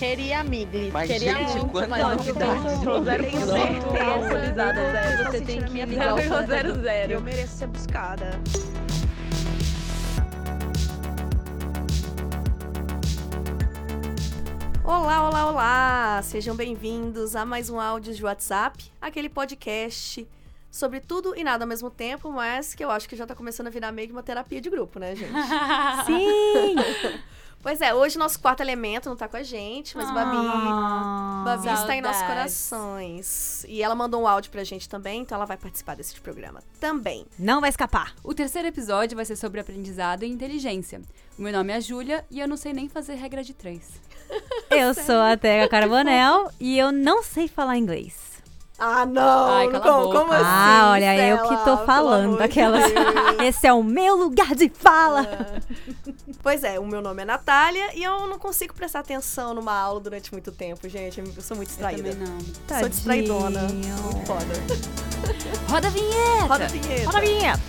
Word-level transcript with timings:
Queria 0.00 0.42
migli. 0.42 0.90
Mas, 0.90 1.10
Queria 1.10 1.34
gente, 1.34 1.58
muito, 1.58 1.90
mas 1.90 2.02
não 2.02 2.16
novidades. 2.16 2.62
tenho 2.80 3.04
Zero 3.04 3.24
por 3.24 3.40
cento 3.40 3.86
atualizada, 3.96 4.92
Zé. 4.92 5.24
Você 5.24 5.40
tem 5.42 5.62
que 5.62 5.84
ligar 5.84 6.14
o 6.14 6.18
Eu 6.18 6.46
zero. 6.46 7.20
mereço 7.20 7.54
ser 7.58 7.66
buscada. 7.66 8.30
Olá, 14.82 15.28
olá, 15.28 15.50
olá! 15.50 16.20
Sejam 16.22 16.56
bem-vindos 16.56 17.36
a 17.36 17.44
mais 17.44 17.68
um 17.68 17.78
áudio 17.78 18.14
de 18.14 18.24
WhatsApp, 18.24 18.82
aquele 19.02 19.28
podcast 19.28 20.26
sobre 20.70 21.00
tudo 21.00 21.36
e 21.36 21.44
nada 21.44 21.64
ao 21.64 21.68
mesmo 21.68 21.90
tempo, 21.90 22.32
mas 22.32 22.74
que 22.74 22.82
eu 22.82 22.90
acho 22.90 23.06
que 23.06 23.16
já 23.16 23.26
tá 23.26 23.34
começando 23.34 23.66
a 23.66 23.70
virar 23.70 23.92
meio 23.92 24.08
que 24.08 24.14
uma 24.14 24.22
terapia 24.22 24.62
de 24.62 24.70
grupo, 24.70 24.98
né, 24.98 25.14
gente? 25.14 25.30
Sim! 26.06 26.74
Pois 27.62 27.80
é, 27.80 27.94
hoje 27.94 28.18
nosso 28.18 28.38
quarto 28.40 28.60
elemento 28.60 29.08
não 29.08 29.16
tá 29.16 29.28
com 29.28 29.36
a 29.36 29.42
gente, 29.42 29.96
mas 29.96 30.10
Babi, 30.12 30.36
Ah, 30.36 31.42
Babi 31.44 31.68
está 31.68 31.94
em 31.96 32.00
nossos 32.00 32.22
corações. 32.22 33.64
E 33.68 33.82
ela 33.82 33.94
mandou 33.94 34.22
um 34.22 34.26
áudio 34.26 34.50
pra 34.50 34.64
gente 34.64 34.88
também, 34.88 35.22
então 35.22 35.36
ela 35.36 35.44
vai 35.46 35.56
participar 35.56 35.94
desse 35.96 36.20
programa 36.20 36.62
também. 36.78 37.26
Não 37.38 37.60
vai 37.60 37.70
escapar. 37.70 38.14
O 38.22 38.34
terceiro 38.34 38.68
episódio 38.68 39.16
vai 39.16 39.24
ser 39.24 39.36
sobre 39.36 39.60
aprendizado 39.60 40.22
e 40.24 40.28
inteligência. 40.28 41.00
O 41.38 41.42
meu 41.42 41.52
nome 41.52 41.72
é 41.72 41.80
Júlia 41.80 42.24
e 42.30 42.40
eu 42.40 42.48
não 42.48 42.56
sei 42.56 42.72
nem 42.72 42.88
fazer 42.88 43.14
regra 43.14 43.42
de 43.42 43.54
três. 43.54 43.90
Eu 44.70 44.94
sou 44.94 45.20
a 45.20 45.36
Tega 45.36 45.68
Carbonel 45.68 46.50
e 46.60 46.78
eu 46.78 46.92
não 46.92 47.20
sei 47.20 47.48
falar 47.48 47.76
inglês. 47.76 48.29
Ah, 48.82 49.04
não! 49.04 49.50
Ai, 49.50 49.68
cala 49.68 49.76
a 49.78 49.80
como, 49.92 50.04
boca. 50.06 50.18
como 50.20 50.32
assim? 50.32 50.42
ah, 50.46 50.90
olha, 50.92 51.28
eu 51.28 51.36
Stella? 51.36 51.58
que 51.58 51.64
tô 51.64 51.76
falando 51.84 52.32
de 52.32 52.38
daquelas. 52.38 52.84
Esse 53.44 53.66
é 53.66 53.72
o 53.74 53.82
meu 53.84 54.16
lugar 54.16 54.54
de 54.54 54.70
fala. 54.70 55.26
Pois 56.42 56.64
é, 56.64 56.80
o 56.80 56.86
meu 56.86 57.02
nome 57.02 57.20
é 57.20 57.24
Natália 57.26 57.90
e 57.94 58.02
eu 58.02 58.26
não 58.26 58.38
consigo 58.38 58.72
prestar 58.72 59.00
atenção 59.00 59.52
numa 59.52 59.78
aula 59.78 60.00
durante 60.00 60.32
muito 60.32 60.50
tempo, 60.50 60.88
gente. 60.88 61.20
Eu 61.20 61.42
sou 61.42 61.56
muito 61.56 61.68
Eu 61.68 61.74
distraída. 61.74 62.10
também 62.10 62.28
não. 62.28 62.78
Sou 62.80 62.88
distraidona. 62.88 63.60
Tadinho. 63.60 63.96
Muito 64.02 64.26
foda. 64.26 64.46
Roda 65.68 65.86
a 65.86 65.90
vinheta! 65.90 66.46
Roda 66.48 66.64
a 66.64 66.68
vinheta. 66.68 67.04
Roda 67.06 67.18
a 67.18 67.20
vinheta. 67.20 67.60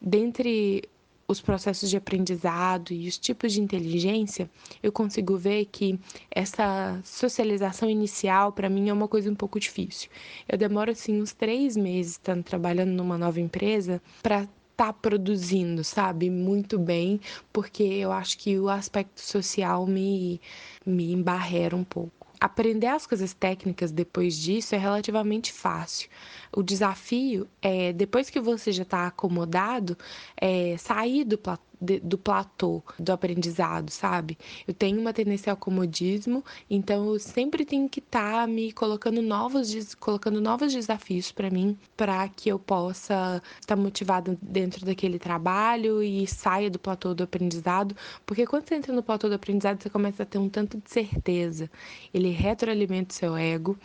dentre 0.00 0.88
os 1.30 1.42
processos 1.42 1.90
de 1.90 1.96
aprendizado 1.98 2.90
e 2.90 3.06
os 3.06 3.18
tipos 3.18 3.52
de 3.52 3.60
inteligência, 3.60 4.50
eu 4.82 4.90
consigo 4.90 5.36
ver 5.36 5.66
que 5.66 6.00
essa 6.30 6.98
socialização 7.04 7.90
inicial, 7.90 8.50
para 8.50 8.70
mim, 8.70 8.88
é 8.88 8.92
uma 8.94 9.06
coisa 9.06 9.30
um 9.30 9.34
pouco 9.34 9.60
difícil. 9.60 10.08
Eu 10.48 10.56
demoro, 10.56 10.90
assim, 10.90 11.20
uns 11.20 11.34
três 11.34 11.76
meses 11.76 12.12
estando 12.12 12.42
trabalhando 12.42 12.92
numa 12.92 13.18
nova 13.18 13.38
empresa 13.40 14.00
para 14.22 14.48
estar 14.70 14.94
produzindo, 14.94 15.84
sabe, 15.84 16.30
muito 16.30 16.78
bem, 16.78 17.20
porque 17.52 17.82
eu 17.82 18.10
acho 18.10 18.38
que 18.38 18.58
o 18.58 18.70
aspecto 18.70 19.20
social 19.20 19.86
me, 19.86 20.40
me 20.86 21.12
embarrera 21.12 21.76
um 21.76 21.84
pouco. 21.84 22.26
Aprender 22.40 22.86
as 22.86 23.04
coisas 23.04 23.34
técnicas 23.34 23.90
depois 23.90 24.36
disso 24.38 24.74
é 24.74 24.78
relativamente 24.78 25.52
fácil. 25.52 26.08
O 26.54 26.62
desafio 26.62 27.48
é, 27.62 27.92
depois 27.92 28.30
que 28.30 28.40
você 28.40 28.72
já 28.72 28.82
está 28.82 29.06
acomodado, 29.06 29.96
é 30.36 30.76
sair 30.78 31.24
do, 31.24 31.36
pla- 31.38 31.58
de- 31.80 32.00
do 32.00 32.16
platô 32.18 32.82
do 32.98 33.12
aprendizado, 33.12 33.90
sabe? 33.90 34.36
Eu 34.66 34.74
tenho 34.74 35.00
uma 35.00 35.12
tendência 35.12 35.50
ao 35.52 35.56
comodismo, 35.56 36.44
então 36.70 37.06
eu 37.12 37.18
sempre 37.18 37.64
tenho 37.64 37.88
que 37.88 38.00
estar 38.00 38.46
me 38.48 38.72
colocando 38.72 39.20
novos, 39.22 39.94
colocando 39.94 40.40
novos 40.40 40.72
desafios 40.72 41.30
para 41.32 41.50
mim, 41.50 41.76
para 41.96 42.28
que 42.28 42.48
eu 42.48 42.58
possa 42.58 43.42
estar 43.60 43.76
motivado 43.76 44.38
dentro 44.40 44.84
daquele 44.84 45.18
trabalho 45.18 46.02
e 46.02 46.26
saia 46.26 46.70
do 46.70 46.78
platô 46.78 47.14
do 47.14 47.22
aprendizado, 47.24 47.96
porque 48.26 48.46
quando 48.46 48.66
você 48.68 48.74
entra 48.74 48.92
no 48.92 49.02
platô 49.02 49.28
do 49.28 49.34
aprendizado, 49.34 49.82
você 49.82 49.90
começa 49.90 50.22
a 50.22 50.26
ter 50.26 50.38
um 50.38 50.48
tanto 50.48 50.78
de 50.78 50.90
certeza. 50.90 51.70
Ele 52.12 52.30
retroalimenta 52.30 53.12
o 53.14 53.16
seu 53.16 53.36
ego 53.36 53.78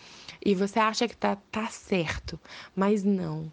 e 0.45 0.53
você 0.55 0.79
acha 0.79 1.07
que 1.07 1.15
tá, 1.15 1.35
tá 1.51 1.67
certo, 1.67 2.39
mas 2.75 3.03
não. 3.03 3.51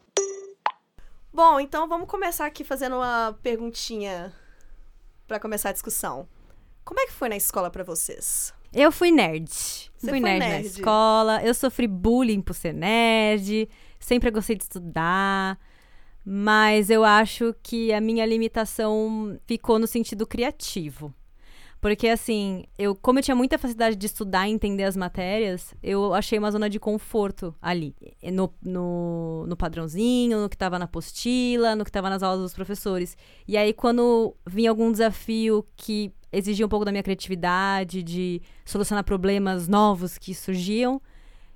Bom, 1.32 1.60
então 1.60 1.88
vamos 1.88 2.08
começar 2.08 2.46
aqui 2.46 2.64
fazendo 2.64 2.96
uma 2.96 3.38
perguntinha 3.42 4.32
pra 5.28 5.38
começar 5.38 5.68
a 5.68 5.72
discussão. 5.72 6.28
Como 6.84 6.98
é 7.00 7.06
que 7.06 7.12
foi 7.12 7.28
na 7.28 7.36
escola 7.36 7.70
pra 7.70 7.84
vocês? 7.84 8.52
Eu 8.72 8.90
fui 8.90 9.10
nerd. 9.10 9.48
Você 9.48 9.90
fui 9.98 10.08
foi 10.10 10.20
nerd, 10.20 10.38
na 10.40 10.48
nerd? 10.48 10.66
escola. 10.66 11.42
Eu 11.44 11.54
sofri 11.54 11.86
bullying 11.86 12.40
por 12.40 12.54
ser 12.54 12.72
nerd. 12.72 13.68
Sempre 13.98 14.30
gostei 14.30 14.56
de 14.56 14.64
estudar. 14.64 15.58
Mas 16.24 16.90
eu 16.90 17.04
acho 17.04 17.54
que 17.62 17.92
a 17.92 18.00
minha 18.00 18.26
limitação 18.26 19.38
ficou 19.46 19.78
no 19.78 19.86
sentido 19.86 20.26
criativo. 20.26 21.14
Porque, 21.80 22.08
assim, 22.08 22.64
eu, 22.78 22.94
como 22.94 23.18
eu 23.18 23.22
tinha 23.22 23.34
muita 23.34 23.56
facilidade 23.56 23.96
de 23.96 24.04
estudar 24.04 24.46
e 24.46 24.52
entender 24.52 24.84
as 24.84 24.96
matérias, 24.96 25.74
eu 25.82 26.12
achei 26.12 26.38
uma 26.38 26.50
zona 26.50 26.68
de 26.68 26.78
conforto 26.78 27.54
ali. 27.60 27.94
No, 28.22 28.52
no, 28.62 29.46
no 29.46 29.56
padrãozinho, 29.56 30.42
no 30.42 30.48
que 30.48 30.56
estava 30.56 30.78
na 30.78 30.84
apostila, 30.84 31.74
no 31.74 31.82
que 31.82 31.90
estava 31.90 32.10
nas 32.10 32.22
aulas 32.22 32.42
dos 32.42 32.52
professores. 32.52 33.16
E 33.48 33.56
aí, 33.56 33.72
quando 33.72 34.36
vinha 34.46 34.68
algum 34.68 34.92
desafio 34.92 35.66
que 35.74 36.12
exigia 36.30 36.66
um 36.66 36.68
pouco 36.68 36.84
da 36.84 36.92
minha 36.92 37.02
criatividade, 37.02 38.02
de 38.02 38.42
solucionar 38.64 39.02
problemas 39.02 39.66
novos 39.66 40.18
que 40.18 40.34
surgiam, 40.34 41.00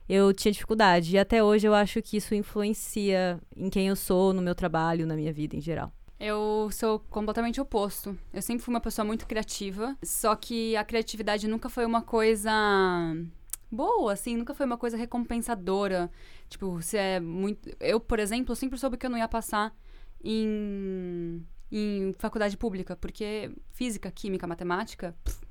eu 0.09 0.33
tinha 0.33 0.53
dificuldade. 0.53 1.15
E 1.15 1.19
até 1.19 1.45
hoje 1.45 1.67
eu 1.67 1.75
acho 1.75 2.01
que 2.01 2.17
isso 2.17 2.35
influencia 2.35 3.39
em 3.55 3.69
quem 3.69 3.89
eu 3.89 3.97
sou, 3.97 4.33
no 4.33 4.41
meu 4.41 4.55
trabalho, 4.55 5.07
na 5.07 5.17
minha 5.17 5.33
vida 5.33 5.55
em 5.55 5.61
geral. 5.61 5.93
Eu 6.27 6.71
sou 6.73 7.01
completamente 7.11 7.61
oposto. 7.61 8.19
Eu 8.33 8.41
sempre 8.41 8.65
fui 8.65 8.73
uma 8.73 8.81
pessoa 8.81 9.05
muito 9.05 9.27
criativa, 9.27 9.95
só 10.03 10.35
que 10.35 10.75
a 10.75 10.83
criatividade 10.83 11.47
nunca 11.47 11.69
foi 11.69 11.85
uma 11.85 12.01
coisa 12.01 12.51
boa, 13.71 14.15
assim, 14.15 14.35
nunca 14.35 14.55
foi 14.55 14.65
uma 14.65 14.79
coisa 14.79 14.97
recompensadora. 14.97 16.11
Tipo, 16.49 16.81
se 16.81 16.97
é 16.97 17.21
muito. 17.21 17.69
Eu, 17.79 18.01
por 18.01 18.19
exemplo, 18.19 18.57
sempre 18.57 18.79
soube 18.79 18.97
que 18.97 19.05
eu 19.05 19.11
não 19.11 19.19
ia 19.19 19.29
passar 19.29 19.77
em, 20.25 21.47
em 21.71 22.15
faculdade 22.19 22.57
pública, 22.57 22.97
porque 22.97 23.51
física, 23.73 24.11
química, 24.11 24.47
matemática. 24.47 25.15
pff, 25.23 25.45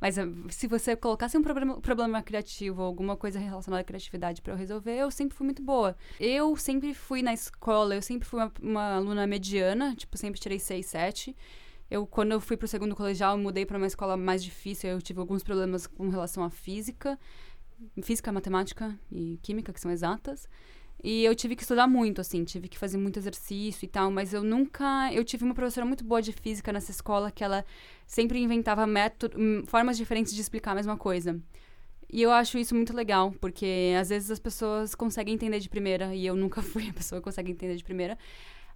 mas 0.00 0.16
eh, 0.16 0.26
se 0.50 0.66
você 0.66 0.94
colocasse 0.96 1.36
um 1.36 1.42
problema, 1.42 1.80
problema 1.80 2.22
criativo, 2.22 2.82
alguma 2.82 3.16
coisa 3.16 3.38
relacionada 3.38 3.80
à 3.80 3.84
criatividade 3.84 4.40
pra 4.40 4.52
eu 4.52 4.56
resolver, 4.56 4.96
eu 4.96 5.10
sempre 5.10 5.36
fui 5.36 5.44
muito 5.44 5.62
boa. 5.62 5.96
Eu 6.20 6.56
sempre 6.56 6.94
fui 6.94 7.22
na 7.22 7.32
escola, 7.32 7.94
eu 7.94 8.02
sempre 8.02 8.26
fui 8.28 8.40
uma, 8.40 8.52
uma 8.60 8.96
aluna 8.96 9.26
mediana, 9.26 9.94
tipo, 9.96 10.16
sempre 10.16 10.40
tirei 10.40 10.58
6, 10.58 10.86
7. 10.86 11.36
Eu, 11.90 12.06
quando 12.06 12.32
eu 12.32 12.40
fui 12.40 12.56
pro 12.56 12.68
segundo 12.68 12.94
colegial, 12.94 13.36
eu 13.36 13.42
mudei 13.42 13.64
pra 13.64 13.78
uma 13.78 13.86
escola 13.86 14.16
mais 14.16 14.44
difícil, 14.44 14.90
eu 14.90 15.00
tive 15.00 15.20
alguns 15.20 15.42
problemas 15.42 15.86
com 15.86 16.08
relação 16.10 16.44
à 16.44 16.50
física, 16.50 17.18
física, 18.02 18.30
matemática 18.30 18.98
e 19.10 19.38
química, 19.42 19.72
que 19.72 19.80
são 19.80 19.90
exatas. 19.90 20.48
E 21.02 21.24
eu 21.24 21.34
tive 21.34 21.54
que 21.54 21.62
estudar 21.62 21.86
muito, 21.86 22.20
assim, 22.20 22.42
tive 22.44 22.66
que 22.68 22.76
fazer 22.76 22.98
muito 22.98 23.18
exercício 23.18 23.84
e 23.84 23.88
tal, 23.88 24.10
mas 24.10 24.34
eu 24.34 24.42
nunca. 24.42 25.12
Eu 25.12 25.24
tive 25.24 25.44
uma 25.44 25.54
professora 25.54 25.86
muito 25.86 26.02
boa 26.02 26.20
de 26.20 26.32
física 26.32 26.72
nessa 26.72 26.90
escola 26.90 27.30
que 27.30 27.44
ela 27.44 27.64
sempre 28.06 28.40
inventava 28.40 28.86
método, 28.86 29.38
hum, 29.38 29.62
formas 29.66 29.96
diferentes 29.96 30.34
de 30.34 30.40
explicar 30.40 30.72
a 30.72 30.74
mesma 30.74 30.96
coisa. 30.96 31.40
E 32.10 32.22
eu 32.22 32.32
acho 32.32 32.58
isso 32.58 32.74
muito 32.74 32.96
legal, 32.96 33.32
porque 33.40 33.94
às 34.00 34.08
vezes 34.08 34.30
as 34.30 34.38
pessoas 34.38 34.94
conseguem 34.94 35.34
entender 35.34 35.60
de 35.60 35.68
primeira, 35.68 36.14
e 36.14 36.26
eu 36.26 36.34
nunca 36.34 36.62
fui 36.62 36.88
a 36.88 36.92
pessoa 36.92 37.20
que 37.20 37.24
consegue 37.24 37.52
entender 37.52 37.76
de 37.76 37.84
primeira. 37.84 38.18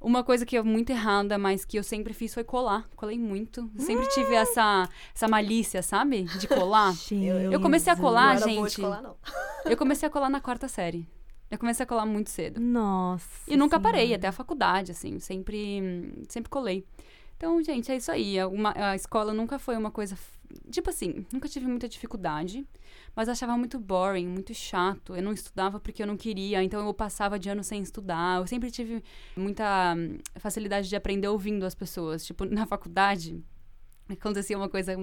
Uma 0.00 0.25
coisa 0.25 0.44
que 0.44 0.56
é 0.56 0.62
muito 0.62 0.91
errada, 0.91 1.39
mas 1.39 1.65
que 1.65 1.78
eu 1.78 1.83
sempre 1.83 2.12
fiz 2.12 2.34
foi 2.34 2.43
colar. 2.43 2.89
Colei 2.97 3.19
muito. 3.19 3.71
Sempre 3.78 4.09
tive 4.09 4.34
essa, 4.34 4.89
essa 5.15 5.28
malícia, 5.28 5.81
sabe? 5.81 6.25
De 6.41 6.49
colar. 6.49 6.93
Eu 7.53 7.60
comecei 7.60 7.93
a 7.93 7.97
colar, 7.97 8.37
gente. 8.39 8.81
colar, 8.81 9.00
não. 9.00 9.16
Eu 9.65 9.77
comecei 9.77 10.09
a 10.09 10.10
colar 10.10 10.28
na 10.28 10.41
quarta 10.41 10.66
série. 10.66 11.06
Eu 11.52 11.58
comecei 11.58 11.84
a 11.84 11.86
colar 11.86 12.06
muito 12.06 12.30
cedo. 12.30 12.58
Nossa. 12.58 13.28
E 13.46 13.58
nunca 13.58 13.78
parei, 13.78 14.04
Senhora. 14.06 14.16
até 14.16 14.26
a 14.28 14.32
faculdade, 14.32 14.90
assim, 14.90 15.18
sempre, 15.18 16.24
sempre 16.26 16.48
colei. 16.48 16.82
Então, 17.36 17.62
gente, 17.62 17.92
é 17.92 17.96
isso 17.96 18.10
aí. 18.10 18.38
A, 18.38 18.48
uma- 18.48 18.72
a 18.74 18.96
escola 18.96 19.34
nunca 19.34 19.58
foi 19.58 19.76
uma 19.76 19.91
coisa. 19.91 20.16
Tipo 20.71 20.88
assim, 20.88 21.27
nunca 21.30 21.48
tive 21.50 21.66
muita 21.66 21.86
dificuldade, 21.88 22.66
mas 23.15 23.28
achava 23.28 23.54
muito 23.59 23.78
boring, 23.78 24.27
muito 24.27 24.54
chato. 24.54 25.15
Eu 25.15 25.22
não 25.22 25.32
estudava 25.32 25.78
porque 25.78 26.03
eu 26.03 26.06
não 26.06 26.16
queria, 26.16 26.62
então 26.62 26.86
eu 26.86 26.94
passava 26.94 27.38
de 27.38 27.50
ano 27.50 27.62
sem 27.62 27.82
estudar. 27.82 28.41
Eu 28.41 28.47
sempre 28.47 28.71
tive 28.71 29.04
muita 29.36 29.94
hum, 29.94 30.18
facilidade 30.36 30.88
de 30.88 30.97
aprender 30.97 31.28
ouvindo 31.28 31.66
as 31.66 31.74
pessoas. 31.74 32.24
Tipo, 32.24 32.47
na 32.47 32.65
faculdade, 32.66 33.38
acontecia 34.09 34.56
uma 34.56 34.71
coisa. 34.71 34.94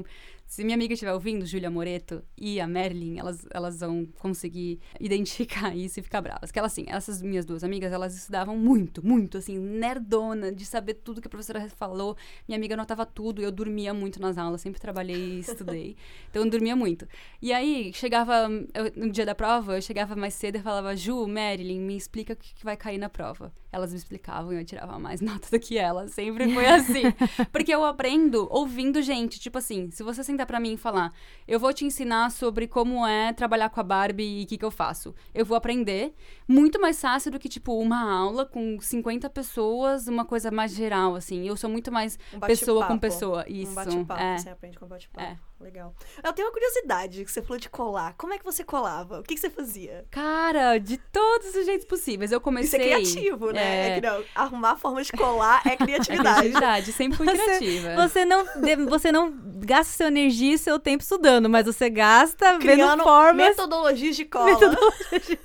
Se 0.50 0.64
minha 0.64 0.74
amiga 0.74 0.96
estiver 0.96 1.14
ouvindo, 1.14 1.46
Júlia 1.46 1.70
Moreto 1.70 2.24
e 2.36 2.60
a 2.60 2.66
Merlin, 2.66 3.20
elas, 3.20 3.46
elas 3.52 3.80
vão 3.82 4.04
conseguir 4.18 4.80
identificar 5.00 5.76
isso 5.76 6.00
e 6.00 6.04
ficar 6.04 6.22
bravas. 6.22 6.52
Que 6.52 6.58
elas, 6.58 6.72
assim, 6.72 6.86
essas 6.88 7.22
minhas 7.22 7.46
duas 7.46 7.64
amigas, 7.64 7.94
elas 7.94 8.16
estudavam 8.18 8.58
muito, 8.58 9.06
muito, 9.06 9.38
assim, 9.38 9.60
nerdona, 9.60 10.52
de 10.52 10.66
saber 10.66 10.96
tudo 10.96 11.22
que 11.22 11.28
a 11.28 11.30
professora 11.30 11.70
falou. 11.70 12.18
Minha 12.48 12.58
amiga 12.58 12.74
anotava 12.74 13.06
tudo, 13.06 13.44
eu 13.44 13.52
dormia 13.52 13.94
muito 13.94 14.20
nas 14.20 14.40
aulas, 14.40 14.60
sempre 14.62 14.82
trabalhei 14.82 15.36
e 15.38 15.40
estudei. 15.40 15.96
Então 16.32 16.44
eu 16.44 16.50
dormia 16.50 16.76
muito. 16.76 17.08
E 17.42 17.52
aí, 17.54 17.92
chegava, 17.94 18.50
eu- 18.74 18.92
no 18.96 19.12
dia 19.12 19.26
da 19.26 19.34
prova, 19.36 19.78
eu 19.78 19.82
chegava 19.82 20.16
mais 20.16 20.34
cedo 20.34 20.58
e 20.58 20.62
falava, 20.62 20.96
Ju, 20.96 21.28
Marilyn, 21.28 21.80
me 21.80 21.96
explica 21.96 22.34
o 22.34 22.36
que, 22.36 22.54
que 22.56 22.64
vai 22.64 22.76
cair 22.78 22.98
na 23.00 23.10
prova. 23.10 23.52
elas 23.72 23.92
me 23.92 23.98
explicavam 23.98 24.52
e 24.54 24.58
eu 24.58 24.66
tirava 24.66 24.98
mais 25.00 25.22
nota 25.22 25.48
do 25.52 25.60
que 25.60 25.78
elas. 25.78 26.12
Sempre 26.12 26.52
foi 26.54 26.66
assim. 26.68 27.04
Porque 27.52 27.74
eu 27.74 27.84
aprendo 27.86 28.48
ouvindo 28.52 29.00
gente. 29.04 29.40
Tipo 29.40 29.58
assim, 29.60 29.90
se 29.92 30.02
você 30.04 30.24
sentar 30.40 30.46
pra 30.46 30.60
mim 30.60 30.74
e 30.74 30.78
falar, 30.78 31.14
eu 31.48 31.60
vou 31.60 31.74
te 31.74 31.86
ensinar 31.86 32.32
sobre 32.32 32.68
como 32.68 33.06
é 33.06 33.34
trabalhar 33.34 33.70
com 33.70 33.80
a 33.80 33.84
Barbie 33.84 34.42
e 34.42 34.44
o 34.44 34.48
que, 34.48 34.58
que 34.58 34.66
eu 34.66 34.72
faço. 34.72 35.14
Eu 35.34 35.46
vou 35.46 35.58
aprender 35.58 36.14
muito 36.48 36.80
mais 36.80 37.00
fácil 37.00 37.32
do 37.32 37.40
que, 37.40 37.50
tipo, 37.50 37.78
uma 37.78 38.02
aula 38.02 38.46
com 38.46 38.80
50 38.80 39.30
pessoas, 39.30 40.08
uma 40.08 40.26
coisa 40.26 40.50
mais 40.52 40.74
geral, 40.74 41.16
assim. 41.16 41.48
Eu 41.48 41.58
sou 41.58 41.70
muito 41.70 41.92
mais 41.92 42.18
Um 42.34 42.40
pessoa 42.40 42.86
com 42.86 42.98
pessoa. 42.98 43.46
Isso. 43.48 43.72
Um 43.72 43.76
bate-papo, 43.76 44.22
é. 44.22 44.38
você 44.38 44.50
aprende 44.50 44.80
com 44.80 44.88
bate-papo. 44.88 45.26
É. 45.26 45.49
Legal. 45.62 45.94
Eu 46.24 46.32
tenho 46.32 46.48
uma 46.48 46.54
curiosidade, 46.54 47.26
que 47.26 47.30
você 47.32 47.42
falou 47.42 47.60
de 47.60 47.70
colar. 47.70 48.14
Como 48.18 48.34
é 48.34 48.38
que 48.38 48.46
você 48.46 48.64
colava? 48.64 49.20
O 49.20 49.24
que, 49.24 49.36
que 49.36 49.42
você 49.42 49.50
fazia? 49.50 50.06
Cara, 50.10 50.78
de 50.78 50.96
todos 51.12 51.54
os 51.54 51.66
jeitos 51.66 51.86
possíveis. 51.86 52.32
Eu 52.32 52.38
Isso 52.38 52.44
comecei. 52.44 52.80
é 52.80 52.84
criativo, 52.96 53.52
né? 53.52 53.62
É. 53.62 53.90
É 53.90 53.96
que 54.00 54.08
não, 54.08 54.24
arrumar 54.34 54.78
forma 54.78 55.04
de 55.04 55.12
colar 55.12 55.62
é 55.66 55.74
É 55.74 55.76
criatividade. 55.76 56.40
criatividade, 56.40 56.92
sempre 56.94 57.18
fui 57.18 57.26
Você- 57.26 57.44
criativa. 57.44 58.08
Você 58.08 58.24
não, 58.26 58.46
de- 58.62 58.76
você 58.86 59.12
não 59.12 59.34
gasta 59.66 59.98
sua 59.98 60.08
energia 60.08 60.54
e 60.54 60.58
seu 60.58 60.80
tempo 60.80 61.04
estudando, 61.04 61.50
mas 61.50 61.66
você 61.66 61.90
gasta 61.90 62.58
Criando 62.58 62.92
vendo 62.92 63.04
formas. 63.04 63.50
metodologias 63.50 64.16
de 64.16 64.24
cola. 64.26 64.58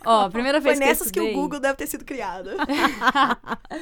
Ó, 0.06 0.26
a 0.26 0.30
primeira 0.30 0.60
Foi 0.62 0.70
vez 0.70 0.78
que 0.78 0.84
eu 0.84 0.88
nessas 0.88 1.10
que, 1.10 1.18
o 1.18 1.22
estudei- 1.24 1.42
Google 1.42 1.58
deve 1.58 1.74
ter 1.74 1.88
sido 1.88 2.04
criado. 2.04 2.50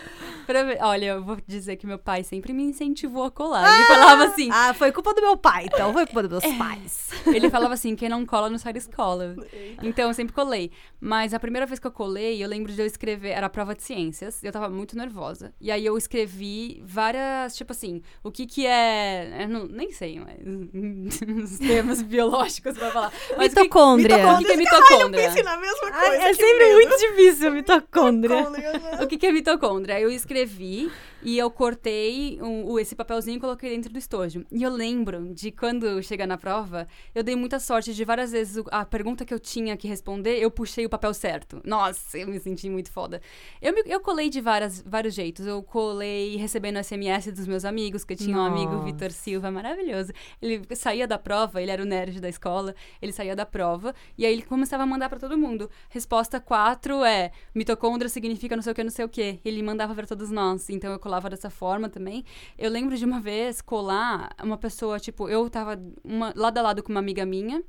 Olha, 0.80 1.06
eu 1.06 1.22
vou 1.22 1.36
dizer 1.46 1.76
que 1.76 1.86
meu 1.86 1.98
pai 1.98 2.22
sempre 2.24 2.52
me 2.52 2.62
incentivou 2.64 3.24
a 3.24 3.30
colar. 3.30 3.72
Ele 3.74 3.84
falava 3.86 4.24
assim. 4.24 4.48
Ah, 4.52 4.74
foi 4.74 4.92
culpa 4.92 5.14
do 5.14 5.20
meu 5.20 5.36
pai, 5.36 5.66
então. 5.66 5.92
Foi 5.92 6.04
culpa 6.06 6.21
dos 6.28 6.42
meus 6.42 6.56
pais. 6.56 7.08
Ele 7.26 7.48
falava 7.50 7.74
assim, 7.74 7.94
quem 7.96 8.08
não 8.08 8.24
cola 8.26 8.48
não 8.50 8.58
sai 8.58 8.72
da 8.72 8.78
escola. 8.78 9.34
Então 9.82 10.08
eu 10.08 10.14
sempre 10.14 10.32
colei. 10.34 10.70
Mas 11.00 11.34
a 11.34 11.40
primeira 11.40 11.66
vez 11.66 11.78
que 11.78 11.86
eu 11.86 11.90
colei, 11.92 12.42
eu 12.42 12.48
lembro 12.48 12.72
de 12.72 12.80
eu 12.80 12.86
escrever, 12.86 13.30
era 13.30 13.46
a 13.46 13.50
prova 13.50 13.74
de 13.74 13.82
ciências, 13.82 14.42
e 14.42 14.46
eu 14.46 14.52
tava 14.52 14.68
muito 14.68 14.96
nervosa. 14.96 15.52
E 15.60 15.70
aí 15.70 15.84
eu 15.84 15.96
escrevi 15.98 16.82
várias, 16.84 17.56
tipo 17.56 17.72
assim, 17.72 18.02
o 18.22 18.30
que 18.30 18.46
que 18.46 18.66
é. 18.66 19.42
Eu 19.44 19.48
não, 19.48 19.66
nem 19.66 19.90
sei, 19.90 20.20
mas. 20.20 20.38
os 21.52 21.58
termos 21.58 22.02
biológicos 22.02 22.76
pra 22.76 22.90
falar. 22.90 23.12
Mas 23.36 23.52
que- 23.54 23.60
Mitocôndria. 23.62 24.16
O 24.16 24.38
que, 24.38 24.44
que 24.44 24.50
é 24.52 24.54
Ai, 24.54 24.54
eu 24.54 24.58
mitocôndria? 24.58 25.28
pensei 25.28 25.42
na 25.42 25.56
mesma 25.56 25.88
Ai, 25.92 26.08
coisa. 26.08 26.22
é 26.24 26.28
que 26.30 26.34
sempre 26.34 26.64
medo. 26.64 26.74
muito 26.74 26.96
difícil 26.98 27.50
mitocôndria. 27.52 28.36
Mitocôndria? 28.50 29.02
O 29.02 29.06
que, 29.06 29.18
que 29.18 29.26
é 29.26 29.32
mitocôndria? 29.32 30.00
Eu 30.00 30.10
escrevi 30.10 30.90
e 31.22 31.38
eu 31.38 31.50
cortei 31.50 32.40
um- 32.42 32.78
esse 32.78 32.94
papelzinho 32.94 33.36
e 33.36 33.40
coloquei 33.40 33.70
dentro 33.70 33.92
do 33.92 33.98
estojo. 33.98 34.44
E 34.50 34.62
eu 34.62 34.70
lembro 34.70 35.32
de 35.34 35.50
quando 35.50 36.02
chegar 36.02 36.26
na 36.26 36.36
prova, 36.36 36.86
eu 37.14 37.22
dei 37.22 37.36
muita 37.36 37.58
sorte 37.60 37.94
de 37.94 38.04
várias 38.04 38.32
vezes 38.32 38.62
a 38.70 38.84
pergunta 38.84 39.24
que 39.24 39.32
eu 39.32 39.38
tinha 39.38 39.76
que 39.76 39.86
responder, 39.88 40.38
eu 40.38 40.50
puxei 40.50 40.84
o 40.84 40.88
papel 40.90 41.14
certo. 41.14 41.60
Nossa, 41.64 42.18
eu 42.18 42.26
me 42.28 42.38
senti 42.40 42.68
muito 42.68 42.90
foda. 42.90 43.20
Eu, 43.60 43.72
me- 43.74 43.82
eu 43.86 44.00
colei 44.00 44.28
de 44.28 44.40
várias, 44.40 44.82
vários 44.82 45.14
jeitos. 45.14 45.46
Eu 45.46 45.62
colei 45.62 46.36
recebendo 46.36 46.78
SMS 46.78 47.30
dos 47.32 47.46
meus 47.46 47.64
amigos, 47.64 48.04
que 48.04 48.12
eu 48.14 48.16
tinha 48.16 48.36
um 48.36 48.40
amigo, 48.44 48.72
Nossa. 48.72 48.84
Vitor 48.84 49.10
Silva, 49.12 49.50
maravilhoso. 49.50 50.12
Ele 50.40 50.62
saía 50.74 51.06
da 51.06 51.18
prova, 51.18 51.62
ele 51.62 51.70
era 51.70 51.82
o 51.82 51.86
nerd 51.86 52.20
da 52.20 52.28
escola, 52.28 52.74
ele 53.00 53.12
saía 53.12 53.36
da 53.36 53.46
prova, 53.46 53.94
e 54.18 54.26
aí 54.26 54.32
ele 54.32 54.42
começava 54.42 54.82
a 54.82 54.86
mandar 54.86 55.08
pra 55.08 55.18
todo 55.18 55.36
mundo. 55.38 55.70
Resposta 55.88 56.40
4 56.40 57.04
é: 57.04 57.30
mitocôndria 57.54 58.08
significa 58.08 58.56
não 58.56 58.62
sei 58.62 58.72
o 58.72 58.74
que, 58.74 58.84
não 58.84 58.90
sei 58.90 59.04
o 59.04 59.08
que. 59.08 59.40
Ele 59.44 59.62
mandava 59.62 59.94
pra 59.94 60.06
todos 60.06 60.30
nós. 60.30 60.68
Então 60.70 60.90
eu 60.92 60.98
colava 61.12 61.28
dessa 61.28 61.50
forma 61.50 61.90
também. 61.90 62.24
Eu 62.58 62.70
lembro 62.70 62.96
de 62.96 63.04
uma 63.04 63.20
vez 63.20 63.60
colar 63.60 64.34
uma 64.42 64.56
pessoa, 64.56 64.98
tipo, 64.98 65.28
eu 65.28 65.48
tava 65.50 65.78
uma, 66.02 66.32
lado 66.34 66.56
a 66.56 66.62
lado 66.62 66.82
com 66.82 66.90
uma 66.90 67.00
amiga 67.00 67.26
minha. 67.26 67.62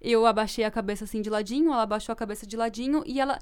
Eu 0.00 0.26
abaixei 0.26 0.64
a 0.64 0.70
cabeça 0.70 1.04
assim 1.04 1.22
de 1.22 1.30
ladinho, 1.30 1.72
ela 1.72 1.82
abaixou 1.82 2.12
a 2.12 2.16
cabeça 2.16 2.44
de 2.46 2.56
ladinho 2.56 3.02
e 3.06 3.20
ela 3.20 3.38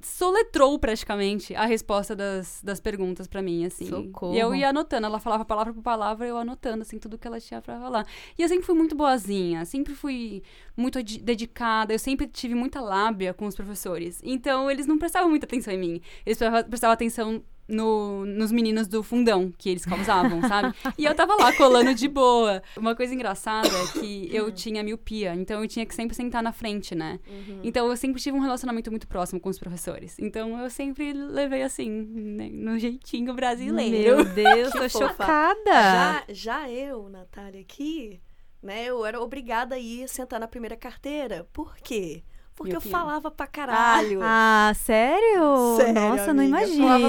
soletrou 0.00 0.78
praticamente 0.78 1.54
a 1.56 1.66
resposta 1.66 2.14
das, 2.14 2.60
das 2.62 2.78
perguntas 2.80 3.26
pra 3.26 3.42
mim, 3.42 3.64
assim. 3.66 3.86
Socorro. 3.86 4.32
E 4.34 4.38
eu 4.38 4.54
ia 4.54 4.68
anotando, 4.68 5.06
ela 5.06 5.18
falava 5.18 5.44
palavra 5.44 5.72
por 5.74 5.82
palavra, 5.82 6.24
eu 6.26 6.36
anotando, 6.38 6.82
assim, 6.82 6.98
tudo 6.98 7.18
que 7.18 7.26
ela 7.26 7.40
tinha 7.40 7.60
pra 7.60 7.78
falar. 7.80 8.06
E 8.38 8.42
eu 8.42 8.48
sempre 8.48 8.64
fui 8.64 8.76
muito 8.76 8.94
boazinha, 8.94 9.64
sempre 9.64 9.94
fui 9.94 10.42
muito 10.76 11.02
de- 11.02 11.18
dedicada, 11.20 11.92
eu 11.92 11.98
sempre 11.98 12.26
tive 12.28 12.54
muita 12.54 12.80
lábia 12.80 13.34
com 13.34 13.44
os 13.46 13.56
professores. 13.56 14.20
Então, 14.22 14.70
eles 14.70 14.86
não 14.86 14.98
prestavam 14.98 15.28
muita 15.28 15.46
atenção 15.46 15.74
em 15.74 15.78
mim. 15.78 16.00
Eles 16.24 16.38
prestavam 16.70 16.94
atenção 16.94 17.42
no- 17.68 18.24
nos 18.24 18.50
meninos 18.50 18.88
do 18.88 19.02
fundão 19.02 19.52
que 19.56 19.68
eles 19.68 19.84
causavam, 19.84 20.40
sabe? 20.48 20.74
E 20.96 21.04
eu 21.04 21.14
tava 21.14 21.34
lá 21.36 21.52
colando 21.52 21.94
de 21.94 22.08
boa. 22.08 22.62
Uma 22.76 22.94
coisa 22.96 23.14
engraçada 23.14 23.68
é 23.68 24.00
que 24.00 24.28
eu 24.34 24.50
tinha 24.50 24.82
miopia, 24.82 25.34
então 25.34 25.62
eu 25.62 25.68
tinha 25.68 25.84
que 25.84 25.94
sempre 25.94 26.16
sentar 26.16 26.42
na 26.42 26.52
frente, 26.52 26.94
né? 26.94 27.20
Então 27.62 27.88
eu 27.88 27.96
sempre 27.96 28.20
tive 28.20 28.36
um 28.36 28.40
relacionamento 28.40 28.90
muito 28.90 29.06
próximo 29.06 29.38
com 29.40 29.48
os 29.50 29.58
professores. 29.58 30.16
Então 30.18 30.58
eu 30.62 30.70
sempre 30.70 31.12
levei 31.12 31.62
assim, 31.62 31.90
né, 31.90 32.48
no 32.52 32.78
jeitinho 32.78 33.34
brasileiro. 33.34 34.16
Meu 34.16 34.24
Deus, 34.34 34.72
tô 34.72 34.88
fofa. 34.88 35.08
chocada. 35.08 35.70
Já, 35.72 36.24
já 36.28 36.70
eu, 36.70 37.08
Natália, 37.08 37.60
aqui, 37.60 38.20
né, 38.62 38.84
eu 38.86 39.04
era 39.04 39.20
obrigada 39.20 39.74
a 39.74 39.78
ir 39.78 40.08
sentar 40.08 40.40
na 40.40 40.48
primeira 40.48 40.76
carteira. 40.76 41.46
Por 41.52 41.76
quê? 41.76 42.22
Porque 42.22 42.37
eu 42.66 42.70
Miopia. 42.72 42.90
falava 42.90 43.30
pra 43.30 43.46
caralho. 43.46 44.20
Ah, 44.22 44.72
sério? 44.74 45.76
Sério, 45.76 45.94
Nossa, 45.94 46.32
não 46.34 46.42
amiga, 46.44 46.58
imagino. 46.66 46.86
falava 46.86 47.08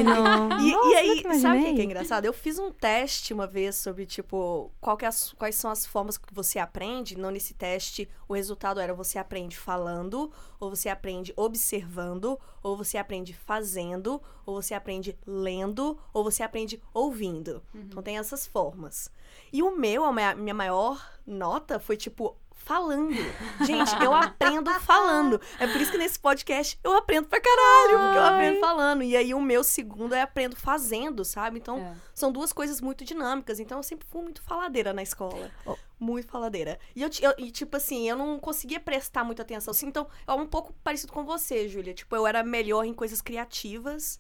E, 0.62 0.72
Nossa, 0.72 0.90
e 0.90 0.96
aí, 0.96 1.40
sabe 1.40 1.58
o 1.60 1.76
que 1.76 1.82
é 1.82 1.84
engraçado? 1.84 2.26
Eu 2.26 2.34
fiz 2.34 2.60
um 2.60 2.72
teste 2.72 3.34
uma 3.34 3.48
vez 3.48 3.76
sobre, 3.76 4.06
tipo, 4.06 4.72
é 4.82 5.06
as- 5.06 5.34
quais 5.34 5.56
são 5.56 5.72
as 5.72 5.86
formas 5.86 6.18
que 6.18 6.34
você 6.34 6.60
aprende. 6.60 7.18
Não 7.18 7.32
nesse 7.32 7.54
teste, 7.54 8.08
o 8.28 8.34
resultado 8.34 8.80
era 8.80 8.94
você 8.94 9.18
aprende 9.18 9.58
falando, 9.58 10.32
ou 10.60 10.70
você 10.70 10.90
aprende 10.90 11.34
observando, 11.36 12.40
ou 12.62 12.76
você 12.78 12.98
aprende 12.98 13.34
fazendo, 13.34 14.22
ou 14.46 14.62
você 14.62 14.74
aprende 14.74 15.18
lendo, 15.26 15.98
ou 16.14 16.24
você 16.24 16.44
aprende 16.44 16.82
ouvindo. 16.94 17.62
Então 17.74 18.02
tem 18.04 18.18
essas 18.18 18.46
formas. 18.48 19.10
E 19.54 19.62
o 19.64 19.76
meu, 19.76 20.04
a 20.06 20.12
minha 20.36 20.54
maior 20.54 21.04
nota 21.26 21.80
foi, 21.80 21.96
tipo, 21.96 22.36
falando. 22.70 23.12
Gente, 23.66 24.04
eu 24.04 24.14
aprendo 24.14 24.70
falando. 24.82 25.42
É 25.60 25.66
por 25.66 25.82
isso 25.82 25.92
que 25.92 25.98
nesse 25.98 26.20
podcast 26.20 26.80
eu 26.84 26.94
aprendo 26.96 27.28
pra 27.28 27.42
caralho, 27.42 27.98
porque 28.00 28.18
eu 28.20 28.24
aprendo 28.26 28.60
falando. 28.60 29.02
E 29.04 29.18
aí 29.18 29.34
o 29.34 29.42
meu 29.42 29.64
segundo 29.64 30.14
é 30.14 30.22
aprendo 30.22 30.56
fazendo, 30.56 31.26
sabe? 31.26 31.58
Então 31.58 31.80
É. 31.80 31.96
são 32.14 32.32
duas 32.32 32.54
coisas 32.54 32.80
muito 32.80 33.04
dinâmicas. 33.04 33.60
Então 33.60 33.80
eu 33.80 33.84
sempre 33.84 34.08
fui 34.08 34.22
muito 34.22 34.44
faladeira 34.44 34.94
na 34.94 35.02
escola. 35.02 35.50
Oh. 35.66 35.76
Muito 36.00 36.28
faladeira. 36.30 36.78
E, 36.96 37.02
eu, 37.02 37.10
eu- 37.22 37.34
e, 37.40 37.50
tipo 37.52 37.76
assim, 37.76 38.08
eu 38.08 38.16
não 38.16 38.40
conseguia 38.40 38.80
prestar 38.80 39.24
muita 39.24 39.42
atenção. 39.42 39.72
Assim, 39.72 39.88
então, 39.88 40.08
é 40.28 40.32
um 40.34 40.46
pouco 40.46 40.72
parecido 40.84 41.12
com 41.12 41.26
você, 41.26 41.68
Júlia. 41.68 41.94
Tipo, 41.94 42.16
eu 42.16 42.26
era 42.28 42.44
melhor 42.44 42.86
em 42.86 42.94
coisas 42.94 43.20
criativas. 43.22 44.20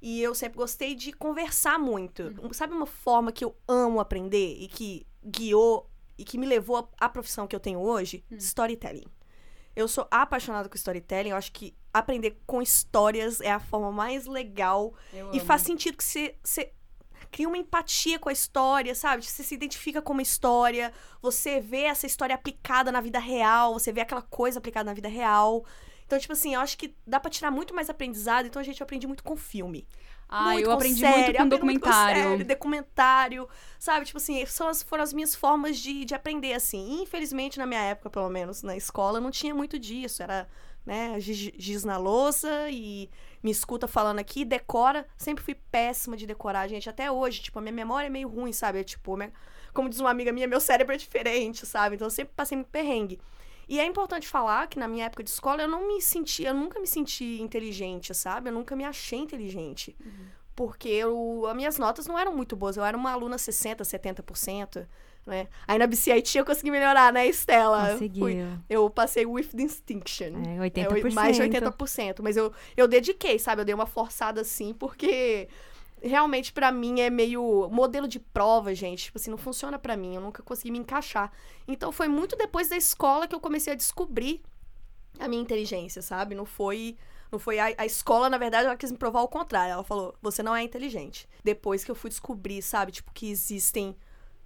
E 0.00 0.22
eu 0.22 0.34
sempre 0.34 0.56
gostei 0.56 0.94
de 0.94 1.12
conversar 1.12 1.78
muito. 1.78 2.22
Uhum. 2.40 2.52
Sabe 2.52 2.72
uma 2.72 2.86
forma 2.86 3.32
que 3.32 3.44
eu 3.44 3.54
amo 3.66 3.98
aprender 4.00 4.56
e 4.60 4.68
que 4.68 5.04
guiou 5.22 5.90
e 6.18 6.24
que 6.24 6.36
me 6.36 6.46
levou 6.46 6.90
à 6.98 7.08
profissão 7.08 7.46
que 7.46 7.54
eu 7.54 7.60
tenho 7.60 7.78
hoje? 7.78 8.24
Hum. 8.30 8.36
Storytelling. 8.36 9.06
Eu 9.74 9.86
sou 9.86 10.08
apaixonada 10.10 10.68
com 10.68 10.74
storytelling. 10.74 11.30
Eu 11.30 11.36
acho 11.36 11.52
que 11.52 11.74
aprender 11.94 12.40
com 12.46 12.60
histórias 12.60 13.40
é 13.40 13.50
a 13.50 13.60
forma 13.60 13.92
mais 13.92 14.26
legal 14.26 14.92
Eu 15.12 15.32
e 15.32 15.38
amo. 15.38 15.46
faz 15.46 15.62
sentido 15.62 15.96
que 15.96 16.02
você, 16.04 16.36
você 16.42 16.72
cria 17.30 17.46
uma 17.46 17.56
empatia 17.56 18.18
com 18.18 18.28
a 18.28 18.32
história, 18.32 18.94
sabe? 18.94 19.24
Você 19.24 19.42
se 19.44 19.54
identifica 19.54 20.02
com 20.02 20.12
uma 20.12 20.22
história, 20.22 20.92
você 21.22 21.60
vê 21.60 21.82
essa 21.82 22.06
história 22.06 22.34
aplicada 22.34 22.90
na 22.90 23.00
vida 23.00 23.18
real, 23.20 23.74
você 23.74 23.92
vê 23.92 24.00
aquela 24.00 24.22
coisa 24.22 24.58
aplicada 24.58 24.90
na 24.90 24.94
vida 24.94 25.08
real. 25.08 25.64
Então, 26.06 26.18
tipo 26.18 26.32
assim, 26.32 26.54
eu 26.54 26.60
acho 26.60 26.76
que 26.78 26.96
dá 27.06 27.20
pra 27.20 27.30
tirar 27.30 27.50
muito 27.50 27.74
mais 27.74 27.90
aprendizado. 27.90 28.46
Então, 28.46 28.60
a 28.60 28.64
gente 28.64 28.82
aprende 28.82 29.06
muito 29.06 29.22
com 29.22 29.36
filme. 29.36 29.86
Ah, 30.28 30.52
muito 30.52 30.64
eu 30.64 30.70
aprendi 30.70 31.04
série, 31.04 31.06
muito 31.06 31.36
com 31.36 31.48
aprendo 31.48 31.64
muito 31.64 31.80
com 31.80 31.90
documentário. 31.90 32.14
série, 32.14 32.44
documentário, 32.44 33.48
sabe? 33.78 34.04
Tipo 34.06 34.18
assim, 34.18 34.44
são 34.46 34.68
as, 34.68 34.82
foram 34.82 35.02
as 35.02 35.12
minhas 35.12 35.34
formas 35.34 35.78
de, 35.78 36.04
de 36.04 36.14
aprender, 36.14 36.52
assim. 36.52 37.02
Infelizmente, 37.02 37.58
na 37.58 37.66
minha 37.66 37.80
época, 37.80 38.10
pelo 38.10 38.28
menos, 38.28 38.62
na 38.62 38.76
escola, 38.76 39.20
não 39.20 39.30
tinha 39.30 39.54
muito 39.54 39.78
disso. 39.78 40.22
Era, 40.22 40.46
né, 40.84 41.18
giz, 41.18 41.50
giz 41.56 41.84
na 41.84 41.96
louça 41.96 42.68
e 42.70 43.08
me 43.42 43.50
escuta 43.50 43.88
falando 43.88 44.18
aqui, 44.18 44.44
decora. 44.44 45.06
Sempre 45.16 45.42
fui 45.44 45.54
péssima 45.54 46.16
de 46.16 46.26
decorar, 46.26 46.68
gente. 46.68 46.90
Até 46.90 47.10
hoje, 47.10 47.40
tipo, 47.40 47.58
a 47.58 47.62
minha 47.62 47.72
memória 47.72 48.06
é 48.08 48.10
meio 48.10 48.28
ruim, 48.28 48.52
sabe? 48.52 48.80
É, 48.80 48.84
tipo, 48.84 49.16
minha- 49.16 49.32
como 49.72 49.88
diz 49.88 49.98
uma 50.00 50.10
amiga 50.10 50.32
minha, 50.32 50.46
meu 50.46 50.60
cérebro 50.60 50.94
é 50.94 50.98
diferente, 50.98 51.64
sabe? 51.66 51.94
Então, 51.96 52.06
eu 52.06 52.10
sempre 52.10 52.34
passei 52.36 52.56
muito 52.56 52.68
perrengue. 52.68 53.18
E 53.68 53.78
é 53.78 53.84
importante 53.84 54.26
falar 54.26 54.66
que 54.66 54.78
na 54.78 54.88
minha 54.88 55.04
época 55.06 55.22
de 55.22 55.30
escola 55.30 55.62
eu 55.62 55.68
não 55.68 55.86
me 55.88 56.00
sentia, 56.00 56.48
eu 56.48 56.54
nunca 56.54 56.80
me 56.80 56.86
senti 56.86 57.40
inteligente, 57.42 58.14
sabe? 58.14 58.48
Eu 58.48 58.54
nunca 58.54 58.74
me 58.74 58.84
achei 58.84 59.18
inteligente. 59.18 59.94
Porque 60.56 60.88
eu, 60.88 61.44
as 61.46 61.54
minhas 61.54 61.78
notas 61.78 62.06
não 62.06 62.18
eram 62.18 62.34
muito 62.34 62.56
boas. 62.56 62.76
Eu 62.76 62.84
era 62.84 62.96
uma 62.96 63.12
aluna 63.12 63.36
60%, 63.36 63.84
70%, 63.84 64.86
né? 65.24 65.46
Aí 65.68 65.78
na 65.78 65.86
BCIT 65.86 66.36
eu 66.38 66.44
consegui 66.44 66.70
melhorar, 66.70 67.12
né, 67.12 67.26
Estela? 67.28 67.82
Fui- 67.90 67.92
Conseguiu. 68.08 68.58
Eu 68.68 68.90
passei 68.90 69.24
with 69.26 69.50
distinction. 69.54 70.42
É, 70.46 70.56
É, 70.56 70.58
80%. 70.58 71.12
mais 71.14 71.36
de 71.36 71.42
80%. 71.42 72.22
Mas 72.22 72.36
eu, 72.36 72.52
eu 72.76 72.88
dediquei, 72.88 73.38
sabe? 73.38 73.60
Eu 73.60 73.64
dei 73.66 73.74
uma 73.74 73.86
forçada 73.86 74.40
assim, 74.40 74.72
porque 74.74 75.48
realmente 76.02 76.52
pra 76.52 76.70
mim 76.72 77.00
é 77.00 77.10
meio 77.10 77.68
modelo 77.70 78.06
de 78.08 78.18
prova, 78.18 78.74
gente. 78.74 79.04
Tipo 79.04 79.18
assim, 79.18 79.30
não 79.30 79.38
funciona 79.38 79.78
pra 79.78 79.96
mim. 79.96 80.14
Eu 80.14 80.20
nunca 80.20 80.42
consegui 80.42 80.70
me 80.70 80.78
encaixar. 80.78 81.32
Então 81.66 81.90
foi 81.92 82.08
muito 82.08 82.36
depois 82.36 82.68
da 82.68 82.76
escola 82.76 83.26
que 83.26 83.34
eu 83.34 83.40
comecei 83.40 83.72
a 83.72 83.76
descobrir 83.76 84.42
a 85.18 85.26
minha 85.28 85.42
inteligência, 85.42 86.00
sabe? 86.02 86.34
Não 86.34 86.44
foi 86.44 86.96
Não 87.30 87.38
foi 87.38 87.58
a, 87.58 87.74
a 87.76 87.84
escola, 87.86 88.30
na 88.30 88.38
verdade, 88.38 88.66
ela 88.66 88.76
quis 88.76 88.90
me 88.90 88.96
provar 88.98 89.22
o 89.22 89.28
contrário. 89.28 89.72
Ela 89.72 89.84
falou: 89.84 90.14
você 90.22 90.42
não 90.42 90.54
é 90.54 90.62
inteligente. 90.62 91.28
Depois 91.44 91.84
que 91.84 91.90
eu 91.90 91.94
fui 91.94 92.08
descobrir, 92.10 92.62
sabe, 92.62 92.92
tipo, 92.92 93.12
que 93.12 93.30
existem 93.30 93.94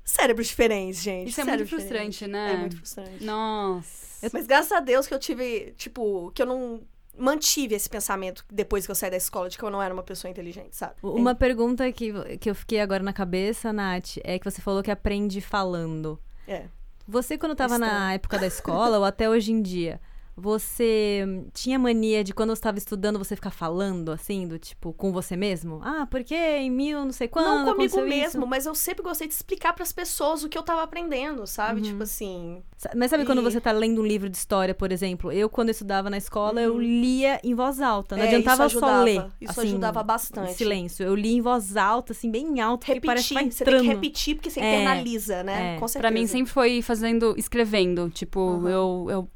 cérebros 0.04 0.49
diferentes, 0.49 1.00
gente. 1.00 1.30
Isso 1.30 1.40
é 1.40 1.44
muito 1.44 1.59
cérebros 1.59 1.82
frustrante, 1.82 2.26
né? 2.26 2.54
É 2.54 2.56
muito 2.56 2.76
frustrante. 2.76 3.25
Nossa. 3.25 4.28
Mas 4.32 4.47
graças 4.47 4.73
a 4.73 4.80
Deus 4.80 5.06
que 5.06 5.14
eu 5.14 5.18
tive, 5.18 5.73
tipo, 5.76 6.30
que 6.32 6.42
eu 6.42 6.47
não 6.47 6.82
mantive 7.16 7.75
esse 7.75 7.88
pensamento 7.88 8.45
depois 8.50 8.87
que 8.87 8.90
eu 8.90 8.95
saí 8.95 9.11
da 9.11 9.16
escola 9.16 9.49
de 9.49 9.59
que 9.59 9.64
eu 9.64 9.71
não 9.71 9.83
era 9.83 9.92
uma 9.92 10.02
pessoa 10.02 10.31
inteligente, 10.31 10.76
sabe? 10.76 10.95
Uma 11.02 11.35
pergunta 11.35 11.90
que, 11.92 12.38
que 12.38 12.50
eu 12.50 12.54
fiquei 12.54 12.81
agora 12.81 13.02
na 13.02 13.12
cabeça, 13.12 13.73
Nath, 13.73 14.16
é 14.25 14.38
que 14.38 14.50
você 14.50 14.61
falou 14.61 14.83
que 14.83 14.90
aprende 14.90 15.40
falando. 15.40 16.19
É. 16.47 16.66
Você, 17.07 17.37
quando 17.37 17.52
estava 17.52 17.78
na 17.78 18.14
época 18.14 18.38
da 18.38 18.47
escola, 18.47 18.99
ou 18.99 19.04
até 19.04 19.28
hoje 19.28 19.52
em 19.52 19.61
dia, 19.61 20.00
você 20.37 21.25
tinha 21.53 21.79
mania 21.79 22.25
de 22.25 22.33
quando 22.33 22.51
você 22.51 22.59
estava 22.59 22.79
estudando 22.79 23.19
você 23.19 23.37
ficar 23.37 23.51
falando, 23.51 24.11
assim, 24.11 24.47
do 24.49 24.59
tipo, 24.59 24.93
com 24.93 25.12
você 25.12 25.37
mesmo? 25.37 25.81
Ah, 25.83 26.07
porque 26.11 26.35
em 26.35 26.71
mil 26.71 27.05
não 27.05 27.12
sei 27.12 27.29
quando 27.29 27.47
não 27.67 27.73
comigo 27.75 28.01
mesmo, 28.03 28.41
isso? 28.41 28.47
mas 28.47 28.67
eu 28.67 28.75
sempre 28.75 29.03
gostei 29.03 29.29
de 29.29 29.35
explicar 29.35 29.73
pras 29.73 29.93
pessoas 29.93 30.43
o 30.43 30.49
que 30.49 30.57
eu 30.57 30.62
tava 30.62 30.83
aprendendo, 30.83 31.47
sabe? 31.47 31.81
Uhum. 31.81 31.87
Tipo 31.87 32.03
assim. 32.03 32.62
Mas 32.97 33.11
sabe 33.11 33.25
quando 33.25 33.41
E- 33.41 33.45
você 33.45 33.61
tá 33.61 33.71
lendo 33.73 34.01
um 34.01 34.07
livro 34.07 34.29
de 34.29 34.37
história, 34.37 34.75
por 34.75 34.91
exemplo? 34.91 35.31
Eu, 35.31 35.49
quando 35.49 35.69
eu 35.69 35.73
estudava 35.73 36.09
na 36.11 36.17
escola, 36.17 36.61
eu 36.61 36.79
lia 36.81 37.39
em 37.45 37.55
voz 37.55 37.81
alta. 37.81 38.17
Não 38.17 38.23
Uhum. 38.25 38.31
é, 38.31 38.35
adiantava 38.35 38.67
isso 38.67 38.79
só 38.81 38.87
ajudava, 38.87 39.05
ler. 39.05 39.27
Isso 39.41 39.61
assim, 39.61 39.69
ajudava 39.69 40.01
Em 40.01 40.05
bastante. 40.07 40.55
silêncio. 40.55 41.05
Eu 41.07 41.15
li 41.15 41.35
em 41.35 41.41
voz 41.41 41.77
alta, 41.77 42.12
assim, 42.12 42.31
bem 42.31 42.61
alto, 42.61 42.87
que 42.87 43.01
parece 43.01 43.29
que 43.29 43.35
vai 43.35 43.45
Repetir, 43.45 43.59
você 43.59 43.65
tem 43.65 43.81
que 43.81 43.87
repetir 43.87 44.35
porque 44.37 44.51
você 44.51 44.61
É, 44.61 44.75
internaliza, 44.77 45.43
né? 45.43 45.77
é. 45.77 45.79
Com 45.79 45.87
certeza. 45.87 46.01
Pra 46.03 46.11
mim 46.11 46.27
sempre 46.27 46.53
foi 46.53 46.83
fazendo, 46.83 47.35
escrevendo. 47.37 48.11
Tipo, 48.11 48.41
Aham. 48.41 48.69
eu, 48.71 49.07
eu 49.11 49.31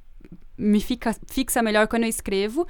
me 0.59 0.81
fica, 0.81 1.15
fixa 1.27 1.63
melhor 1.63 1.87
quando 1.89 2.05
eu 2.05 2.09
escrevo. 2.09 2.67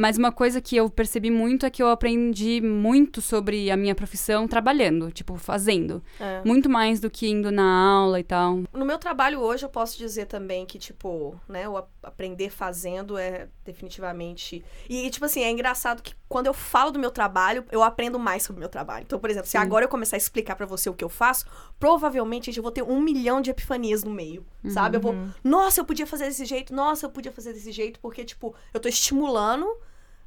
Mas 0.00 0.16
uma 0.16 0.32
coisa 0.32 0.62
que 0.62 0.74
eu 0.74 0.88
percebi 0.88 1.30
muito 1.30 1.66
é 1.66 1.70
que 1.70 1.82
eu 1.82 1.90
aprendi 1.90 2.58
muito 2.62 3.20
sobre 3.20 3.70
a 3.70 3.76
minha 3.76 3.94
profissão 3.94 4.48
trabalhando, 4.48 5.12
tipo, 5.12 5.36
fazendo. 5.36 6.02
É. 6.18 6.40
Muito 6.42 6.70
mais 6.70 7.00
do 7.00 7.10
que 7.10 7.28
indo 7.28 7.52
na 7.52 7.70
aula 7.70 8.18
e 8.18 8.24
tal. 8.24 8.62
No 8.72 8.86
meu 8.86 8.96
trabalho 8.96 9.40
hoje, 9.40 9.66
eu 9.66 9.68
posso 9.68 9.98
dizer 9.98 10.24
também 10.24 10.64
que, 10.64 10.78
tipo, 10.78 11.38
né, 11.46 11.68
o 11.68 11.76
aprender 12.02 12.48
fazendo 12.48 13.18
é 13.18 13.48
definitivamente. 13.62 14.64
E, 14.88 15.10
tipo 15.10 15.26
assim, 15.26 15.42
é 15.42 15.50
engraçado 15.50 16.02
que 16.02 16.14
quando 16.30 16.46
eu 16.46 16.54
falo 16.54 16.90
do 16.90 16.98
meu 16.98 17.10
trabalho, 17.10 17.62
eu 17.70 17.82
aprendo 17.82 18.18
mais 18.18 18.42
sobre 18.42 18.58
o 18.58 18.60
meu 18.60 18.70
trabalho. 18.70 19.04
Então, 19.04 19.18
por 19.18 19.28
exemplo, 19.28 19.48
se 19.48 19.52
Sim. 19.52 19.58
agora 19.58 19.84
eu 19.84 19.88
começar 19.90 20.16
a 20.16 20.18
explicar 20.18 20.56
pra 20.56 20.64
você 20.64 20.88
o 20.88 20.94
que 20.94 21.04
eu 21.04 21.10
faço, 21.10 21.44
provavelmente 21.78 22.46
gente, 22.46 22.56
eu 22.56 22.62
vou 22.62 22.72
ter 22.72 22.82
um 22.82 23.02
milhão 23.02 23.42
de 23.42 23.50
epifanias 23.50 24.02
no 24.02 24.10
meio, 24.10 24.46
sabe? 24.70 24.96
Eu 24.96 25.00
vou, 25.00 25.14
nossa, 25.44 25.80
eu 25.80 25.84
podia 25.84 26.06
fazer 26.06 26.24
desse 26.24 26.46
jeito, 26.46 26.74
nossa, 26.74 27.04
eu 27.04 27.10
podia 27.10 27.30
fazer 27.32 27.52
desse 27.52 27.70
jeito, 27.70 28.00
porque, 28.00 28.24
tipo, 28.24 28.54
eu 28.72 28.80
tô 28.80 28.88
estimulando. 28.88 29.66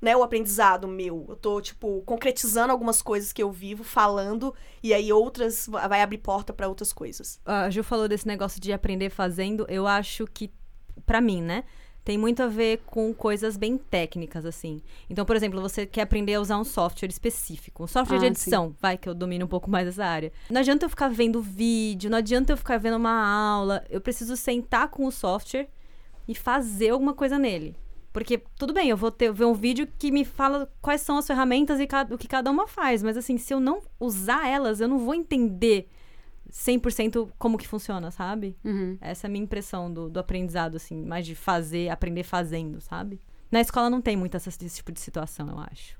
Né, 0.03 0.17
o 0.17 0.21
aprendizado 0.21 0.85
meu. 0.85 1.25
Eu 1.29 1.35
tô, 1.37 1.61
tipo, 1.61 2.01
concretizando 2.05 2.73
algumas 2.73 3.01
coisas 3.01 3.31
que 3.31 3.41
eu 3.41 3.49
vivo, 3.49 3.85
falando, 3.85 4.53
e 4.83 4.93
aí 4.93 5.13
outras 5.13 5.65
vai 5.65 6.01
abrir 6.01 6.17
porta 6.17 6.51
pra 6.51 6.67
outras 6.67 6.91
coisas. 6.91 7.39
A 7.45 7.69
Ju 7.69 7.83
falou 7.83 8.05
desse 8.09 8.27
negócio 8.27 8.59
de 8.59 8.73
aprender 8.73 9.09
fazendo. 9.09 9.65
Eu 9.69 9.87
acho 9.87 10.27
que, 10.27 10.51
pra 11.05 11.21
mim, 11.21 11.41
né? 11.41 11.63
Tem 12.03 12.17
muito 12.17 12.43
a 12.43 12.47
ver 12.47 12.81
com 12.85 13.13
coisas 13.13 13.55
bem 13.55 13.77
técnicas, 13.77 14.45
assim. 14.45 14.81
Então, 15.09 15.23
por 15.23 15.37
exemplo, 15.37 15.61
você 15.61 15.85
quer 15.85 16.01
aprender 16.01 16.33
a 16.33 16.41
usar 16.41 16.57
um 16.57 16.65
software 16.65 17.07
específico. 17.07 17.85
Um 17.85 17.87
software 17.87 18.19
de 18.19 18.25
Ah, 18.25 18.27
edição, 18.27 18.75
vai, 18.81 18.97
que 18.97 19.07
eu 19.07 19.13
domino 19.13 19.45
um 19.45 19.47
pouco 19.47 19.71
mais 19.71 19.87
essa 19.87 20.03
área. 20.03 20.33
Não 20.49 20.59
adianta 20.59 20.83
eu 20.85 20.89
ficar 20.89 21.07
vendo 21.07 21.41
vídeo, 21.41 22.09
não 22.09 22.17
adianta 22.17 22.51
eu 22.51 22.57
ficar 22.57 22.77
vendo 22.77 22.97
uma 22.97 23.25
aula. 23.25 23.85
Eu 23.89 24.01
preciso 24.01 24.35
sentar 24.35 24.89
com 24.89 25.05
o 25.05 25.11
software 25.13 25.69
e 26.27 26.35
fazer 26.35 26.89
alguma 26.89 27.13
coisa 27.13 27.39
nele. 27.39 27.73
Porque, 28.13 28.37
tudo 28.59 28.73
bem, 28.73 28.89
eu 28.89 28.95
vou 28.95 29.09
ter, 29.11 29.33
ver 29.33 29.45
um 29.45 29.53
vídeo 29.55 29.87
que 29.97 30.11
me 30.11 30.23
fala 30.23 30.71
quais 30.81 31.01
são 31.01 31.17
as 31.17 31.25
ferramentas 31.27 31.79
e 31.79 31.87
ca- 31.87 32.07
o 32.11 32.17
que 32.17 32.27
cada 32.27 32.49
uma 32.51 32.67
faz. 32.67 33.01
Mas, 33.01 33.17
assim, 33.17 33.37
se 33.39 33.51
eu 33.53 33.59
não 33.59 33.81
usar 33.99 34.47
elas, 34.47 34.79
eu 34.79 34.87
não 34.87 34.99
vou 34.99 35.15
entender 35.15 35.89
100% 36.51 37.29
como 37.39 37.57
que 37.57 37.67
funciona, 37.67 38.11
sabe? 38.11 38.55
Uhum. 38.63 38.97
Essa 39.01 39.25
é 39.25 39.27
a 39.27 39.31
minha 39.31 39.43
impressão 39.43 39.91
do, 39.91 40.09
do 40.09 40.19
aprendizado, 40.19 40.75
assim, 40.75 41.01
mais 41.01 41.25
de 41.25 41.33
fazer, 41.35 41.89
aprender 41.89 42.23
fazendo, 42.23 42.79
sabe? 42.79 43.19
Na 43.51 43.59
escola 43.61 43.89
não 43.89 44.01
tem 44.01 44.15
muito 44.15 44.37
essa- 44.37 44.49
esse 44.49 44.69
tipo 44.69 44.91
de 44.91 44.99
situação, 44.99 45.47
eu 45.49 45.57
acho. 45.59 45.97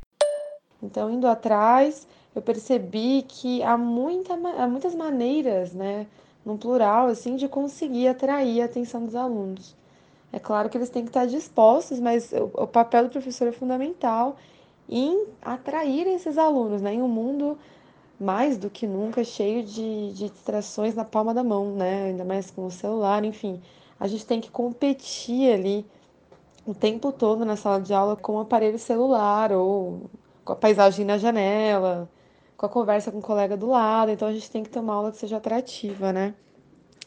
Então, 0.81 1.09
indo 1.09 1.27
atrás, 1.27 2.07
eu 2.35 2.41
percebi 2.41 3.23
que 3.27 3.63
há, 3.63 3.77
muita, 3.77 4.33
há 4.33 4.67
muitas 4.67 4.93
maneiras, 4.93 5.73
né, 5.73 6.05
no 6.45 6.57
plural, 6.57 7.07
assim, 7.07 7.35
de 7.35 7.47
conseguir 7.47 8.07
atrair 8.09 8.61
a 8.61 8.65
atenção 8.65 9.05
dos 9.05 9.15
alunos. 9.15 9.75
É 10.33 10.39
claro 10.39 10.67
que 10.67 10.75
eles 10.75 10.89
têm 10.89 11.03
que 11.03 11.09
estar 11.09 11.27
dispostos, 11.27 11.99
mas 11.99 12.33
o, 12.33 12.63
o 12.63 12.67
papel 12.67 13.03
do 13.03 13.11
professor 13.11 13.47
é 13.47 13.51
fundamental 13.51 14.35
em 14.89 15.27
atrair 15.39 16.07
esses 16.07 16.39
alunos, 16.39 16.81
né, 16.81 16.95
em 16.95 17.03
um 17.03 17.07
mundo 17.07 17.55
mais 18.19 18.57
do 18.57 18.67
que 18.67 18.87
nunca 18.87 19.23
cheio 19.23 19.63
de, 19.63 20.11
de 20.11 20.29
distrações 20.29 20.95
na 20.95 21.05
palma 21.05 21.35
da 21.35 21.43
mão, 21.43 21.75
né, 21.75 22.05
ainda 22.07 22.25
mais 22.25 22.49
com 22.49 22.65
o 22.65 22.71
celular, 22.71 23.23
enfim. 23.23 23.61
A 23.99 24.07
gente 24.07 24.25
tem 24.25 24.41
que 24.41 24.49
competir 24.49 25.53
ali 25.53 25.85
o 26.65 26.73
tempo 26.73 27.11
todo 27.11 27.45
na 27.45 27.55
sala 27.55 27.79
de 27.79 27.93
aula 27.93 28.15
com 28.15 28.37
o 28.37 28.39
aparelho 28.39 28.79
celular 28.79 29.51
ou 29.51 30.09
com 30.43 30.53
a 30.53 30.55
paisagem 30.55 31.05
na 31.05 31.17
janela, 31.17 32.09
com 32.57 32.65
a 32.65 32.69
conversa 32.69 33.11
com 33.11 33.19
o 33.19 33.21
colega 33.21 33.55
do 33.55 33.67
lado. 33.67 34.09
Então 34.09 34.27
a 34.27 34.33
gente 34.33 34.49
tem 34.49 34.63
que 34.63 34.69
ter 34.69 34.79
uma 34.79 34.95
aula 34.95 35.11
que 35.11 35.17
seja 35.17 35.37
atrativa, 35.37 36.11
né? 36.11 36.33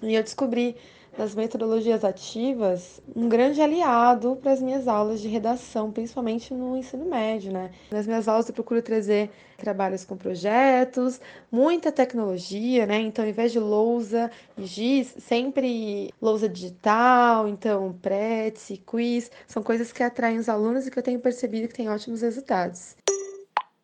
E 0.03 0.15
eu 0.15 0.23
descobri 0.23 0.77
nas 1.19 1.35
metodologias 1.35 2.05
ativas 2.05 3.01
um 3.15 3.29
grande 3.29 3.61
aliado 3.61 4.37
para 4.37 4.53
as 4.53 4.61
minhas 4.61 4.87
aulas 4.87 5.21
de 5.21 5.29
redação, 5.29 5.91
principalmente 5.91 6.53
no 6.53 6.77
ensino 6.77 7.07
médio, 7.07 7.53
né? 7.53 7.71
Nas 7.91 8.07
minhas 8.07 8.29
aulas 8.29 8.49
eu 8.49 8.55
procuro 8.55 8.83
trazer 8.83 9.31
trabalhos 9.57 10.05
com 10.05 10.17
projetos, 10.17 11.21
muita 11.51 11.91
tecnologia, 11.91 12.87
né? 12.87 13.01
Então, 13.01 13.25
ao 13.25 13.31
invés 13.31 13.53
de 13.53 13.59
lousa 13.59 14.31
e 14.57 14.65
giz, 14.67 15.15
sempre 15.19 16.13
lousa 16.21 16.49
digital, 16.49 17.49
então 17.49 17.99
Prezi, 18.03 18.77
quiz, 18.79 19.31
são 19.47 19.63
coisas 19.63 19.93
que 19.93 20.03
atraem 20.03 20.39
os 20.39 20.49
alunos 20.49 20.87
e 20.87 20.91
que 20.91 20.99
eu 20.99 21.03
tenho 21.03 21.21
percebido 21.21 21.69
que 21.69 21.75
têm 21.75 21.89
ótimos 21.89 22.21
resultados. 22.21 22.97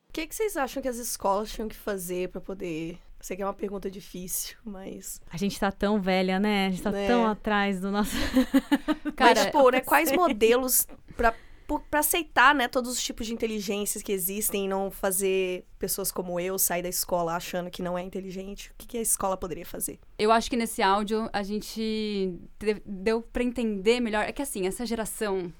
O 0.08 0.12
que, 0.12 0.26
que 0.26 0.34
vocês 0.34 0.58
acham 0.58 0.82
que 0.82 0.88
as 0.88 0.98
escolas 0.98 1.50
tinham 1.50 1.68
que 1.68 1.74
fazer 1.74 2.28
pra 2.28 2.38
poder. 2.38 2.98
Sei 3.22 3.36
que 3.36 3.42
é 3.42 3.46
uma 3.46 3.54
pergunta 3.54 3.88
difícil, 3.90 4.56
mas. 4.64 5.20
A 5.30 5.36
gente 5.36 5.58
tá 5.58 5.70
tão 5.70 6.00
velha, 6.00 6.38
né? 6.40 6.66
A 6.66 6.70
gente 6.70 6.82
tá 6.82 6.90
Né? 6.90 7.06
tão 7.06 7.26
atrás 7.26 7.80
do 7.80 7.90
nosso. 7.90 8.10
Cara, 9.16 9.34
mas, 9.36 9.44
tipo, 9.46 9.70
né, 9.70 9.80
quais 9.80 10.10
modelos 10.12 10.86
pra, 11.16 11.32
por- 11.66 11.80
pra 11.82 12.00
aceitar, 12.00 12.52
né, 12.54 12.66
todos 12.66 12.90
os 12.90 13.00
tipos 13.02 13.26
de 13.26 13.32
inteligências 13.32 14.02
que 14.02 14.10
existem 14.12 14.64
e 14.64 14.68
não 14.68 14.90
fazer 14.90 15.64
pessoas 15.78 16.10
como 16.10 16.40
eu 16.40 16.58
sair 16.58 16.82
da 16.82 16.88
escola 16.88 17.34
achando 17.36 17.70
que 17.70 17.80
não 17.80 17.96
é 17.96 18.02
inteligente? 18.02 18.70
O 18.72 18.74
que, 18.78 18.86
que 18.88 18.98
a 18.98 19.02
escola 19.02 19.36
poderia 19.36 19.64
fazer? 19.64 20.00
Eu 20.18 20.32
acho 20.32 20.50
que 20.50 20.56
nesse 20.56 20.82
áudio 20.82 21.30
a 21.32 21.44
gente 21.44 22.34
de- 22.58 22.82
deu 22.84 23.22
pra 23.22 23.44
entender 23.44 24.00
melhor. 24.00 24.24
É 24.24 24.32
que 24.32 24.42
assim, 24.42 24.66
essa 24.66 24.84
geração 24.84 25.52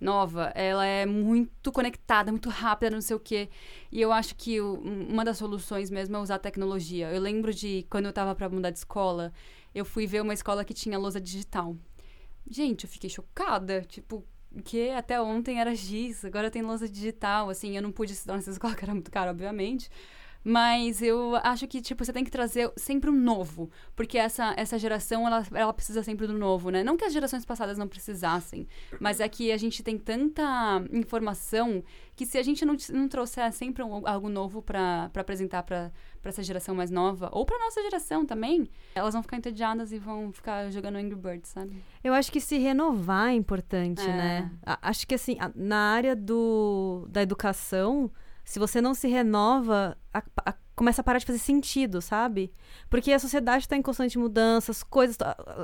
nova, 0.00 0.52
ela 0.54 0.84
é 0.86 1.06
muito 1.06 1.72
conectada, 1.72 2.30
muito 2.30 2.48
rápida, 2.48 2.90
não 2.90 3.00
sei 3.00 3.16
o 3.16 3.20
quê. 3.20 3.48
E 3.90 4.00
eu 4.00 4.12
acho 4.12 4.34
que 4.36 4.60
o- 4.60 4.74
uma 4.80 5.24
das 5.24 5.38
soluções 5.38 5.90
mesmo 5.90 6.16
é 6.16 6.20
usar 6.20 6.38
tecnologia. 6.38 7.10
Eu 7.10 7.20
lembro 7.20 7.52
de 7.54 7.86
quando 7.90 8.06
eu 8.06 8.12
tava 8.12 8.34
pra 8.34 8.48
mudar 8.48 8.70
de 8.70 8.78
escola, 8.78 9.32
eu 9.74 9.84
fui 9.84 10.06
ver 10.06 10.22
uma 10.22 10.34
escola 10.34 10.64
que 10.64 10.74
tinha 10.74 10.98
lousa 10.98 11.20
digital. 11.20 11.76
Gente, 12.48 12.84
eu 12.84 12.90
fiquei 12.90 13.10
chocada. 13.10 13.82
Tipo, 13.82 14.24
que 14.64 14.90
até 14.90 15.20
ontem 15.20 15.60
era 15.60 15.74
giz, 15.74 16.24
agora 16.24 16.50
tem 16.50 16.62
lousa 16.62 16.88
digital. 16.88 17.50
Assim, 17.50 17.76
eu 17.76 17.82
não 17.82 17.92
pude 17.92 18.12
estudar 18.12 18.34
nessa 18.36 18.50
escola, 18.52 18.74
que 18.74 18.84
era 18.84 18.94
muito 18.94 19.10
caro, 19.10 19.30
obviamente. 19.30 19.90
Mas 20.48 21.02
eu 21.02 21.34
acho 21.42 21.66
que, 21.66 21.80
tipo, 21.80 22.04
você 22.04 22.12
tem 22.12 22.22
que 22.22 22.30
trazer 22.30 22.70
sempre 22.76 23.10
um 23.10 23.12
novo. 23.12 23.68
Porque 23.96 24.16
essa, 24.16 24.54
essa 24.56 24.78
geração, 24.78 25.26
ela, 25.26 25.44
ela 25.52 25.72
precisa 25.72 26.04
sempre 26.04 26.24
do 26.28 26.34
novo, 26.38 26.70
né? 26.70 26.84
Não 26.84 26.96
que 26.96 27.04
as 27.04 27.12
gerações 27.12 27.44
passadas 27.44 27.76
não 27.76 27.88
precisassem. 27.88 28.68
Mas 29.00 29.18
é 29.18 29.28
que 29.28 29.50
a 29.50 29.56
gente 29.56 29.82
tem 29.82 29.98
tanta 29.98 30.44
informação 30.92 31.82
que 32.14 32.24
se 32.24 32.38
a 32.38 32.44
gente 32.44 32.64
não, 32.64 32.76
não 32.92 33.08
trouxer 33.08 33.52
sempre 33.52 33.82
um- 33.82 34.06
algo 34.06 34.28
novo 34.28 34.62
pra 34.62 35.10
apresentar 35.16 35.64
pra 35.64 35.90
essa 36.24 36.44
geração 36.44 36.76
mais 36.76 36.92
nova, 36.92 37.28
ou 37.32 37.44
pra 37.44 37.58
nossa 37.58 37.82
geração 37.82 38.24
também, 38.24 38.68
elas 38.94 39.14
vão 39.14 39.22
ficar 39.22 39.36
entediadas 39.38 39.90
e 39.90 39.98
vão 39.98 40.32
ficar 40.32 40.70
jogando 40.70 40.94
Angry 40.96 41.16
Birds, 41.16 41.50
sabe? 41.50 41.82
Eu 42.04 42.14
acho 42.14 42.30
que 42.30 42.40
se 42.40 42.56
renovar 42.56 43.30
é 43.30 43.34
importante, 43.34 44.00
É. 44.02 44.06
né? 44.16 44.50
A- 44.64 44.78
Acho 44.90 45.06
que 45.08 45.14
assim, 45.16 45.36
a- 45.40 45.50
na 45.56 45.76
área 45.92 46.14
do, 46.14 47.06
da 47.10 47.20
educação, 47.22 48.10
se 48.46 48.58
você 48.58 48.80
não 48.80 48.94
se 48.94 49.08
renova, 49.08 49.98
a- 50.14 50.22
a- 50.46 50.54
começa 50.74 51.00
a 51.00 51.04
parar 51.04 51.18
de 51.18 51.26
fazer 51.26 51.38
sentido, 51.38 52.00
sabe? 52.00 52.52
Porque 52.88 53.12
a 53.12 53.18
sociedade 53.18 53.64
está 53.64 53.76
em 53.76 53.82
constante 53.82 54.16
mudança, 54.18 54.70
as 54.70 54.82
coisas. 54.82 55.16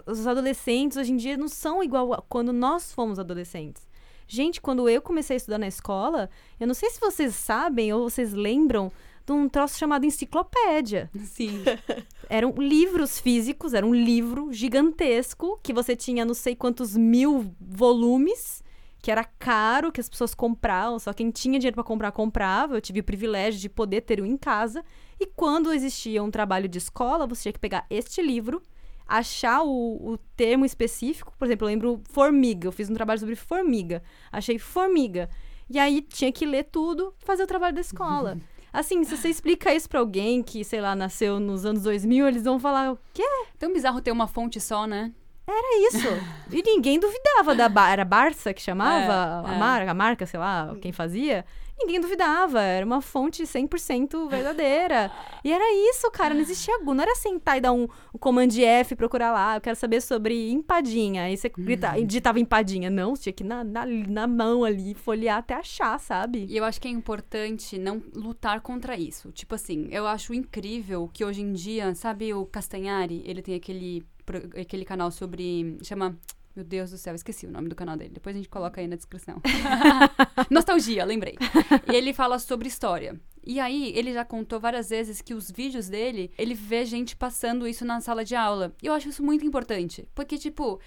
Os 0.07 0.27
adolescentes 0.27 0.97
hoje 0.99 1.12
em 1.12 1.17
dia 1.17 1.37
não 1.37 1.49
são 1.49 1.83
igual 1.83 2.12
a 2.12 2.21
quando 2.23 2.53
nós 2.53 2.93
fomos 2.93 3.19
adolescentes. 3.19 3.87
Gente, 4.27 4.61
quando 4.61 4.89
eu 4.89 5.01
comecei 5.01 5.37
a 5.37 5.39
estudar 5.39 5.59
na 5.59 5.67
escola, 5.69 6.29
eu 6.59 6.67
não 6.67 6.75
sei 6.75 6.91
se 6.91 6.99
vocês 7.01 7.35
sabem 7.35 7.93
ou 7.93 8.09
vocês 8.09 8.33
lembram 8.33 8.91
de 9.27 9.33
um 9.33 9.49
troço 9.49 9.79
chamado 9.79 10.05
enciclopédia. 10.07 11.11
Sim. 11.27 11.62
Eram 12.29 12.53
livros 12.57 13.21
físicos, 13.21 13.75
era 13.75 13.87
um 13.87 13.95
livro 13.95 14.51
gigantesco 14.53 15.61
que 15.62 15.73
você 15.73 15.95
tinha 15.95 16.25
não 16.25 16.35
sei 16.35 16.57
quantos 16.57 16.97
mil 16.97 17.55
volumes 17.61 18.62
que 19.02 19.11
era 19.11 19.25
caro, 19.25 19.90
que 19.90 20.00
as 20.00 20.09
pessoas 20.09 20.32
compravam, 20.32 20.97
só 20.97 21.12
quem 21.12 21.28
tinha 21.32 21.59
dinheiro 21.59 21.75
para 21.75 21.82
comprar 21.82 22.12
comprava. 22.12 22.76
Eu 22.76 22.80
tive 22.80 23.00
o 23.00 23.04
privilégio 23.04 23.61
de 23.61 23.68
poder 23.68 24.02
ter 24.02 24.21
um 24.23 24.25
em 24.25 24.37
casa. 24.37 24.85
E 25.18 25.26
quando 25.26 25.73
existia 25.73 26.23
um 26.23 26.30
trabalho 26.30 26.68
de 26.68 26.78
escola, 26.78 27.26
você 27.26 27.42
tinha 27.42 27.52
que 27.52 27.59
pegar 27.59 27.85
este 27.90 28.23
livro, 28.23 28.62
achar 29.04 29.64
o, 29.64 30.12
o 30.12 30.18
termo 30.37 30.64
específico. 30.64 31.35
Por 31.37 31.47
exemplo, 31.47 31.66
eu 31.66 31.71
lembro 31.71 32.00
formiga. 32.11 32.68
Eu 32.68 32.73
fiz 32.73 32.88
um 32.88 32.94
trabalho 32.94 33.18
sobre 33.18 33.35
formiga. 33.35 34.04
Achei 34.30 34.56
formiga. 34.56 35.28
E 35.68 35.80
aí 35.80 36.00
tinha 36.00 36.30
que 36.30 36.47
ler 36.47 36.64
tudo, 36.71 37.12
fazer 37.18 37.42
o 37.42 37.47
trabalho 37.47 37.75
da 37.75 37.80
escola. 37.80 38.38
Assim, 38.73 39.02
se 39.02 39.16
você 39.16 39.28
explica 39.28 39.75
isso 39.75 39.88
pra 39.88 39.99
alguém 39.99 40.42
que, 40.42 40.64
sei 40.64 40.80
lá, 40.80 40.94
nasceu 40.94 41.40
nos 41.40 41.66
anos 41.66 41.82
2000, 41.82 42.28
eles 42.28 42.44
vão 42.44 42.59
falar: 42.59 42.92
o 42.92 42.99
quê? 43.12 43.25
Tão 43.59 43.73
bizarro 43.73 44.00
ter 44.00 44.12
uma 44.12 44.28
fonte 44.28 44.61
só, 44.61 44.87
né? 44.87 45.12
Era 45.47 45.89
isso. 45.89 46.09
e 46.53 46.63
ninguém 46.63 46.99
duvidava 47.01 47.55
da 47.55 47.69
Bar 47.69 47.91
era 47.91 48.05
Barça 48.05 48.55
que 48.55 48.63
chamava 48.63 49.45
É, 49.49 49.51
a 49.51 49.55
é. 49.55 49.59
marca, 49.59 49.91
a 49.91 49.95
marca, 49.95 50.27
sei 50.27 50.39
lá, 50.39 50.75
quem 50.81 50.93
fazia. 50.93 51.45
Ninguém 51.79 52.01
duvidava, 52.01 52.61
era 52.61 52.87
uma 52.87 53.01
fonte 53.01 53.43
100% 53.43 54.29
verdadeira. 54.29 55.11
E 55.43 55.51
era 55.53 55.65
isso, 55.91 56.09
cara, 56.13 56.33
não 56.33 56.41
existia 56.41 56.79
Google, 56.79 56.95
não 56.95 57.03
era 57.03 57.15
sentar 57.17 57.59
e 57.59 57.61
dar 57.61 57.73
um, 57.73 57.89
um 58.15 58.19
command 58.19 58.51
F 58.57 58.93
e 58.93 58.97
procurar 58.97 59.33
lá, 59.33 59.57
eu 59.57 59.61
quero 59.61 59.75
saber 59.75 60.01
sobre 60.01 60.51
empadinha. 60.53 61.25
Aí 61.25 61.37
você 61.37 61.49
grita, 61.49 61.93
digitava 62.07 62.39
empadinha. 62.39 62.89
Não, 62.89 63.17
você 63.17 63.23
tinha 63.25 63.33
que 63.33 63.43
ir 63.43 63.47
na, 63.47 63.65
na, 63.65 63.85
na 63.87 64.27
mão 64.29 64.63
ali, 64.65 64.95
folhear 64.95 65.39
até 65.39 65.55
achar, 65.55 65.99
sabe? 65.99 66.47
E 66.49 66.57
eu 66.57 66.65
acho 66.65 66.81
que 66.81 66.87
é 66.87 66.91
importante 66.91 67.79
não 67.79 68.01
lutar 68.15 68.61
contra 68.61 68.97
isso. 68.97 69.33
Tipo 69.33 69.57
assim, 69.57 69.89
eu 69.91 70.07
acho 70.07 70.33
incrível 70.35 71.11
que 71.13 71.25
hoje 71.25 71.41
em 71.41 71.53
dia, 71.53 71.93
sabe 71.97 72.33
o 72.33 72.47
Castanhari? 72.47 73.23
Ele 73.27 73.43
tem 73.43 73.57
aquele, 73.57 74.05
aquele 74.61 74.85
canal 74.85 75.11
sobre. 75.11 75.79
chama. 75.83 76.19
Meu 76.55 76.67
Deus 76.67 76.91
do 76.91 76.99
céu, 76.99 77.14
esqueci 77.14 77.47
o 77.47 77.50
nome 77.50 77.71
do 77.71 77.75
canal 77.75 77.97
dele. 77.97 78.11
Depois 78.12 78.37
a 78.37 78.38
gente 78.38 78.49
coloca 78.49 78.79
aí 78.79 78.87
na 78.87 78.95
descrição. 78.95 79.41
Nostalgia, 80.50 81.02
lembrei. 81.02 81.35
E 81.91 81.97
ele 81.97 82.12
fala 82.12 82.38
sobre 82.38 82.69
história. 82.69 83.19
E 83.45 83.59
aí, 83.59 83.91
ele 83.97 84.12
já 84.12 84.25
contou 84.25 84.61
várias 84.61 84.91
vezes 84.91 85.23
que 85.23 85.33
os 85.33 85.50
vídeos 85.50 85.88
dele, 85.88 86.31
ele 86.37 86.55
vê 86.55 86.85
gente 86.85 87.17
passando 87.17 87.67
isso 87.67 87.87
na 87.87 88.02
sala 88.02 88.23
de 88.23 88.37
aula. 88.37 88.73
E 88.83 88.87
eu 88.87 88.93
acho 88.93 89.09
isso 89.09 89.23
muito 89.23 89.47
importante. 89.47 90.07
Porque, 90.14 90.37
tipo, 90.37 90.79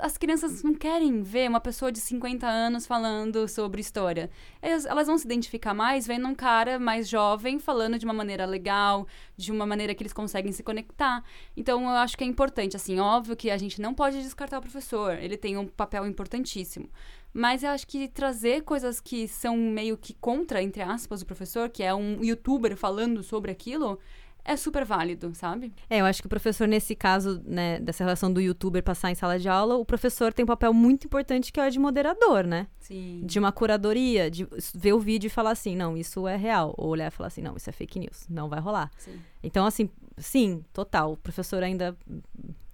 as 0.00 0.16
crianças 0.16 0.62
não 0.62 0.74
querem 0.74 1.22
ver 1.22 1.48
uma 1.48 1.60
pessoa 1.60 1.92
de 1.92 2.00
50 2.00 2.46
anos 2.46 2.86
falando 2.86 3.46
sobre 3.46 3.80
história. 3.80 4.30
Elas, 4.60 5.06
vão 5.06 5.16
se 5.16 5.24
identificar 5.24 5.72
mais 5.74 6.06
vendo 6.06 6.26
um 6.26 6.34
cara 6.34 6.78
mais 6.78 7.08
jovem 7.08 7.58
falando 7.58 7.98
de 7.98 8.04
uma 8.04 8.14
maneira 8.14 8.44
legal, 8.44 9.06
de 9.36 9.52
uma 9.52 9.66
maneira 9.66 9.94
que 9.94 10.02
eles 10.02 10.12
conseguem 10.12 10.52
se 10.52 10.62
conectar. 10.62 11.22
Então, 11.56 11.82
eu 11.82 11.96
acho 11.96 12.16
que 12.16 12.24
é 12.24 12.26
importante. 12.26 12.76
Assim, 12.76 12.98
óbvio 12.98 13.36
que 13.36 13.50
a 13.50 13.56
gente 13.58 13.80
não 13.80 13.94
pode 13.94 14.20
descartar 14.22 14.58
o 14.58 14.62
professor. 14.62 15.16
Ele 15.18 15.36
tem 15.36 15.56
um 15.56 15.66
papel 15.66 16.06
importantíssimo. 16.06 16.88
Mas 17.32 17.62
eu 17.62 17.70
acho 17.70 17.86
que 17.86 18.08
trazer 18.08 18.62
coisas 18.62 19.00
que 19.00 19.26
são 19.26 19.56
meio 19.56 19.96
que 19.96 20.12
contra, 20.14 20.62
entre 20.62 20.82
aspas, 20.82 21.22
o 21.22 21.26
professor, 21.26 21.70
que 21.70 21.82
é 21.82 21.94
um 21.94 22.22
youtuber 22.22 22.76
falando 22.76 23.22
sobre 23.22 23.50
aquilo, 23.50 23.98
é 24.44 24.56
super 24.56 24.84
válido, 24.84 25.32
sabe? 25.34 25.72
É, 25.88 26.00
eu 26.00 26.04
acho 26.04 26.20
que 26.20 26.26
o 26.26 26.28
professor, 26.28 26.66
nesse 26.66 26.94
caso, 26.94 27.40
né, 27.44 27.78
dessa 27.80 28.02
relação 28.02 28.32
do 28.32 28.40
youtuber 28.40 28.82
passar 28.82 29.10
em 29.10 29.14
sala 29.14 29.38
de 29.38 29.48
aula, 29.48 29.76
o 29.76 29.84
professor 29.84 30.32
tem 30.32 30.42
um 30.42 30.46
papel 30.46 30.72
muito 30.74 31.06
importante 31.06 31.52
que 31.52 31.60
é 31.60 31.66
o 31.66 31.70
de 31.70 31.78
moderador, 31.78 32.44
né? 32.44 32.66
Sim. 32.80 33.22
De 33.24 33.38
uma 33.38 33.52
curadoria, 33.52 34.30
de 34.30 34.46
ver 34.74 34.92
o 34.92 34.98
vídeo 34.98 35.26
e 35.28 35.30
falar 35.30 35.52
assim, 35.52 35.76
não, 35.76 35.96
isso 35.96 36.26
é 36.26 36.36
real. 36.36 36.74
Ou 36.76 36.88
olhar 36.90 37.06
e 37.06 37.10
falar 37.10 37.28
assim, 37.28 37.42
não, 37.42 37.56
isso 37.56 37.70
é 37.70 37.72
fake 37.72 37.98
news, 37.98 38.26
não 38.28 38.48
vai 38.48 38.58
rolar. 38.60 38.90
Sim. 38.98 39.20
Então, 39.42 39.64
assim, 39.64 39.88
sim, 40.18 40.64
total. 40.72 41.12
O 41.12 41.16
professor 41.16 41.62
ainda. 41.62 41.96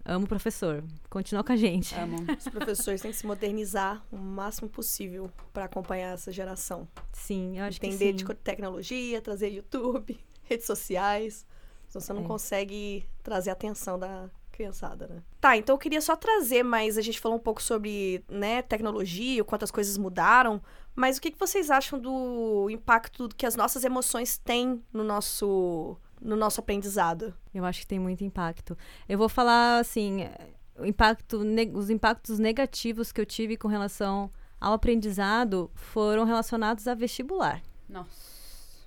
Amo 0.05 0.25
o 0.25 0.29
professor. 0.29 0.83
Continua 1.11 1.45
com 1.45 1.53
a 1.53 1.57
gente. 1.57 1.95
Amo. 1.95 2.17
Os 2.39 2.49
professores 2.49 3.03
têm 3.03 3.11
que 3.11 3.17
se 3.19 3.27
modernizar 3.27 4.03
o 4.11 4.17
máximo 4.17 4.67
possível 4.67 5.31
para 5.53 5.67
acompanhar 5.67 6.15
essa 6.15 6.33
geração. 6.33 6.89
Sim, 7.13 7.59
eu 7.59 7.65
acho 7.65 7.77
Entender 7.77 7.99
que 7.99 8.05
sim. 8.13 8.17
de 8.17 8.25
co- 8.25 8.35
tecnologia, 8.35 9.21
trazer 9.21 9.51
YouTube, 9.51 10.19
redes 10.49 10.67
sociais. 10.67 11.47
Senão 11.88 12.00
você 12.02 12.12
não 12.12 12.25
É. 12.25 12.26
consegue 12.26 13.09
trazer 13.23 13.50
a 13.50 13.55
atenção 13.55 13.99
da 13.99 14.28
criançada, 14.52 15.07
né? 15.07 15.23
Tá, 15.40 15.57
então 15.57 15.75
eu 15.75 15.78
queria 15.78 16.00
só 16.00 16.17
trazer 16.17 16.62
mais. 16.62 16.99
A 16.99 17.00
gente 17.02 17.21
falou 17.21 17.38
um 17.38 17.40
pouco 17.40 17.62
sobre, 17.62 18.25
né, 18.28 18.61
tecnologia, 18.62 19.40
o 19.40 19.45
quanto 19.45 19.62
as 19.62 19.70
coisas 19.70 19.96
mudaram. 19.96 20.61
Mas 20.96 21.16
o 21.16 21.20
que, 21.20 21.31
que 21.31 21.38
vocês 21.38 21.70
acham 21.70 21.99
do 21.99 22.68
impacto 22.68 23.29
que 23.37 23.46
as 23.46 23.55
nossas 23.55 23.85
emoções 23.85 24.37
têm 24.37 24.83
no 24.92 25.05
nosso, 25.05 25.96
no 26.20 26.35
nosso 26.35 26.59
aprendizado? 26.61 27.33
Eu 27.55 27.64
acho 27.64 27.81
que 27.81 27.87
tem 27.87 28.01
muito 28.01 28.25
impacto. 28.25 28.77
Eu 29.09 29.16
vou 29.16 29.29
falar, 29.29 29.79
assim, 29.79 30.29
o 30.77 30.85
impacto, 30.85 31.40
os 31.75 31.88
impactos 31.88 32.40
negativos 32.40 33.12
que 33.12 33.20
eu 33.20 33.27
tive 33.27 33.57
com 33.57 33.68
relação 33.68 34.29
ao 34.61 34.73
aprendizado 34.73 35.70
foram 35.75 36.25
relacionados 36.25 36.88
a 36.88 36.94
vestibular. 36.94 37.62
Nossa. 37.88 38.38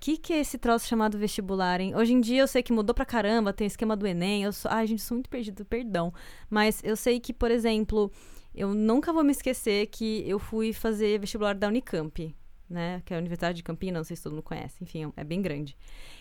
Que, 0.02 0.18
que 0.18 0.34
é 0.34 0.40
esse 0.40 0.58
troço 0.58 0.88
chamado 0.88 1.16
vestibular, 1.16 1.80
hein? 1.80 1.96
Hoje 1.96 2.12
em 2.12 2.20
dia 2.20 2.42
eu 2.42 2.48
sei 2.48 2.64
que 2.64 2.74
mudou 2.74 2.92
pra 2.92 3.06
caramba, 3.06 3.54
tem 3.54 3.68
esquema 3.68 3.96
do 3.96 4.08
Enem. 4.08 4.42
Eu 4.42 4.52
sou... 4.52 4.72
Ai, 4.72 4.88
gente, 4.88 5.00
sou 5.00 5.14
muito 5.14 5.30
perdida, 5.30 5.64
perdão. 5.64 6.12
Mas 6.50 6.82
eu 6.84 6.96
sei 6.96 7.20
que, 7.20 7.32
por 7.32 7.52
exemplo, 7.52 8.12
eu 8.56 8.74
nunca 8.74 9.14
vou 9.14 9.24
me 9.24 9.32
esquecer 9.32 9.86
que 9.86 10.28
eu 10.28 10.40
fui 10.40 10.74
fazer 10.74 11.20
vestibular 11.20 11.54
da 11.54 11.68
Unicamp, 11.68 12.36
né? 12.68 13.04
Que 13.06 13.14
é 13.14 13.18
a 13.18 13.20
Universidade 13.20 13.58
de 13.58 13.64
Campinas, 13.64 14.00
não 14.00 14.04
sei 14.04 14.16
se 14.16 14.24
todo 14.24 14.32
mundo 14.32 14.42
conhece. 14.42 14.84
Enfim, 14.84 15.14
é 15.16 15.24
bem 15.24 15.40
grande. 15.40 15.78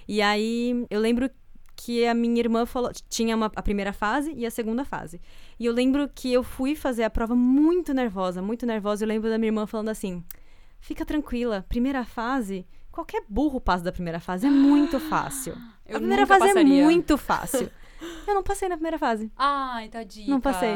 E 0.06 0.20
aí 0.20 0.86
eu 0.90 1.00
lembro 1.00 1.30
que 1.74 2.04
a 2.04 2.12
minha 2.12 2.38
irmã 2.38 2.66
falou. 2.66 2.92
Tinha 3.08 3.34
uma, 3.34 3.50
a 3.56 3.62
primeira 3.62 3.94
fase 3.94 4.34
e 4.36 4.44
a 4.44 4.50
segunda 4.50 4.84
fase. 4.84 5.22
E 5.58 5.64
eu 5.64 5.72
lembro 5.72 6.06
que 6.14 6.30
eu 6.30 6.42
fui 6.42 6.76
fazer 6.76 7.04
a 7.04 7.08
prova 7.08 7.34
muito 7.34 7.94
nervosa, 7.94 8.42
muito 8.42 8.66
nervosa. 8.66 9.04
Eu 9.04 9.08
lembro 9.08 9.30
da 9.30 9.38
minha 9.38 9.48
irmã 9.48 9.66
falando 9.66 9.88
assim: 9.88 10.22
fica 10.78 11.06
tranquila, 11.06 11.64
primeira 11.66 12.04
fase. 12.04 12.66
Qualquer 13.00 13.22
burro 13.26 13.58
passa 13.58 13.82
da 13.82 13.92
primeira 13.92 14.20
fase, 14.20 14.46
é 14.46 14.50
muito 14.50 15.00
fácil. 15.08 15.56
Eu 15.88 15.96
a 15.96 16.00
primeira 16.00 16.26
fase 16.26 16.40
passaria. 16.40 16.82
é 16.82 16.84
muito 16.84 17.16
fácil. 17.16 17.70
eu 18.28 18.34
não 18.34 18.42
passei 18.42 18.68
na 18.68 18.76
primeira 18.76 18.98
fase. 18.98 19.30
Ai, 19.36 19.88
tadinha. 19.88 20.28
Não 20.28 20.38
passei. 20.38 20.74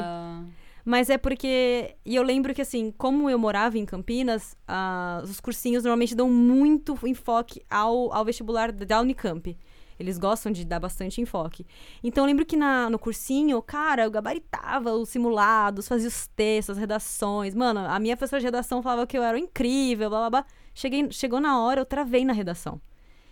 Mas 0.86 1.10
é 1.10 1.18
porque. 1.18 1.94
E 2.04 2.16
eu 2.16 2.22
lembro 2.22 2.54
que, 2.54 2.62
assim, 2.62 2.90
como 2.96 3.28
eu 3.28 3.38
morava 3.38 3.76
em 3.76 3.84
Campinas, 3.84 4.56
ah, 4.66 5.20
os 5.22 5.38
cursinhos 5.38 5.84
normalmente 5.84 6.14
dão 6.14 6.30
muito 6.30 6.98
enfoque 7.06 7.62
ao, 7.68 8.10
ao 8.10 8.24
vestibular 8.24 8.72
da 8.72 9.00
Unicamp. 9.02 9.54
Eles 9.98 10.18
gostam 10.18 10.50
de 10.50 10.64
dar 10.64 10.80
bastante 10.80 11.20
enfoque. 11.20 11.66
Então 12.02 12.24
eu 12.24 12.26
lembro 12.26 12.46
que 12.46 12.56
na, 12.56 12.88
no 12.88 12.98
cursinho, 12.98 13.60
cara, 13.60 14.04
eu 14.04 14.10
gabaritava 14.10 14.92
os 14.92 15.10
simulados, 15.10 15.86
fazia 15.86 16.08
os 16.08 16.26
textos, 16.28 16.76
as 16.76 16.78
redações. 16.78 17.54
Mano, 17.54 17.80
a 17.80 17.98
minha 17.98 18.16
professora 18.16 18.40
de 18.40 18.46
redação 18.46 18.82
falava 18.82 19.06
que 19.06 19.16
eu 19.16 19.22
era 19.22 19.38
incrível, 19.38 20.08
blá 20.08 20.20
blá 20.20 20.30
blá. 20.30 20.46
Cheguei, 20.74 21.10
chegou 21.10 21.40
na 21.40 21.60
hora, 21.60 21.80
eu 21.80 21.84
travei 21.86 22.24
na 22.24 22.32
redação. 22.32 22.80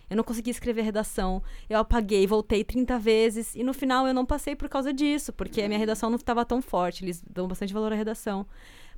Eu 0.09 0.17
não 0.17 0.23
consegui 0.23 0.51
escrever 0.51 0.81
redação, 0.83 1.41
eu 1.69 1.79
apaguei, 1.79 2.27
voltei 2.27 2.63
30 2.63 2.99
vezes, 2.99 3.55
e 3.55 3.63
no 3.63 3.73
final 3.73 4.05
eu 4.07 4.13
não 4.13 4.25
passei 4.25 4.55
por 4.55 4.69
causa 4.69 4.93
disso, 4.93 5.33
porque 5.33 5.61
a 5.61 5.67
minha 5.67 5.79
redação 5.79 6.09
não 6.09 6.17
estava 6.17 6.45
tão 6.45 6.61
forte, 6.61 7.03
eles 7.03 7.23
dão 7.29 7.47
bastante 7.47 7.73
valor 7.73 7.91
à 7.91 7.95
redação. 7.95 8.45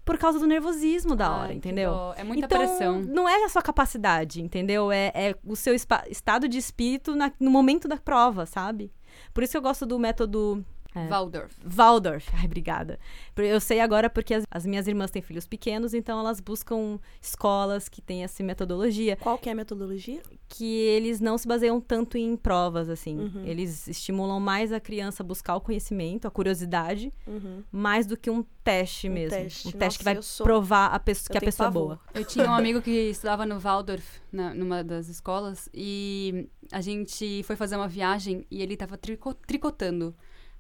Por 0.04 0.18
causa 0.20 0.38
do 0.38 0.46
nervosismo 0.46 1.16
da 1.16 1.32
hora, 1.32 1.50
Ai, 1.50 1.56
entendeu? 1.56 2.14
É 2.16 2.24
muita 2.24 2.46
então, 2.46 2.58
pressão. 2.60 3.02
não 3.02 3.28
é 3.30 3.44
a 3.44 3.50
sua 3.50 3.62
capacidade, 3.62 4.42
entendeu? 4.42 4.92
É, 4.92 5.12
é 5.16 5.36
o 5.44 5.56
seu 5.56 5.74
estado 5.74 6.48
de 6.48 6.58
espírito 6.60 7.16
na- 7.16 7.32
no 7.40 7.50
momento 7.50 7.88
da 7.88 7.98
prova, 7.98 8.46
sabe? 8.46 8.92
Por 9.34 9.42
isso 9.44 9.52
que 9.52 9.58
eu 9.58 9.62
gosto 9.64 9.84
do 9.86 9.98
método 9.98 10.64
É. 10.96 11.08
Waldorf. 11.08 11.54
Waldorf. 11.66 12.30
Ai, 12.34 12.46
obrigada. 12.46 12.98
Eu 13.36 13.60
sei 13.60 13.82
agora 13.82 14.10
porque 14.10 14.34
as, 14.34 14.46
as 14.50 14.66
minhas 14.66 14.88
irmãs 14.88 15.12
têm 15.12 15.22
filhos 15.22 15.46
pequenos, 15.46 15.94
então 15.94 16.18
elas 16.20 16.40
buscam 16.40 16.98
escolas 17.22 17.90
que 17.90 18.02
têm 18.02 18.24
essa 18.24 18.42
metodologia, 18.42 19.18
Qual 19.18 19.38
que 19.38 19.50
é 19.50 19.52
a 19.52 19.56
metodologia? 19.56 20.22
que 20.48 20.64
eles 20.66 21.20
não 21.20 21.38
se 21.38 21.48
baseiam 21.48 21.82
tanto 21.82 22.18
em 22.18 22.36
provas, 22.38 22.88
assim. 22.90 23.18
Uhum. 23.20 23.44
Eles 23.46 23.88
estimulam 23.88 24.40
mais 24.40 24.72
a 24.72 24.80
criança 24.80 25.22
a 25.22 25.26
buscar 25.26 25.56
o 25.56 25.62
conhecimento, 25.62 26.28
a 26.28 26.32
curiosidade, 26.32 27.12
Uhum. 27.28 27.62
mais 27.72 28.06
do 28.06 28.16
que 28.16 28.30
um 28.30 28.44
teste 28.64 29.10
Um 29.10 29.14
mesmo. 29.14 29.38
teste. 29.38 29.68
Um 29.68 29.72
teste 29.72 29.84
Nossa, 29.86 29.98
que 29.98 30.04
vai 30.04 30.22
sou- 30.22 30.44
provar 30.46 30.88
a 30.88 31.00
pessoa, 31.00 31.32
que 31.34 31.38
a 31.38 31.42
pessoa 31.42 31.68
é 31.68 31.72
boa. 31.72 32.00
Eu 32.14 32.24
tinha 32.24 32.50
um 32.50 32.54
amigo 32.56 32.82
que 32.82 32.92
estudava 33.10 33.46
no 33.46 33.60
Waldorf, 33.60 34.22
na, 34.32 34.54
numa 34.54 34.84
das 34.84 35.10
escolas, 35.10 35.68
e 35.74 36.48
a 36.72 36.80
gente 36.80 37.44
foi 37.44 37.56
fazer 37.56 37.76
uma 37.76 37.88
viagem 37.88 38.46
e 38.50 38.62
ele 38.62 38.78
tava 38.78 38.98
trico- 38.98 39.34
tricotando. 39.34 40.16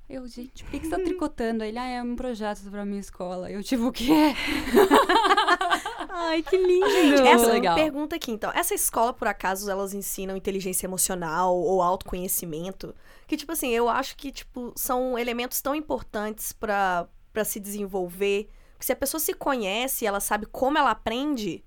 Eu, 0.08 0.28
gente, 0.28 0.64
por 0.64 0.72
que, 0.72 0.80
que 0.80 0.86
você 0.86 0.96
tá 0.96 1.04
tricotando? 1.04 1.64
Aí 1.64 1.70
Ele, 1.70 1.80
ah, 1.80 1.88
é 1.88 2.04
um 2.04 2.16
projeto 2.16 2.62
pra 2.70 2.86
minha 2.86 3.00
escola. 3.00 3.52
Eu, 3.52 3.64
tipo, 3.64 3.88
o 3.88 3.92
quê? 3.92 4.06
Ai, 6.10 6.44
que 6.44 6.56
lindo! 6.56 7.22
Essa 7.26 7.52
legal. 7.52 7.76
pergunta 7.76 8.16
aqui, 8.16 8.32
então. 8.32 8.52
Essa 8.54 8.76
escola, 8.76 9.12
por 9.12 9.28
acaso, 9.28 9.70
elas 9.70 9.94
ensinam 9.94 10.38
inteligência 10.38 10.86
emocional 10.86 11.58
ou 11.58 11.82
autoconhecimento? 11.82 12.94
Que, 13.28 13.36
tipo 13.36 13.52
assim, 13.52 13.70
eu 13.70 13.90
acho 13.90 14.16
que, 14.16 14.32
tipo, 14.32 14.72
são 14.76 15.18
elementos 15.18 15.60
tão 15.60 15.74
importantes 15.74 16.54
pra 16.54 17.08
pra 17.36 17.44
se 17.44 17.60
desenvolver. 17.60 18.50
Porque 18.72 18.86
se 18.86 18.94
a 18.94 18.96
pessoa 18.96 19.20
se 19.20 19.34
conhece, 19.34 20.06
ela 20.06 20.20
sabe 20.20 20.48
como 20.48 20.78
ela 20.78 20.92
aprende, 20.92 21.64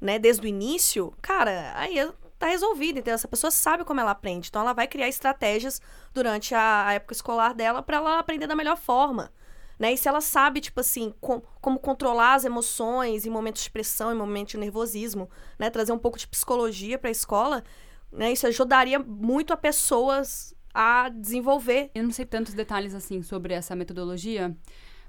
né, 0.00 0.18
desde 0.18 0.44
o 0.44 0.48
início, 0.48 1.12
cara, 1.22 1.72
aí 1.76 1.96
tá 2.42 2.48
resolvido. 2.48 2.98
Então, 2.98 3.14
essa 3.14 3.28
pessoa 3.28 3.50
sabe 3.52 3.84
como 3.84 4.00
ela 4.00 4.10
aprende. 4.10 4.48
Então, 4.48 4.62
ela 4.62 4.72
vai 4.72 4.88
criar 4.88 5.08
estratégias 5.08 5.80
durante 6.12 6.54
a, 6.54 6.92
época 6.92 7.14
escolar 7.14 7.54
dela 7.54 7.82
pra 7.82 7.98
ela 7.98 8.18
aprender 8.18 8.48
da 8.48 8.56
melhor 8.56 8.76
forma. 8.76 9.32
né? 9.78 9.92
E 9.92 9.96
se 9.96 10.08
ela 10.08 10.20
sabe, 10.20 10.60
tipo 10.60 10.80
assim, 10.80 11.14
com, 11.20 11.40
como 11.60 11.78
controlar 11.78 12.34
as 12.34 12.44
emoções 12.44 13.24
em 13.24 13.30
momentos 13.30 13.62
de 13.62 13.70
pressão, 13.70 14.12
em 14.12 14.16
momentos 14.16 14.52
de 14.52 14.58
nervosismo, 14.58 15.30
né? 15.58 15.70
Trazer 15.70 15.92
um 15.92 15.98
pouco 15.98 16.18
de 16.18 16.26
psicologia 16.26 16.98
para 16.98 17.08
a 17.08 17.12
escola, 17.12 17.62
né? 18.10 18.32
Isso 18.32 18.46
ajudaria 18.46 18.98
muito 18.98 19.52
a 19.52 19.56
pessoas 19.56 20.52
a 20.74 21.08
desenvolver. 21.08 21.90
Eu 21.94 22.02
não 22.02 22.10
sei 22.10 22.26
tantos 22.26 22.54
detalhes 22.54 22.94
assim 22.94 23.22
sobre 23.22 23.54
essa 23.54 23.76
metodologia, 23.76 24.56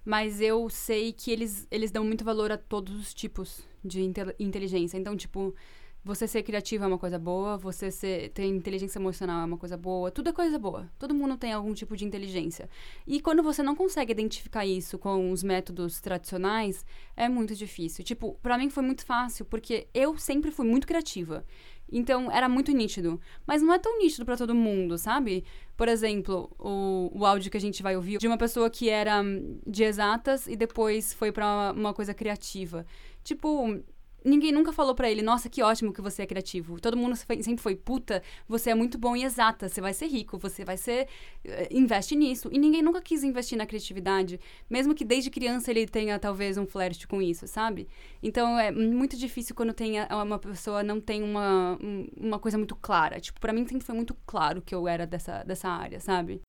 mas 0.06 0.40
eu 0.40 0.70
sei 0.70 1.12
que 1.14 1.32
eles, 1.32 1.68
eles 1.72 1.90
dão 1.92 2.04
muito 2.04 2.24
valor 2.24 2.52
a 2.52 2.58
todos 2.58 2.96
os 2.96 3.14
tipos 3.14 3.62
de 3.84 4.12
inteligência. 4.40 4.98
Então, 4.98 5.16
tipo, 5.18 5.56
você 6.04 6.28
ser 6.28 6.44
criativo 6.44 6.84
é 6.84 6.88
uma 6.88 6.98
coisa 6.98 7.18
boa, 7.18 7.58
você 7.58 7.90
ser, 7.90 8.30
ter 8.30 8.46
inteligência 8.46 9.00
emocional 9.00 9.42
é 9.42 9.46
uma 9.46 9.58
coisa 9.58 9.78
boa, 9.78 10.12
tudo 10.12 10.30
é 10.30 10.34
coisa 10.34 10.60
boa. 10.60 10.90
Todo 11.00 11.14
mundo 11.14 11.38
tem 11.38 11.54
algum 11.54 11.74
tipo 11.74 11.96
de 11.96 12.04
inteligência. 12.04 12.70
E 13.08 13.22
quando 13.22 13.42
você 13.42 13.64
não 13.64 13.76
consegue 13.76 14.12
identificar 14.12 14.66
isso 14.66 14.98
com 14.98 15.32
os 15.32 15.44
métodos 15.44 16.02
tradicionais, 16.02 16.86
é 17.16 17.30
muito 17.30 17.56
difícil. 17.56 18.04
Tipo, 18.04 18.38
para 18.42 18.58
mim 18.58 18.70
foi 18.70 18.84
muito 18.84 19.06
fácil, 19.06 19.46
porque 19.46 19.88
eu 19.94 20.18
sempre 20.18 20.52
fui 20.52 20.66
muito 20.68 20.86
criativa. 20.86 21.46
Então, 21.90 22.32
era 22.32 22.50
muito 22.50 22.72
nítido. 22.72 23.22
Mas 23.46 23.62
não 23.62 23.72
é 23.74 23.78
tão 23.80 24.00
nítido 24.00 24.26
para 24.26 24.36
todo 24.36 24.56
mundo, 24.56 24.98
sabe? 24.98 25.46
Por 25.78 25.88
exemplo, 25.88 26.52
o, 26.60 27.12
o 27.14 27.26
áudio 27.26 27.52
que 27.52 27.58
a 27.58 27.62
gente 27.62 27.84
vai 27.84 27.96
ouvir 27.96 28.18
de 28.18 28.28
uma 28.28 28.38
pessoa 28.38 28.70
que 28.70 28.90
era 28.90 29.22
hum, 29.22 29.60
de 29.66 29.84
exatas 29.84 30.48
e 30.48 30.56
depois 30.56 31.14
foi 31.14 31.32
para 31.32 31.46
uma, 31.46 31.72
uma 31.72 31.94
coisa 31.94 32.14
criativa. 32.14 32.86
Tipo, 33.24 33.80
ninguém 34.24 34.52
nunca 34.52 34.72
falou 34.72 34.96
para 34.96 35.10
ele, 35.10 35.22
nossa, 35.22 35.50
que 35.50 35.62
ótimo 35.62 35.94
que 35.94 36.02
você 36.02 36.24
é 36.24 36.26
criativo. 36.26 36.80
Todo 36.80 36.98
mundo 36.98 37.16
sempre 37.16 37.58
foi, 37.58 37.76
puta, 37.76 38.22
você 38.48 38.70
é 38.70 38.76
muito 38.76 38.98
bom 38.98 39.16
e 39.16 39.24
exata, 39.24 39.70
você 39.70 39.82
vai 39.82 39.94
ser 39.94 40.08
rico, 40.08 40.38
você 40.38 40.64
vai 40.64 40.78
ser. 40.78 41.08
Eh, 41.44 41.70
investe 41.72 42.16
nisso. 42.16 42.50
E 42.52 42.58
ninguém 42.58 42.82
nunca 42.82 43.02
quis 43.02 43.24
investir 43.24 43.58
na 43.58 43.66
criatividade, 43.66 44.40
mesmo 44.70 44.94
que 44.94 45.06
desde 45.06 45.30
criança 45.30 45.72
ele 45.72 45.88
tenha 45.88 46.18
talvez 46.20 46.58
um 46.58 46.66
flash 46.66 47.06
com 47.06 47.22
isso, 47.22 47.48
sabe? 47.48 47.88
Então 48.22 48.58
é 48.60 48.72
muito 48.72 49.18
difícil 49.18 49.56
quando 49.56 49.74
tem 49.74 49.96
uma 50.12 50.40
pessoa 50.40 50.84
não 50.84 51.00
tem 51.00 51.24
uma, 51.24 51.78
uma 52.18 52.40
coisa 52.40 52.58
muito 52.58 52.76
clara. 52.76 53.20
Tipo, 53.20 53.40
para 53.40 53.54
mim 53.54 53.66
sempre 53.68 53.86
foi 53.86 53.96
muito 53.96 54.16
claro 54.26 54.62
que 54.62 54.74
eu 54.74 54.88
era 54.88 55.06
dessa, 55.06 55.44
dessa 55.44 55.70
área, 55.70 56.00
sabe? 56.00 56.42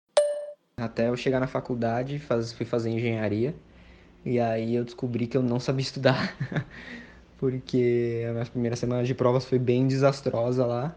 Até 0.77 1.09
eu 1.09 1.17
chegar 1.17 1.39
na 1.39 1.47
faculdade, 1.47 2.19
faz, 2.19 2.53
fui 2.53 2.67
fazer 2.67 2.91
engenharia. 2.91 3.55
E 4.25 4.41
aí 4.41 4.75
eu 4.75 4.85
descobri 4.85 5.27
que 5.27 5.37
eu 5.37 5.43
não 5.43 5.61
sabia 5.61 5.83
estudar. 5.83 6.35
Porque 7.45 8.25
a 8.27 8.33
minha 8.33 8.47
primeira 8.47 8.75
semana 8.75 9.05
de 9.05 9.15
provas 9.15 9.45
foi 9.45 9.59
bem 9.59 9.87
desastrosa 9.87 10.65
lá. 10.65 10.97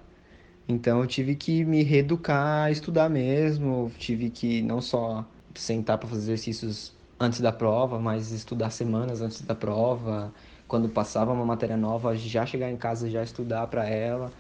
Então 0.67 1.01
eu 1.01 1.07
tive 1.07 1.35
que 1.35 1.65
me 1.65 1.83
reeducar 1.83 2.67
a 2.67 2.71
estudar 2.71 3.09
mesmo, 3.09 3.91
tive 3.97 4.29
que 4.29 4.61
não 4.61 4.79
só 4.81 5.25
sentar 5.53 5.97
para 5.97 6.07
fazer 6.07 6.21
exercícios 6.33 6.95
antes 7.19 7.41
da 7.41 7.51
prova, 7.51 7.99
mas 7.99 8.31
estudar 8.31 8.69
semanas 8.69 9.21
antes 9.21 9.41
da 9.41 9.53
prova. 9.53 10.33
Quando 10.69 10.87
passava 10.87 11.33
uma 11.33 11.45
matéria 11.45 11.75
nova, 11.75 12.15
já 12.15 12.45
chegar 12.45 12.71
em 12.71 12.77
casa 12.77 13.09
já 13.09 13.23
estudar 13.23 13.67
para 13.67 13.85
ela, 13.85 14.31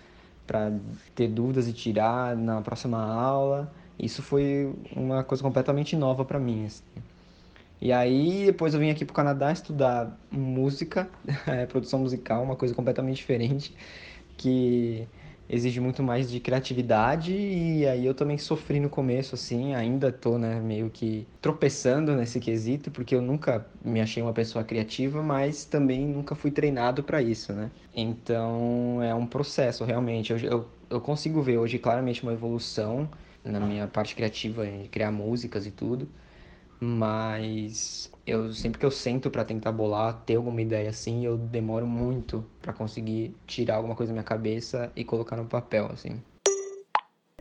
para 0.45 0.71
ter 1.13 1.27
dúvidas 1.27 1.67
e 1.67 1.73
tirar 1.73 2.37
na 2.37 2.61
próxima 2.61 2.99
aula. 3.03 3.69
Isso 3.99 4.23
foi 4.23 4.73
uma 4.95 5.25
coisa 5.25 5.43
completamente 5.43 5.95
nova 5.97 6.23
para 6.23 6.39
mim. 6.39 6.65
Assim. 6.67 6.83
E 7.79 7.91
aí 7.91 8.45
depois 8.45 8.73
eu 8.73 8.79
vim 8.79 8.89
aqui 8.89 9.05
pro 9.05 9.13
Canadá 9.13 9.51
estudar 9.51 10.19
música, 10.31 11.09
é, 11.45 11.65
produção 11.65 11.99
musical, 11.99 12.43
uma 12.43 12.55
coisa 12.55 12.73
completamente 12.73 13.17
diferente, 13.17 13.75
que 14.35 15.07
exige 15.49 15.79
muito 15.79 16.03
mais 16.03 16.29
de 16.29 16.39
criatividade 16.39 17.33
e 17.33 17.87
aí 17.87 18.05
eu 18.05 18.13
também 18.13 18.37
sofri 18.37 18.79
no 18.79 18.89
começo 18.89 19.35
assim, 19.35 19.73
ainda 19.73 20.11
tô, 20.11 20.37
né, 20.37 20.59
meio 20.59 20.89
que 20.89 21.25
tropeçando 21.41 22.13
nesse 22.15 22.39
quesito, 22.39 22.91
porque 22.91 23.15
eu 23.15 23.21
nunca 23.21 23.65
me 23.83 24.01
achei 24.01 24.21
uma 24.21 24.33
pessoa 24.33 24.63
criativa, 24.63 25.23
mas 25.23 25.63
também 25.63 26.05
nunca 26.05 26.35
fui 26.35 26.51
treinado 26.51 27.01
para 27.03 27.21
isso, 27.21 27.53
né? 27.53 27.71
Então 27.95 29.01
é 29.01 29.13
um 29.15 29.25
processo 29.25 29.85
realmente. 29.85 30.33
Eu, 30.33 30.39
eu, 30.39 30.67
eu 30.89 31.01
consigo 31.01 31.41
ver 31.41 31.57
hoje 31.57 31.79
claramente 31.79 32.23
uma 32.23 32.33
evolução 32.33 33.09
na 33.43 33.59
minha 33.61 33.87
parte 33.87 34.15
criativa, 34.15 34.65
de 34.65 34.89
criar 34.89 35.11
músicas 35.11 35.65
e 35.65 35.71
tudo 35.71 36.09
mas 36.79 38.11
eu 38.25 38.53
sempre 38.53 38.79
que 38.79 38.85
eu 38.85 38.91
sento 38.91 39.29
para 39.29 39.45
tentar 39.45 39.71
bolar, 39.71 40.21
ter 40.25 40.35
alguma 40.35 40.61
ideia 40.61 40.89
assim, 40.89 41.25
eu 41.25 41.37
demoro 41.37 41.87
muito 41.87 42.45
para 42.61 42.73
conseguir 42.73 43.35
tirar 43.45 43.75
alguma 43.75 43.95
coisa 43.95 44.11
da 44.11 44.13
minha 44.13 44.23
cabeça 44.23 44.91
e 44.95 45.03
colocar 45.03 45.35
no 45.35 45.45
papel, 45.45 45.89
assim. 45.91 46.21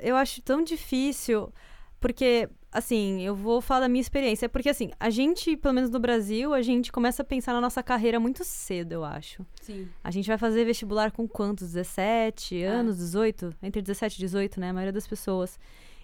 Eu 0.00 0.16
acho 0.16 0.42
tão 0.42 0.62
difícil, 0.62 1.52
porque 2.00 2.48
assim, 2.76 3.22
eu 3.22 3.34
vou 3.34 3.62
falar 3.62 3.80
da 3.80 3.88
minha 3.88 4.02
experiência, 4.02 4.48
porque 4.48 4.68
assim, 4.68 4.90
a 5.00 5.08
gente, 5.08 5.56
pelo 5.56 5.74
menos 5.74 5.90
no 5.90 5.98
Brasil, 5.98 6.52
a 6.52 6.60
gente 6.60 6.92
começa 6.92 7.22
a 7.22 7.24
pensar 7.24 7.54
na 7.54 7.60
nossa 7.60 7.82
carreira 7.82 8.20
muito 8.20 8.44
cedo, 8.44 8.92
eu 8.92 9.04
acho. 9.04 9.46
Sim. 9.62 9.88
A 10.04 10.10
gente 10.10 10.26
vai 10.26 10.36
fazer 10.36 10.64
vestibular 10.64 11.10
com 11.10 11.26
quantos? 11.26 11.72
17 11.72 12.62
é. 12.62 12.66
anos, 12.66 12.98
18? 12.98 13.54
Entre 13.62 13.80
17 13.80 14.16
e 14.16 14.18
18, 14.18 14.60
né? 14.60 14.70
A 14.70 14.72
maioria 14.74 14.92
das 14.92 15.06
pessoas. 15.06 15.58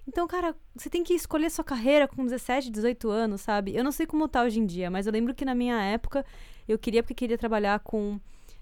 Então, 0.07 0.27
cara, 0.27 0.57
você 0.75 0.91
tem 0.91 1.05
que 1.05 1.15
escolher 1.15 1.51
sua 1.51 1.65
carreira 1.65 2.09
com 2.09 2.25
17, 2.25 2.71
18 2.71 3.09
anos, 3.09 3.41
sabe? 3.41 3.75
Eu 3.75 3.85
não 3.85 3.93
sei 3.93 4.07
como 4.07 4.27
tá 4.29 4.43
hoje 4.43 4.59
em 4.59 4.67
dia, 4.67 4.91
mas 4.91 5.07
eu 5.07 5.13
lembro 5.13 5.35
que 5.35 5.45
na 5.45 5.55
minha 5.55 5.81
época 5.81 6.25
eu 6.67 6.79
queria 6.79 7.03
porque 7.03 7.15
queria 7.15 7.39
trabalhar 7.39 7.79
com 7.81 8.19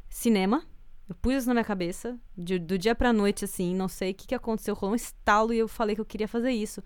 cinema. 0.08 0.64
Eu 1.08 1.14
pus 1.14 1.34
isso 1.34 1.48
na 1.48 1.54
minha 1.54 1.64
cabeça, 1.64 2.18
de, 2.36 2.58
do 2.58 2.78
dia 2.78 2.94
pra 2.94 3.12
noite, 3.12 3.44
assim, 3.44 3.74
não 3.74 3.88
sei 3.88 4.12
o 4.12 4.14
que, 4.14 4.28
que 4.28 4.34
aconteceu, 4.34 4.74
rolou 4.74 4.92
um 4.92 4.96
estalo 4.96 5.52
e 5.52 5.58
eu 5.58 5.66
falei 5.66 5.94
que 5.94 6.00
eu 6.00 6.04
queria 6.04 6.28
fazer 6.28 6.52
isso. 6.52 6.82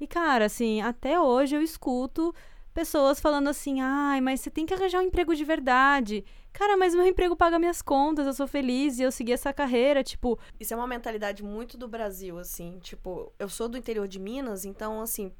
E, 0.00 0.06
cara, 0.06 0.46
assim, 0.46 0.80
até 0.80 1.20
hoje 1.20 1.56
eu 1.56 1.60
escuto 1.60 2.34
pessoas 2.72 3.20
falando 3.20 3.48
assim: 3.48 3.80
ai, 3.80 4.20
mas 4.20 4.40
você 4.40 4.50
tem 4.50 4.64
que 4.64 4.72
arranjar 4.72 5.00
um 5.00 5.06
emprego 5.06 5.34
de 5.34 5.44
verdade. 5.44 6.24
Cara, 6.58 6.76
mas 6.76 6.92
meu 6.92 7.06
emprego 7.06 7.36
paga 7.36 7.56
minhas 7.56 7.80
contas, 7.80 8.26
eu 8.26 8.34
sou 8.34 8.48
feliz 8.48 8.98
e 8.98 9.02
eu 9.02 9.12
segui 9.12 9.32
essa 9.32 9.52
carreira, 9.52 10.02
tipo. 10.02 10.36
Isso 10.58 10.74
é 10.74 10.76
uma 10.76 10.88
mentalidade 10.88 11.40
muito 11.40 11.78
do 11.78 11.86
Brasil, 11.86 12.36
assim. 12.36 12.80
Tipo, 12.80 13.32
eu 13.38 13.48
sou 13.48 13.68
do 13.68 13.78
interior 13.78 14.08
de 14.08 14.18
Minas, 14.18 14.64
então, 14.64 15.00
assim, 15.00 15.32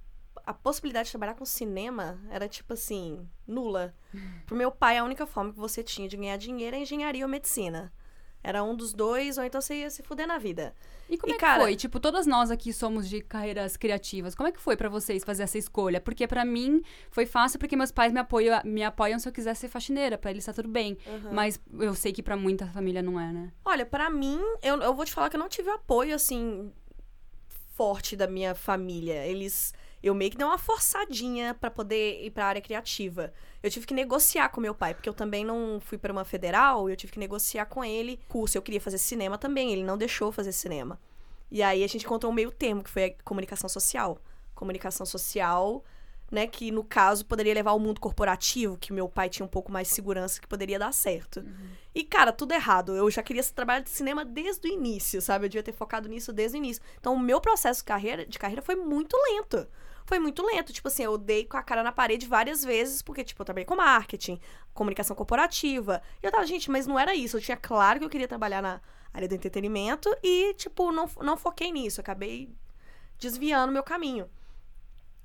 a 0.47 0.55
possibilidade 0.55 1.07
de 1.07 1.11
trabalhar 1.11 1.35
com 1.35 1.45
cinema 1.45 2.21
era, 2.31 2.49
tipo 2.49 2.73
assim, 2.73 3.29
nula. 3.45 3.93
Pro 4.47 4.55
meu 4.55 4.71
pai, 4.71 4.97
a 4.97 5.03
única 5.03 5.27
forma 5.27 5.53
que 5.53 5.59
você 5.59 5.83
tinha 5.83 6.09
de 6.09 6.17
ganhar 6.17 6.37
dinheiro 6.37 6.77
é 6.77 6.79
engenharia 6.83 7.25
ou 7.25 7.29
medicina. 7.29 7.93
Era 8.42 8.62
um 8.62 8.74
dos 8.74 8.92
dois, 8.92 9.37
ou 9.37 9.44
então 9.44 9.61
você 9.61 9.81
ia 9.81 9.90
se 9.90 10.03
fuder 10.03 10.27
na 10.27 10.38
vida. 10.38 10.74
E 11.09 11.16
como 11.16 11.33
e, 11.33 11.35
é 11.35 11.38
que 11.38 11.40
cara... 11.40 11.62
foi? 11.62 11.74
Tipo, 11.74 11.98
todas 11.98 12.27
nós 12.27 12.51
aqui 12.51 12.72
somos 12.72 13.09
de 13.09 13.20
carreiras 13.20 13.77
criativas. 13.77 14.35
Como 14.35 14.48
é 14.48 14.53
que 14.53 14.61
foi 14.61 14.77
para 14.77 14.88
vocês 14.88 15.24
fazer 15.24 15.42
essa 15.42 15.59
escolha? 15.59 16.01
Porque 16.01 16.27
para 16.27 16.44
mim 16.44 16.83
foi 17.11 17.27
fácil 17.27 17.59
porque 17.59 17.77
meus 17.77 17.90
pais 17.90 18.12
me 18.12 18.20
apoiam, 18.20 18.61
me 18.64 18.83
apoiam 18.83 19.18
se 19.18 19.29
eu 19.29 19.33
quiser 19.33 19.55
ser 19.55 19.68
faxineira, 19.68 20.18
para 20.18 20.31
eles 20.31 20.44
tá 20.44 20.53
tudo 20.53 20.68
bem. 20.68 20.96
Uhum. 21.07 21.33
Mas 21.33 21.61
eu 21.81 21.94
sei 21.94 22.12
que 22.12 22.22
para 22.22 22.37
muita 22.37 22.66
família 22.66 23.03
não 23.03 23.18
é, 23.18 23.33
né? 23.33 23.53
Olha, 23.64 23.85
para 23.85 24.09
mim, 24.11 24.40
eu, 24.62 24.81
eu 24.81 24.94
vou 24.94 25.05
te 25.05 25.12
falar 25.12 25.31
que 25.31 25.37
eu 25.37 25.40
não 25.40 25.48
tive 25.48 25.70
apoio 25.70 26.14
assim 26.14 26.72
forte 27.74 28.16
da 28.16 28.27
minha 28.27 28.55
família. 28.55 29.24
Eles 29.27 29.72
eu 30.03 30.15
meio 30.15 30.31
que 30.31 30.37
dei 30.37 30.47
uma 30.47 30.59
forçadinha 30.59 31.55
para 31.55 31.71
poder 31.71 32.25
ir 32.25 32.31
para 32.31 32.45
a 32.45 32.49
área 32.49 32.61
criativa. 32.61 33.33
Eu 33.63 33.71
tive 33.71 33.87
que 33.87 33.95
negociar 33.95 34.49
com 34.51 34.61
meu 34.61 34.75
pai, 34.75 34.95
porque 34.95 35.09
eu 35.09 35.15
também 35.15 35.45
não 35.45 35.81
fui 35.81 35.99
para 35.99 36.13
uma 36.13 36.25
federal, 36.25 36.89
eu 36.89 36.97
tive 36.97 37.13
que 37.13 37.19
negociar 37.19 37.67
com 37.67 37.85
ele 37.85 38.21
curso. 38.29 38.57
Eu 38.57 38.63
queria 38.63 38.81
fazer 38.81 38.99
cinema 38.99 39.37
também, 39.37 39.73
ele 39.73 39.85
não 39.85 39.99
deixou 39.99 40.31
fazer 40.31 40.53
cinema. 40.53 41.01
E 41.51 41.63
aí 41.63 41.83
a 41.83 41.87
gente 41.87 42.05
encontrou 42.05 42.31
um 42.31 42.35
meio 42.35 42.51
termo, 42.51 42.83
que 42.83 42.91
foi 42.91 43.05
a 43.05 43.23
comunicação 43.25 43.69
social. 43.69 44.19
Comunicação 44.55 45.07
social 45.07 45.85
né? 46.31 46.47
Que 46.47 46.71
no 46.71 46.85
caso 46.85 47.25
poderia 47.25 47.55
levar 47.55 47.71
ao 47.71 47.79
mundo 47.79 48.01
corporativo, 48.01 48.77
que 48.77 48.93
meu 48.93 49.09
pai 49.09 49.29
tinha 49.29 49.45
um 49.45 49.49
pouco 49.49 49.73
mais 49.73 49.89
de 49.89 49.95
segurança 49.95 50.41
que 50.41 50.47
poderia 50.47 50.79
dar 50.79 50.93
certo. 50.93 51.41
Uhum. 51.41 51.69
E, 51.95 52.05
cara, 52.05 52.33
tudo 52.33 52.53
errado. 52.53 52.95
Eu 52.95 53.11
já 53.11 53.23
queria 53.23 53.43
trabalhar 53.45 53.81
de 53.81 53.91
cinema 53.91 54.25
desde 54.25 54.69
o 54.69 54.71
início, 54.71 55.21
sabe? 55.21 55.47
Eu 55.47 55.49
devia 55.49 55.63
ter 55.63 55.73
focado 55.73 56.09
nisso 56.09 56.33
desde 56.33 56.57
o 56.57 56.59
início. 56.59 56.83
Então, 56.99 57.15
o 57.15 57.19
meu 57.19 57.41
processo 57.41 57.81
de 57.81 57.85
carreira, 57.85 58.27
de 58.27 58.39
carreira 58.39 58.63
foi 58.63 58.77
muito 58.77 59.17
lento. 59.31 59.67
Foi 60.09 60.18
muito 60.18 60.42
lento. 60.42 60.73
Tipo 60.73 60.88
assim, 60.88 61.05
eu 61.05 61.18
dei 61.18 61.44
com 61.44 61.59
a 61.59 61.62
cara 61.62 61.83
na 61.83 61.92
parede 61.92 62.27
várias 62.27 62.64
vezes, 62.64 63.03
porque, 63.03 63.23
tipo, 63.23 63.42
eu 63.42 63.44
trabalhei 63.44 63.66
com 63.66 63.77
marketing, 63.77 64.40
comunicação 64.73 65.14
corporativa. 65.14 66.01
E 66.23 66.27
eu 66.27 66.33
tava, 66.33 66.47
gente, 66.47 66.71
mas 66.71 66.87
não 66.87 66.99
era 66.99 67.14
isso. 67.14 67.37
Eu 67.37 67.42
tinha 67.42 67.59
claro 67.59 67.99
que 67.99 68.07
eu 68.07 68.09
queria 68.09 68.27
trabalhar 68.27 68.62
na 68.62 68.81
área 69.12 69.29
do 69.29 69.35
entretenimento 69.35 70.09
e, 70.23 70.55
tipo, 70.55 70.90
não, 70.90 71.11
não 71.21 71.37
foquei 71.37 71.71
nisso. 71.71 72.01
acabei 72.01 72.49
desviando 73.18 73.71
meu 73.71 73.83
caminho. 73.83 74.31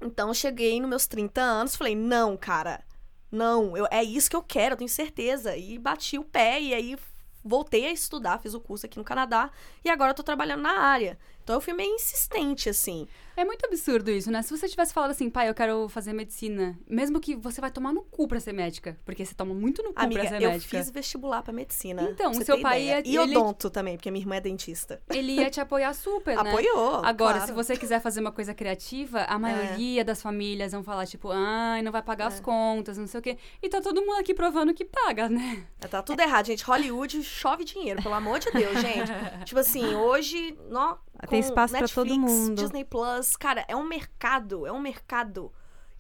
Então 0.02 0.28
eu 0.28 0.34
cheguei 0.34 0.82
nos 0.82 0.90
meus 0.90 1.08
30 1.08 1.40
anos, 1.42 1.78
falei: 1.78 1.96
"Não, 1.96 2.36
cara. 2.36 2.84
Não, 3.32 3.78
eu, 3.78 3.88
é 3.90 4.04
isso 4.04 4.30
que 4.30 4.36
eu 4.36 4.44
quero, 4.44 4.74
eu 4.74 4.78
tenho 4.78 4.90
certeza". 4.90 5.56
E 5.56 5.78
bati 5.80 6.18
o 6.18 6.26
pé 6.26 6.60
e 6.60 6.74
aí 6.74 6.98
voltei 7.44 7.86
a 7.86 7.92
estudar, 7.92 8.40
fiz 8.40 8.54
o 8.54 8.60
curso 8.60 8.86
aqui 8.86 8.98
no 8.98 9.04
Canadá 9.04 9.52
e 9.84 9.90
agora 9.90 10.12
eu 10.12 10.16
tô 10.16 10.24
trabalhando 10.24 10.62
na 10.62 10.80
área. 10.80 11.18
Então 11.44 11.56
eu 11.56 11.62
fui 11.62 11.74
meio 11.74 11.94
insistente 11.96 12.70
assim. 12.70 13.08
É 13.36 13.44
muito 13.44 13.66
absurdo 13.66 14.12
isso, 14.12 14.30
né? 14.32 14.42
Se 14.42 14.56
você 14.56 14.68
tivesse 14.68 14.94
falado 14.94 15.12
assim, 15.12 15.30
pai, 15.30 15.50
eu 15.50 15.54
quero 15.54 15.88
fazer 15.90 16.14
medicina, 16.14 16.78
mesmo 16.88 17.20
que 17.20 17.36
você 17.36 17.60
vai 17.60 17.72
tomar 17.72 17.92
no 17.92 18.04
cu 18.04 18.28
pra 18.28 18.40
ser 18.40 18.54
médica, 18.54 18.98
porque 19.06 19.26
você 19.26 19.34
toma 19.34 19.54
muito 19.54 19.82
no 19.82 19.94
cu 19.94 20.00
Amiga, 20.02 20.22
pra 20.22 20.30
ser 20.30 20.42
eu 20.44 20.52
médica. 20.52 20.78
fiz 20.78 20.90
vestibular 20.92 21.42
pra 21.42 21.52
medicina. 21.54 22.04
Então, 22.04 22.32
pra 22.32 22.40
você 22.40 22.46
seu 22.46 22.62
pai 22.62 22.84
ideia. 22.84 23.02
ia- 23.08 23.08
E 23.08 23.18
ele- 23.18 23.38
odonto 23.38 23.70
também, 23.70 23.96
porque 23.98 24.12
minha 24.12 24.22
irmã 24.24 24.36
é 24.36 24.42
dentista. 24.42 25.02
Ele 25.10 25.34
ia 25.34 25.50
te 25.50 25.60
apoiar 25.60 25.94
super, 25.94 26.36
né? 26.36 26.50
Apoiou. 26.50 26.96
Agora, 27.04 27.34
claro. 27.40 27.46
se 27.48 27.52
você 27.54 27.76
quiser 27.76 28.00
fazer 28.02 28.20
uma 28.22 28.32
coisa 28.32 28.54
criativa, 28.54 29.22
a 29.24 29.40
maioria 29.40 30.04
das 30.06 30.22
famílias 30.22 30.72
vão 30.72 30.84
falar, 30.84 31.06
tipo, 31.08 31.30
ai, 31.32 31.82
não 31.82 31.92
vai 31.92 32.02
pagar 32.04 32.28
as 32.28 32.40
contas, 32.40 32.98
não 32.98 33.08
sei 33.08 33.20
o 33.20 33.24
quê. 33.24 33.38
E 33.62 33.70
tá 33.70 33.82
todo 33.82 34.02
mundo 34.02 34.20
aqui 34.20 34.34
provando 34.34 34.74
que 34.74 34.86
paga, 34.86 35.28
né? 35.30 35.66
Tá 35.90 36.02
tudo 36.04 36.20
errado, 36.20 36.46
gente. 36.46 36.64
Hollywood 36.64 37.24
chove 37.24 37.64
dinheiro, 37.64 38.02
pelo 38.02 38.14
amor 38.16 38.40
de 38.40 38.52
Deus, 38.52 38.80
gente. 38.80 39.12
tipo 39.46 39.60
assim, 39.60 39.96
hoje, 39.96 40.58
nó, 40.70 40.98
Tem 41.30 41.40
espaço 41.40 41.72
pra 41.74 41.82
Netflix, 41.82 41.94
todo 42.10 42.20
mundo. 42.20 42.56
Disney 42.62 42.84
Plus, 42.84 43.23
cara, 43.38 43.64
é 43.68 43.76
um 43.76 43.84
mercado, 43.88 44.66
é 44.68 44.72
um 44.72 44.80
mercado 44.80 45.52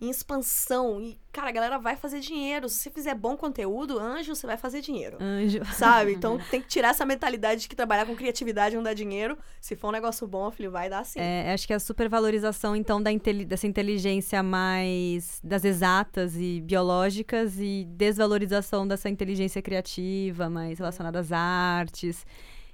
em 0.01 0.09
expansão. 0.09 0.99
E, 0.99 1.17
cara, 1.31 1.47
a 1.47 1.51
galera 1.51 1.77
vai 1.77 1.95
fazer 1.95 2.19
dinheiro. 2.19 2.67
Se 2.67 2.75
você 2.75 2.89
fizer 2.89 3.15
bom 3.15 3.37
conteúdo, 3.37 3.97
anjo, 3.97 4.35
você 4.35 4.45
vai 4.45 4.57
fazer 4.57 4.81
dinheiro. 4.81 5.17
Anjo. 5.21 5.63
Sabe? 5.73 6.11
Então 6.23 6.37
tem 6.51 6.61
que 6.61 6.67
tirar 6.67 6.89
essa 6.89 7.05
mentalidade 7.05 7.61
de 7.61 7.69
que 7.69 7.75
trabalhar 7.75 8.05
com 8.05 8.15
criatividade 8.15 8.75
não 8.75 8.83
dá 8.83 8.93
dinheiro. 8.93 9.37
Se 9.61 9.75
for 9.75 9.89
um 9.89 9.91
negócio 9.91 10.27
bom, 10.27 10.51
filho, 10.51 10.71
vai 10.71 10.89
dar 10.89 11.05
sim. 11.05 11.19
É, 11.19 11.53
acho 11.53 11.65
que 11.65 11.73
a 11.73 11.79
supervalorização, 11.79 12.75
então, 12.75 13.01
da 13.01 13.11
inteli- 13.11 13.45
dessa 13.45 13.65
inteligência 13.67 14.43
mais 14.43 15.39
das 15.43 15.63
exatas 15.63 16.35
e 16.35 16.59
biológicas 16.61 17.57
e 17.59 17.85
desvalorização 17.89 18.85
dessa 18.87 19.09
inteligência 19.09 19.61
criativa, 19.61 20.49
mais 20.49 20.79
relacionada 20.79 21.19
às 21.19 21.31
artes. 21.31 22.25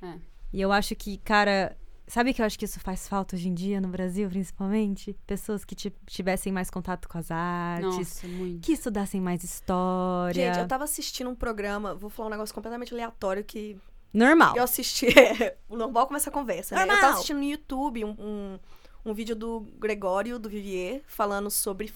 É. 0.02 0.14
E 0.52 0.60
eu 0.60 0.72
acho 0.72 0.96
que, 0.96 1.18
cara, 1.20 1.78
sabe 2.10 2.34
que 2.34 2.41
eu 2.41 2.45
acho 2.45 2.60
que 2.60 2.65
isso 2.65 2.80
faz 2.80 3.08
falta 3.08 3.36
hoje 3.36 3.48
em 3.48 3.54
dia 3.54 3.80
no 3.80 3.88
Brasil, 3.88 4.28
principalmente? 4.28 5.15
Pessoas 5.26 5.63
que 5.63 5.76
ti- 5.76 5.93
tivessem 6.06 6.52
mais 6.52 6.69
contato 6.69 7.08
com 7.08 7.17
as 7.17 7.32
artes, 7.32 7.86
Nossa, 7.86 8.28
muito. 8.28 8.65
que 8.65 8.74
estudassem 8.74 9.22
mais 9.22 9.43
história. 9.43 10.48
Gente, 10.48 10.60
eu 10.60 10.67
tava 10.67 10.84
assistindo 10.84 11.30
um 11.30 11.36
programa, 11.36 11.95
vou 11.95 12.10
falar 12.10 12.28
um 12.28 12.32
negócio 12.32 12.54
completamente 12.54 12.93
aleatório 12.93 13.43
que 13.43 13.78
Normal. 14.13 14.56
Eu 14.58 14.63
assisti. 14.63 15.06
o 15.69 15.78
normal 15.78 16.08
começa 16.08 16.30
a 16.30 16.34
conversa, 16.34 16.76
né? 16.76 16.82
Eu 16.84 16.88
tava 16.88 17.13
assistindo 17.13 17.38
no 17.38 17.43
YouTube 17.43 18.04
um, 18.04 18.15
um, 18.19 18.60
um 19.06 19.13
vídeo 19.13 19.36
do 19.36 19.62
Gregório, 19.78 20.39
do 20.39 20.50
Vivier, 20.50 21.04
falando 21.06 21.52
sobre, 21.52 21.93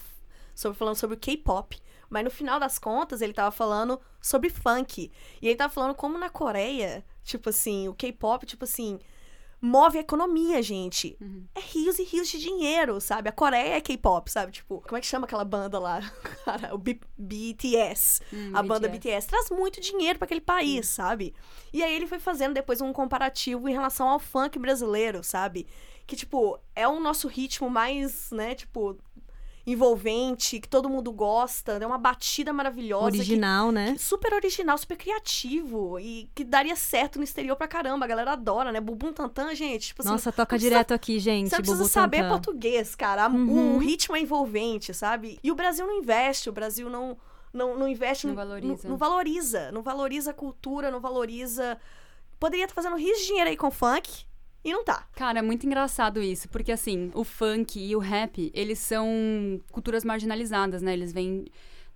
sobre, 0.54 0.78
falando 0.78 0.96
sobre 0.96 1.16
o 1.16 1.18
K-pop. 1.18 1.76
Mas 2.08 2.22
no 2.22 2.30
final 2.30 2.60
das 2.60 2.78
contas, 2.78 3.20
ele 3.20 3.32
tava 3.32 3.50
falando 3.50 4.00
sobre 4.20 4.48
funk. 4.48 5.10
E 5.42 5.48
ele 5.48 5.56
tava 5.56 5.72
falando 5.72 5.94
como 5.94 6.16
na 6.16 6.30
Coreia, 6.30 7.04
tipo 7.24 7.48
assim, 7.48 7.88
o 7.88 7.94
K-pop, 7.94 8.46
tipo 8.46 8.62
assim, 8.62 9.00
move 9.64 9.96
a 9.96 10.00
economia, 10.02 10.62
gente. 10.62 11.16
É 11.54 11.60
rios 11.60 11.98
e 11.98 12.04
rios 12.04 12.28
de 12.28 12.38
dinheiro, 12.38 13.00
sabe? 13.00 13.28
A 13.28 13.32
Coreia 13.32 13.76
é 13.76 13.80
K-pop, 13.80 14.30
sabe? 14.30 14.52
Tipo, 14.52 14.82
como 14.82 14.96
é 14.96 15.00
que 15.00 15.06
chama 15.06 15.24
aquela 15.26 15.44
banda 15.44 15.78
lá? 15.78 16.00
Cara, 16.44 16.74
o 16.74 16.78
B- 16.78 17.00
BTS 17.16 18.20
Hum, 18.32 18.50
a 18.54 18.62
banda 18.62 18.88
BTS. 18.88 19.26
BTS 19.26 19.26
traz 19.28 19.50
muito 19.50 19.80
dinheiro 19.80 20.18
pra 20.18 20.26
aquele 20.26 20.40
país, 20.40 20.86
sabe? 20.88 21.34
E 21.72 21.82
aí 21.82 21.94
ele 21.94 22.06
foi 22.06 22.18
fazendo 22.18 22.54
depois 22.54 22.80
um 22.80 22.92
comparativo 22.92 23.68
em 23.68 23.72
relação 23.72 24.08
ao 24.08 24.18
funk 24.18 24.58
brasileiro, 24.58 25.22
sabe? 25.24 25.66
Que, 26.06 26.14
tipo, 26.16 26.58
é 26.76 26.86
o 26.86 27.00
nosso 27.00 27.26
ritmo 27.28 27.70
mais, 27.70 28.30
né, 28.30 28.54
tipo, 28.54 28.98
envolvente, 29.66 30.60
que 30.60 30.68
todo 30.68 30.88
mundo 30.88 31.10
gosta, 31.12 31.72
é 31.80 31.86
uma 31.86 31.98
batida 31.98 32.52
maravilhosa. 32.52 33.10
que- 33.12 33.18
Original, 33.18 33.72
né? 33.72 33.92
que- 33.92 33.98
super 33.98 34.32
original, 34.34 34.76
super 34.78 34.96
criativo 34.96 35.98
e 35.98 36.28
que 36.34 36.44
daria 36.44 36.76
certo 36.76 37.18
no 37.18 37.24
exterior 37.24 37.56
pra 37.56 37.66
caramba. 37.68 38.04
A 38.04 38.08
galera 38.08 38.32
adora, 38.32 38.70
né? 38.72 38.80
Bubum 38.80 39.12
Tantan, 39.12 39.54
gente. 39.54 39.88
Tipo 39.88 40.02
assim, 40.02 40.10
Nossa, 40.10 40.30
toca 40.32 40.42
não 40.42 40.46
precisa- 40.46 40.70
direto 40.70 40.92
aqui, 40.94 41.18
gente. 41.18 41.48
você 41.48 41.56
não 41.56 41.60
precisa 41.62 41.78
Bubu 41.82 41.88
saber 41.90 42.16
Tantan. 42.18 42.28
português, 42.30 42.94
cara. 42.94 43.28
Uhum. 43.28 43.76
O 43.76 43.78
ritmo 43.78 44.16
é 44.16 44.20
envolvente, 44.20 44.92
sabe? 44.92 45.38
E 45.42 45.50
o 45.50 45.54
Brasil 45.54 45.86
não 45.86 45.94
investe, 45.98 46.48
o 46.48 46.52
Brasil 46.52 46.90
não, 46.90 47.16
não, 47.52 47.78
não 47.78 47.88
investe... 47.88 48.26
Não 48.26 48.34
no- 48.34 48.40
valoriza. 48.40 48.82
Não, 48.84 48.90
não 48.90 48.96
valoriza. 48.98 49.72
Não 49.72 49.82
valoriza 49.82 50.30
a 50.30 50.34
cultura, 50.34 50.90
não 50.90 51.00
valoriza... 51.00 51.78
Poderia 52.38 52.64
estar 52.64 52.74
fazendo 52.74 52.96
rios 52.96 53.18
de 53.20 53.26
dinheiro 53.28 53.48
aí 53.48 53.56
com 53.56 53.70
funk 53.70 54.24
e 54.64 54.72
não 54.72 54.82
tá. 54.84 55.06
Cara, 55.14 55.38
é 55.40 55.42
muito 55.42 55.66
engraçado 55.66 56.22
isso, 56.22 56.48
porque 56.48 56.72
assim, 56.72 57.10
o 57.14 57.22
funk 57.24 57.78
e 57.78 57.94
o 57.94 57.98
rap, 57.98 58.50
eles 58.54 58.78
são 58.78 59.06
culturas 59.70 60.04
marginalizadas, 60.04 60.80
né? 60.82 60.92
Eles 60.92 61.12
vêm. 61.12 61.44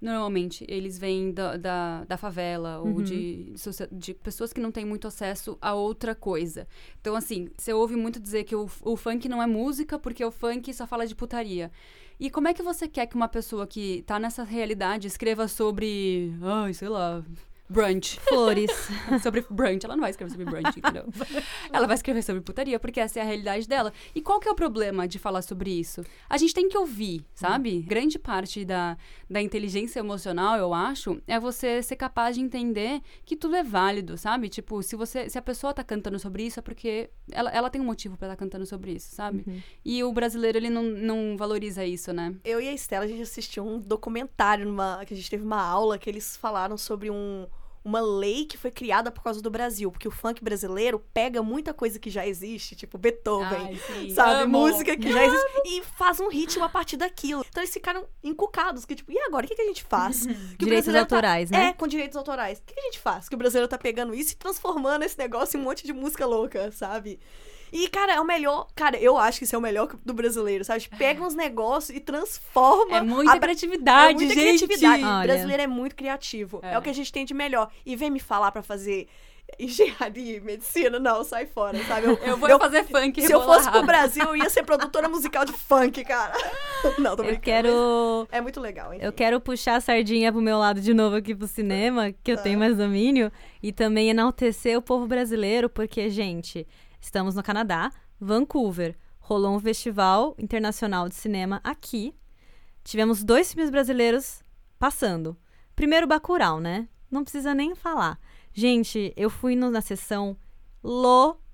Normalmente, 0.00 0.64
eles 0.68 0.96
vêm 0.96 1.32
da, 1.32 1.56
da, 1.56 2.04
da 2.04 2.16
favela 2.16 2.78
ou 2.78 3.02
de, 3.02 3.52
socia- 3.56 3.88
de 3.90 4.14
pessoas 4.14 4.52
que 4.52 4.60
não 4.60 4.70
têm 4.70 4.84
muito 4.84 5.08
acesso 5.08 5.58
a 5.60 5.74
outra 5.74 6.14
coisa. 6.14 6.68
Então, 7.00 7.16
assim, 7.16 7.48
você 7.58 7.72
ouve 7.72 7.96
muito 7.96 8.20
dizer 8.20 8.44
que 8.44 8.54
o, 8.54 8.70
o 8.82 8.96
funk 8.96 9.28
não 9.28 9.42
é 9.42 9.46
música 9.48 9.98
porque 9.98 10.24
o 10.24 10.30
funk 10.30 10.72
só 10.72 10.86
fala 10.86 11.04
de 11.04 11.16
putaria. 11.16 11.72
E 12.20 12.30
como 12.30 12.46
é 12.46 12.54
que 12.54 12.62
você 12.62 12.86
quer 12.86 13.06
que 13.06 13.16
uma 13.16 13.26
pessoa 13.26 13.66
que 13.66 14.02
tá 14.06 14.20
nessa 14.20 14.44
realidade 14.44 15.08
escreva 15.08 15.48
sobre. 15.48 16.32
Ai, 16.42 16.72
sei 16.74 16.88
lá. 16.88 17.24
Brunch. 17.68 18.18
Flores. 18.20 18.70
sobre 19.22 19.44
brunch. 19.48 19.84
Ela 19.84 19.94
não 19.94 20.00
vai 20.00 20.10
escrever 20.10 20.30
sobre 20.30 20.44
brunch, 20.46 20.78
entendeu? 20.78 21.04
Ela 21.72 21.86
vai 21.86 21.96
escrever 21.96 22.22
sobre 22.22 22.40
putaria, 22.40 22.78
porque 22.80 23.00
essa 23.00 23.18
é 23.18 23.22
a 23.22 23.24
realidade 23.24 23.68
dela. 23.68 23.92
E 24.14 24.22
qual 24.22 24.40
que 24.40 24.48
é 24.48 24.50
o 24.50 24.54
problema 24.54 25.06
de 25.06 25.18
falar 25.18 25.42
sobre 25.42 25.70
isso? 25.70 26.02
A 26.28 26.38
gente 26.38 26.54
tem 26.54 26.68
que 26.68 26.78
ouvir, 26.78 27.24
sabe? 27.34 27.82
Grande 27.82 28.18
parte 28.18 28.64
da, 28.64 28.96
da 29.28 29.42
inteligência 29.42 30.00
emocional, 30.00 30.56
eu 30.56 30.72
acho, 30.72 31.20
é 31.26 31.38
você 31.38 31.82
ser 31.82 31.96
capaz 31.96 32.36
de 32.36 32.42
entender 32.42 33.02
que 33.24 33.36
tudo 33.36 33.56
é 33.56 33.62
válido, 33.62 34.16
sabe? 34.16 34.48
Tipo, 34.48 34.82
se 34.82 34.96
você 34.96 35.28
se 35.28 35.38
a 35.38 35.42
pessoa 35.42 35.74
tá 35.74 35.84
cantando 35.84 36.18
sobre 36.18 36.44
isso, 36.44 36.58
é 36.58 36.62
porque 36.62 37.10
ela, 37.30 37.50
ela 37.50 37.70
tem 37.70 37.80
um 37.80 37.84
motivo 37.84 38.16
pra 38.16 38.28
estar 38.28 38.36
tá 38.36 38.40
cantando 38.44 38.64
sobre 38.66 38.92
isso, 38.92 39.14
sabe? 39.14 39.44
E 39.84 40.02
o 40.02 40.12
brasileiro, 40.12 40.58
ele 40.58 40.70
não, 40.70 40.82
não 40.82 41.36
valoriza 41.36 41.84
isso, 41.84 42.12
né? 42.12 42.34
Eu 42.44 42.60
e 42.60 42.68
a 42.68 42.72
Estela, 42.72 43.04
a 43.04 43.08
gente 43.08 43.22
assistiu 43.22 43.66
um 43.66 43.78
documentário 43.78 44.64
numa, 44.64 45.04
que 45.04 45.12
a 45.12 45.16
gente 45.16 45.30
teve 45.30 45.44
uma 45.44 45.62
aula 45.62 45.98
que 45.98 46.08
eles 46.08 46.36
falaram 46.36 46.76
sobre 46.76 47.10
um, 47.10 47.46
uma 47.88 48.00
lei 48.00 48.44
que 48.44 48.58
foi 48.58 48.70
criada 48.70 49.10
por 49.10 49.22
causa 49.22 49.40
do 49.40 49.50
Brasil. 49.50 49.90
Porque 49.90 50.06
o 50.06 50.10
funk 50.10 50.44
brasileiro 50.44 50.98
pega 51.12 51.42
muita 51.42 51.72
coisa 51.72 51.98
que 51.98 52.10
já 52.10 52.26
existe, 52.26 52.76
tipo 52.76 52.98
Beethoven, 52.98 53.78
Ai, 53.90 54.10
sabe? 54.10 54.42
Amo. 54.42 54.58
Música 54.58 54.96
que 54.96 55.10
já 55.10 55.24
existe. 55.24 55.46
E 55.64 55.82
faz 55.82 56.20
um 56.20 56.28
ritmo 56.28 56.64
a 56.64 56.68
partir 56.68 56.96
daquilo. 56.96 57.44
Então 57.48 57.62
eles 57.62 57.72
ficaram 57.72 58.06
encucados, 58.22 58.84
que 58.84 58.94
tipo, 58.94 59.10
e 59.10 59.18
agora? 59.20 59.46
O 59.46 59.48
que, 59.48 59.54
que 59.54 59.62
a 59.62 59.66
gente 59.66 59.82
faz? 59.84 60.26
Que 60.26 60.64
o 60.64 60.68
Direitos 60.68 60.92
tá- 60.92 61.00
autorais, 61.00 61.50
né? 61.50 61.68
É, 61.68 61.72
com 61.72 61.86
direitos 61.86 62.16
autorais. 62.16 62.58
O 62.58 62.62
que, 62.62 62.74
que 62.74 62.80
a 62.80 62.84
gente 62.84 62.98
faz? 62.98 63.28
Que 63.28 63.34
o 63.34 63.38
brasileiro 63.38 63.68
tá 63.68 63.78
pegando 63.78 64.14
isso 64.14 64.34
e 64.34 64.36
transformando 64.36 65.02
esse 65.04 65.16
negócio 65.18 65.56
em 65.56 65.60
um 65.60 65.64
monte 65.64 65.84
de 65.86 65.92
música 65.92 66.26
louca, 66.26 66.70
sabe? 66.72 67.18
E, 67.72 67.88
cara, 67.88 68.14
é 68.14 68.20
o 68.20 68.24
melhor. 68.24 68.66
Cara, 68.74 68.96
eu 68.98 69.16
acho 69.18 69.38
que 69.38 69.44
isso 69.44 69.54
é 69.54 69.58
o 69.58 69.62
melhor 69.62 69.88
do 70.04 70.14
brasileiro, 70.14 70.64
sabe? 70.64 70.88
Pega 70.98 71.22
uns 71.22 71.34
negócios 71.34 71.96
e 71.96 72.00
transforma. 72.00 72.96
É 72.98 73.00
muita 73.02 73.32
a- 73.32 73.38
criatividade, 73.38 74.12
é 74.12 74.26
muita 74.26 74.34
gente. 74.34 74.66
criatividade. 74.66 75.04
Olha. 75.04 75.20
O 75.20 75.26
brasileiro 75.26 75.62
é 75.62 75.66
muito 75.66 75.94
criativo. 75.96 76.60
É. 76.62 76.74
É. 76.74 76.78
o 76.78 76.82
que 76.82 76.90
a 76.90 76.94
gente 76.94 77.12
tem 77.12 77.24
de 77.24 77.34
melhor. 77.34 77.70
E 77.84 77.94
vem 77.96 78.10
me 78.10 78.20
falar 78.20 78.50
pra 78.52 78.62
fazer 78.62 79.08
engenharia 79.58 80.36
e 80.36 80.40
medicina, 80.40 80.98
não, 80.98 81.24
sai 81.24 81.46
fora, 81.46 81.82
sabe? 81.84 82.06
Eu, 82.06 82.18
Eu 82.22 82.36
vou 82.36 82.58
fazer 82.58 82.84
funk 82.84 83.20
Se 83.22 83.32
eu 83.32 83.40
fosse 83.42 83.64
pro 83.64 83.74
rabo. 83.80 83.86
Brasil, 83.86 84.22
eu 84.24 84.36
ia 84.36 84.50
ser 84.50 84.62
produtora 84.62 85.08
musical 85.08 85.44
de 85.44 85.52
funk, 85.52 86.04
cara. 86.04 86.34
Não, 86.98 87.16
tô 87.16 87.22
Eu 87.22 87.28
brincando. 87.28 87.40
quero. 87.40 88.28
É 88.30 88.40
muito 88.40 88.60
legal, 88.60 88.92
enfim. 88.94 89.04
Eu 89.04 89.12
quero 89.12 89.40
puxar 89.40 89.76
a 89.76 89.80
sardinha 89.80 90.30
pro 90.30 90.40
meu 90.40 90.58
lado 90.58 90.80
de 90.80 90.92
novo 90.94 91.16
aqui 91.16 91.34
pro 91.34 91.46
cinema, 91.48 92.12
que 92.22 92.30
eu 92.30 92.36
Tá. 92.36 92.42
tenho 92.44 92.58
mais 92.58 92.76
domínio, 92.76 93.32
e 93.62 93.72
também 93.72 94.10
enaltecer 94.10 94.76
o 94.78 94.82
povo 94.82 95.06
brasileiro, 95.06 95.68
porque, 95.68 96.08
gente, 96.10 96.66
estamos 97.00 97.34
no 97.34 97.42
Canadá, 97.42 97.92
Vancouver. 98.20 98.96
Rolou 99.18 99.56
um 99.56 99.60
festival 99.60 100.34
internacional 100.38 101.08
de 101.08 101.14
cinema 101.14 101.60
aqui. 101.62 102.14
Tivemos 102.82 103.22
dois 103.22 103.52
filmes 103.52 103.70
brasileiros 103.70 104.42
passando. 104.78 105.36
Primeiro, 105.76 106.06
Bacurau, 106.06 106.60
né? 106.60 106.88
Não 107.10 107.22
precisa 107.22 107.54
nem 107.54 107.74
falar. 107.74 108.18
Gente, 108.52 109.12
eu 109.16 109.30
fui 109.30 109.54
na 109.54 109.80
sessão 109.80 110.36
lotada. 110.82 111.47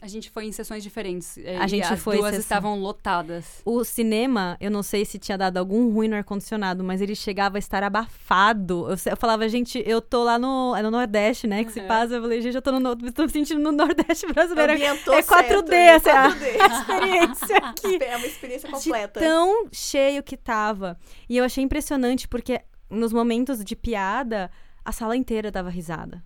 A 0.00 0.06
gente 0.06 0.30
foi 0.30 0.44
em 0.46 0.52
sessões 0.52 0.82
diferentes. 0.82 1.36
eh, 1.38 1.56
A 1.58 1.64
e 1.64 1.68
gente 1.68 1.84
as 1.92 2.00
foi 2.00 2.16
duas 2.16 2.30
sessão- 2.30 2.40
estavam 2.40 2.80
lotadas. 2.80 3.60
O 3.64 3.82
cinema, 3.84 4.56
eu 4.60 4.70
não 4.70 4.82
sei 4.82 5.04
se 5.04 5.18
tinha 5.18 5.36
dado 5.36 5.56
algum 5.56 5.90
ruim 5.92 6.08
no 6.08 6.16
ar-condicionado, 6.16 6.84
mas 6.84 7.00
ele 7.00 7.14
chegava 7.14 7.56
a 7.56 7.60
estar 7.60 7.82
abafado. 7.82 8.86
Eu, 8.90 8.96
eu 9.10 9.16
falava, 9.16 9.48
gente, 9.48 9.82
eu 9.86 10.00
tô 10.00 10.22
lá 10.24 10.38
no, 10.38 10.74
é 10.76 10.82
no 10.82 10.90
Nordeste, 10.90 11.46
né? 11.46 11.64
Que 11.64 11.72
se 11.72 11.80
passa. 11.82 12.14
Eu 12.14 12.22
falei, 12.22 12.40
gente, 12.40 12.54
eu 12.54 12.62
tô, 12.62 12.72
no, 12.72 12.96
tô 13.12 13.22
me 13.24 13.28
sentindo 13.30 13.60
no 13.60 13.72
Nordeste 13.72 14.26
brasileiro. 14.32 14.72
Ambientou 14.72 15.14
é 15.14 15.22
4D 15.22 15.68
certo, 15.68 15.72
essa 15.72 16.12
a 16.20 16.30
4D. 16.30 16.70
experiência 16.80 17.56
aqui. 17.58 17.98
É 18.10 18.16
uma 18.16 18.26
experiência 18.26 18.68
De 18.68 18.74
completa. 18.74 19.20
tão 19.20 19.66
cheio 19.72 20.22
que 20.22 20.36
tava. 20.36 20.96
E 21.28 21.36
eu 21.36 21.44
achei 21.44 21.62
impressionante, 21.62 22.26
porque 22.28 22.60
nos 22.88 23.12
momentos 23.12 23.62
de 23.64 23.76
piada, 23.76 24.50
a 24.84 24.92
sala 24.92 25.16
inteira 25.16 25.50
dava 25.50 25.68
risada. 25.70 26.22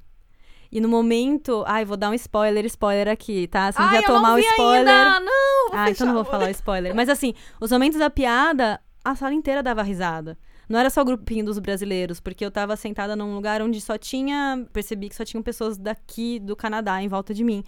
E 0.74 0.80
no 0.80 0.88
momento. 0.88 1.62
Ai, 1.68 1.84
vou 1.84 1.96
dar 1.96 2.10
um 2.10 2.14
spoiler, 2.14 2.64
spoiler 2.66 3.06
aqui, 3.08 3.46
tá? 3.46 3.70
Se 3.70 3.78
não 3.78 3.86
Ai, 3.86 3.94
quiser 4.00 4.06
tomar 4.08 4.28
não 4.30 4.34
o 4.34 4.38
spoiler. 4.40 4.78
ainda. 4.88 5.20
Não, 5.20 5.68
vou 5.70 5.78
Ah, 5.78 5.90
então 5.90 6.06
não 6.06 6.14
vou 6.14 6.24
falar 6.24 6.48
o 6.48 6.50
spoiler. 6.50 6.92
Mas 6.94 7.08
assim, 7.08 7.32
os 7.60 7.70
momentos 7.70 7.96
da 7.98 8.10
piada, 8.10 8.80
a 9.04 9.14
sala 9.14 9.32
inteira 9.32 9.62
dava 9.62 9.82
risada. 9.84 10.36
Não 10.68 10.78
era 10.80 10.90
só 10.90 11.02
o 11.02 11.04
grupinho 11.04 11.44
dos 11.44 11.60
brasileiros, 11.60 12.18
porque 12.18 12.44
eu 12.44 12.50
tava 12.50 12.74
sentada 12.74 13.14
num 13.14 13.34
lugar 13.36 13.62
onde 13.62 13.80
só 13.80 13.96
tinha. 13.96 14.66
Percebi 14.72 15.08
que 15.08 15.14
só 15.14 15.24
tinham 15.24 15.42
pessoas 15.44 15.78
daqui 15.78 16.40
do 16.40 16.56
Canadá 16.56 17.00
em 17.00 17.06
volta 17.06 17.32
de 17.32 17.44
mim. 17.44 17.62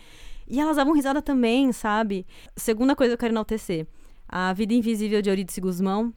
E 0.49 0.59
elas 0.61 0.77
davam 0.77 0.93
risada 0.93 1.23
também, 1.23 1.71
sabe? 1.73 2.27
Segunda 2.57 2.97
coisa 2.97 3.11
que 3.11 3.15
eu 3.15 3.19
quero 3.21 3.33
enaltecer. 3.33 3.87
A 4.29 4.53
Vida 4.53 4.75
Invisível 4.75 5.23
de 5.23 5.31
Eurídice 5.31 5.61
Guzmão. 5.61 6.13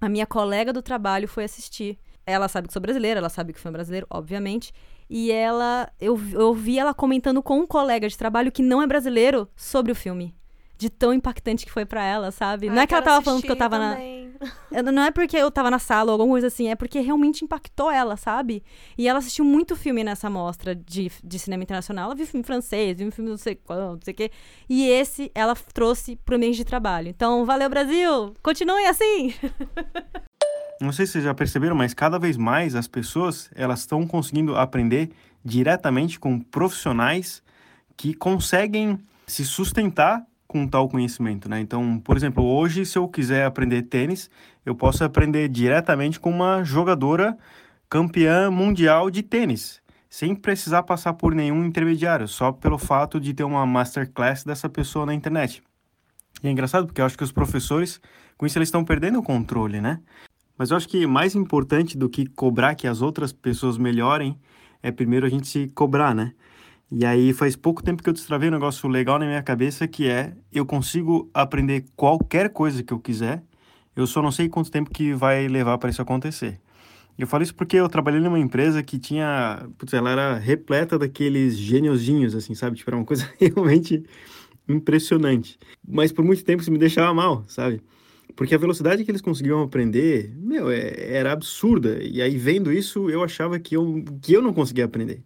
A 0.00 0.08
minha 0.08 0.26
colega 0.26 0.72
do 0.72 0.82
trabalho 0.82 1.28
foi 1.28 1.44
assistir. 1.44 1.98
Ela 2.26 2.48
sabe 2.48 2.66
que 2.66 2.72
sou 2.72 2.82
brasileira, 2.82 3.18
ela 3.20 3.28
sabe 3.28 3.52
que 3.52 3.60
foi 3.60 3.70
brasileiro, 3.70 4.06
obviamente. 4.10 4.72
E 5.08 5.30
ela, 5.30 5.90
eu, 6.00 6.20
eu 6.32 6.52
vi 6.52 6.78
ela 6.78 6.92
comentando 6.92 7.42
com 7.42 7.60
um 7.60 7.66
colega 7.66 8.08
de 8.08 8.18
trabalho 8.18 8.50
que 8.50 8.62
não 8.62 8.82
é 8.82 8.86
brasileiro 8.86 9.48
sobre 9.56 9.92
o 9.92 9.94
filme. 9.94 10.34
De 10.78 10.90
tão 10.90 11.14
impactante 11.14 11.64
que 11.64 11.72
foi 11.72 11.86
para 11.86 12.04
ela, 12.04 12.30
sabe? 12.30 12.68
não 12.68 12.82
é 12.82 12.86
que 12.86 12.92
ela 12.92 13.02
tava 13.02 13.22
falando 13.22 13.40
que 13.40 13.50
eu 13.50 13.56
tava 13.56 13.78
também. 13.78 14.34
na. 14.70 14.92
Não 14.92 15.02
é 15.04 15.10
porque 15.10 15.34
eu 15.34 15.50
tava 15.50 15.70
na 15.70 15.78
sala 15.78 16.10
ou 16.10 16.12
alguma 16.12 16.34
coisa 16.34 16.48
assim, 16.48 16.68
é 16.68 16.74
porque 16.74 17.00
realmente 17.00 17.42
impactou 17.42 17.90
ela, 17.90 18.14
sabe? 18.18 18.62
E 18.98 19.08
ela 19.08 19.20
assistiu 19.20 19.42
muito 19.42 19.74
filme 19.74 20.04
nessa 20.04 20.28
mostra 20.28 20.74
de, 20.74 21.10
de 21.24 21.38
cinema 21.38 21.62
internacional. 21.62 22.06
Ela 22.06 22.14
viu 22.14 22.26
filme 22.26 22.44
francês, 22.44 22.98
viu 22.98 23.10
filme 23.10 23.30
não 23.30 23.38
sei 23.38 23.54
quanto, 23.54 23.94
não 23.94 24.00
sei 24.02 24.12
o 24.12 24.16
quê. 24.16 24.30
E 24.68 24.86
esse 24.86 25.30
ela 25.34 25.54
trouxe 25.72 26.16
pro 26.16 26.36
ambiente 26.36 26.56
de 26.56 26.64
trabalho. 26.66 27.08
Então, 27.08 27.46
valeu, 27.46 27.70
Brasil! 27.70 28.34
Continuem 28.42 28.86
assim! 28.86 29.34
Não 30.80 30.92
sei 30.92 31.06
se 31.06 31.12
vocês 31.12 31.24
já 31.24 31.34
perceberam, 31.34 31.74
mas 31.74 31.94
cada 31.94 32.18
vez 32.18 32.36
mais 32.36 32.74
as 32.74 32.86
pessoas 32.86 33.50
elas 33.54 33.80
estão 33.80 34.06
conseguindo 34.06 34.56
aprender 34.56 35.10
diretamente 35.44 36.18
com 36.18 36.38
profissionais 36.38 37.42
que 37.96 38.12
conseguem 38.12 38.98
se 39.26 39.44
sustentar 39.44 40.22
com 40.46 40.66
tal 40.66 40.88
conhecimento, 40.88 41.48
né? 41.48 41.60
Então, 41.60 41.98
por 41.98 42.16
exemplo, 42.16 42.44
hoje 42.44 42.84
se 42.84 42.98
eu 42.98 43.08
quiser 43.08 43.46
aprender 43.46 43.82
tênis, 43.82 44.30
eu 44.64 44.74
posso 44.74 45.02
aprender 45.02 45.48
diretamente 45.48 46.20
com 46.20 46.30
uma 46.30 46.62
jogadora 46.62 47.36
campeã 47.88 48.50
mundial 48.50 49.10
de 49.10 49.22
tênis, 49.22 49.80
sem 50.08 50.34
precisar 50.34 50.82
passar 50.82 51.14
por 51.14 51.34
nenhum 51.34 51.64
intermediário, 51.64 52.28
só 52.28 52.52
pelo 52.52 52.78
fato 52.78 53.18
de 53.18 53.32
ter 53.32 53.44
uma 53.44 53.64
masterclass 53.66 54.44
dessa 54.44 54.68
pessoa 54.68 55.06
na 55.06 55.14
internet. 55.14 55.62
E 56.42 56.48
é 56.48 56.50
engraçado 56.50 56.86
porque 56.86 57.00
eu 57.00 57.06
acho 57.06 57.16
que 57.16 57.24
os 57.24 57.32
professores, 57.32 58.00
com 58.36 58.46
isso, 58.46 58.58
eles 58.58 58.68
estão 58.68 58.84
perdendo 58.84 59.18
o 59.18 59.22
controle, 59.22 59.80
né? 59.80 60.00
Mas 60.58 60.70
eu 60.70 60.76
acho 60.76 60.88
que 60.88 61.06
mais 61.06 61.34
importante 61.34 61.96
do 61.96 62.08
que 62.08 62.26
cobrar 62.26 62.74
que 62.74 62.86
as 62.86 63.02
outras 63.02 63.32
pessoas 63.32 63.76
melhorem 63.76 64.38
é 64.82 64.90
primeiro 64.90 65.26
a 65.26 65.28
gente 65.28 65.46
se 65.46 65.68
cobrar, 65.68 66.14
né? 66.14 66.32
E 66.90 67.04
aí 67.04 67.32
faz 67.32 67.56
pouco 67.56 67.82
tempo 67.82 68.02
que 68.02 68.08
eu 68.08 68.12
destravei 68.12 68.48
um 68.48 68.52
negócio 68.52 68.88
legal 68.88 69.18
na 69.18 69.26
minha 69.26 69.42
cabeça 69.42 69.88
que 69.88 70.08
é 70.08 70.32
eu 70.52 70.64
consigo 70.64 71.28
aprender 71.34 71.84
qualquer 71.96 72.50
coisa 72.50 72.82
que 72.82 72.92
eu 72.92 73.00
quiser, 73.00 73.42
eu 73.96 74.06
só 74.06 74.22
não 74.22 74.30
sei 74.30 74.48
quanto 74.48 74.70
tempo 74.70 74.90
que 74.90 75.12
vai 75.12 75.48
levar 75.48 75.78
para 75.78 75.90
isso 75.90 76.00
acontecer. 76.00 76.60
Eu 77.18 77.26
falo 77.26 77.42
isso 77.42 77.54
porque 77.54 77.76
eu 77.76 77.88
trabalhei 77.88 78.20
numa 78.20 78.38
empresa 78.38 78.82
que 78.82 78.98
tinha, 78.98 79.66
putz, 79.78 79.94
ela 79.94 80.10
era 80.10 80.36
repleta 80.36 80.98
daqueles 80.98 81.56
gêniozinhos 81.56 82.34
assim, 82.34 82.54
sabe? 82.54 82.76
Tipo, 82.76 82.90
era 82.90 82.96
uma 82.98 83.06
coisa 83.06 83.28
realmente 83.40 84.04
impressionante. 84.68 85.58
Mas 85.86 86.12
por 86.12 86.24
muito 86.24 86.44
tempo 86.44 86.62
isso 86.62 86.70
me 86.70 86.78
deixava 86.78 87.12
mal, 87.14 87.44
sabe? 87.48 87.80
Porque 88.34 88.54
a 88.54 88.58
velocidade 88.58 89.04
que 89.04 89.10
eles 89.10 89.22
conseguiam 89.22 89.62
aprender, 89.62 90.34
meu, 90.36 90.70
é, 90.70 91.16
era 91.16 91.32
absurda. 91.32 92.02
E 92.02 92.20
aí, 92.20 92.36
vendo 92.36 92.72
isso, 92.72 93.08
eu 93.08 93.22
achava 93.22 93.58
que 93.58 93.76
eu, 93.76 94.04
que 94.20 94.32
eu 94.32 94.42
não 94.42 94.52
conseguia 94.52 94.84
aprender. 94.84 95.22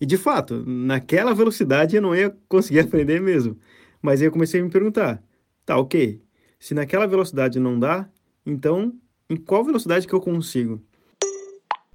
E, 0.00 0.04
de 0.04 0.16
fato, 0.16 0.64
naquela 0.66 1.32
velocidade 1.34 1.96
eu 1.96 2.02
não 2.02 2.14
ia 2.14 2.36
conseguir 2.48 2.80
aprender 2.86 3.20
mesmo. 3.20 3.56
Mas 4.02 4.20
aí 4.20 4.26
eu 4.26 4.32
comecei 4.32 4.60
a 4.60 4.64
me 4.64 4.70
perguntar, 4.70 5.22
tá, 5.64 5.78
ok, 5.78 6.20
se 6.58 6.74
naquela 6.74 7.06
velocidade 7.06 7.60
não 7.60 7.78
dá, 7.78 8.08
então 8.44 8.92
em 9.30 9.36
qual 9.36 9.64
velocidade 9.64 10.06
que 10.06 10.12
eu 10.12 10.20
consigo? 10.20 10.82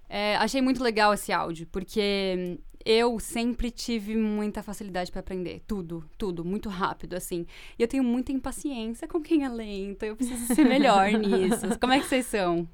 É, 0.10 0.38
achei 0.38 0.62
muito 0.62 0.81
legal 0.81 1.13
esse 1.13 1.31
áudio, 1.31 1.67
porque 1.69 2.57
eu 2.85 3.19
sempre 3.19 3.69
tive 3.71 4.15
muita 4.15 4.63
facilidade 4.63 5.11
para 5.11 5.19
aprender. 5.19 5.61
Tudo, 5.67 6.03
tudo, 6.17 6.43
muito 6.45 6.69
rápido, 6.69 7.15
assim. 7.15 7.45
E 7.77 7.81
eu 7.81 7.87
tenho 7.87 8.03
muita 8.03 8.31
impaciência 8.31 9.07
com 9.07 9.21
quem 9.21 9.43
é 9.43 9.49
lento. 9.49 10.03
Eu 10.03 10.15
preciso 10.15 10.53
ser 10.53 10.63
melhor 10.65 11.11
nisso. 11.13 11.77
Como 11.79 11.93
é 11.93 11.99
que 11.99 12.05
vocês 12.07 12.25
são? 12.25 12.67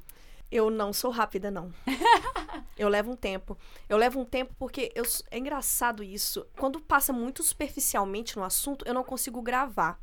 Eu 0.52 0.70
não 0.70 0.94
sou 0.94 1.10
rápida, 1.10 1.50
não. 1.50 1.74
eu 2.78 2.88
levo 2.88 3.12
um 3.12 3.16
tempo. 3.16 3.58
Eu 3.90 3.98
levo 3.98 4.20
um 4.20 4.26
tempo 4.26 4.54
porque 4.60 4.92
eu, 4.94 5.04
é 5.32 5.40
engraçado 5.40 6.04
isso. 6.04 6.46
Quando 6.58 6.80
passa 6.80 7.12
muito 7.12 7.42
superficialmente 7.42 8.38
no 8.38 8.44
assunto, 8.44 8.86
eu 8.88 8.94
não 8.94 9.04
consigo 9.04 9.42
gravar. 9.42 10.00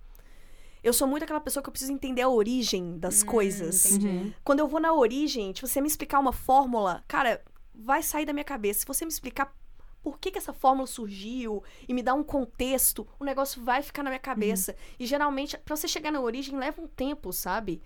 Eu 0.82 0.92
sou 0.92 1.06
muito 1.06 1.22
aquela 1.22 1.40
pessoa 1.40 1.62
que 1.62 1.68
eu 1.68 1.72
preciso 1.72 1.92
entender 1.92 2.22
a 2.22 2.28
origem 2.28 2.98
das 2.98 3.22
Hum, 3.22 3.26
coisas. 3.26 3.92
entendi. 3.92 4.34
Quando 4.42 4.60
eu 4.60 4.66
vou 4.66 4.80
na 4.80 4.92
origem, 4.92 5.52
tipo, 5.52 5.68
você 5.68 5.80
me 5.80 5.86
explicar 5.86 6.18
uma 6.18 6.32
fórmula, 6.32 7.04
cara, 7.06 7.42
vai 7.74 8.02
sair 8.02 8.24
da 8.24 8.32
minha 8.32 8.44
cabeça. 8.44 8.80
Se 8.80 8.86
você 8.86 9.04
me 9.04 9.10
explicar 9.12 9.54
por 10.02 10.18
que, 10.18 10.30
que 10.30 10.38
essa 10.38 10.52
fórmula 10.52 10.86
surgiu 10.86 11.62
e 11.88 11.92
me 11.94 12.02
dar 12.02 12.14
um 12.14 12.22
contexto, 12.24 13.06
o 13.18 13.24
negócio 13.24 13.62
vai 13.62 13.82
ficar 13.82 14.02
na 14.02 14.10
minha 14.10 14.20
cabeça. 14.20 14.74
E 14.98 15.06
geralmente, 15.06 15.56
pra 15.58 15.76
você 15.76 15.86
chegar 15.88 16.10
na 16.10 16.20
origem, 16.20 16.58
leva 16.58 16.80
um 16.80 16.86
tempo, 16.86 17.32
sabe? 17.32 17.82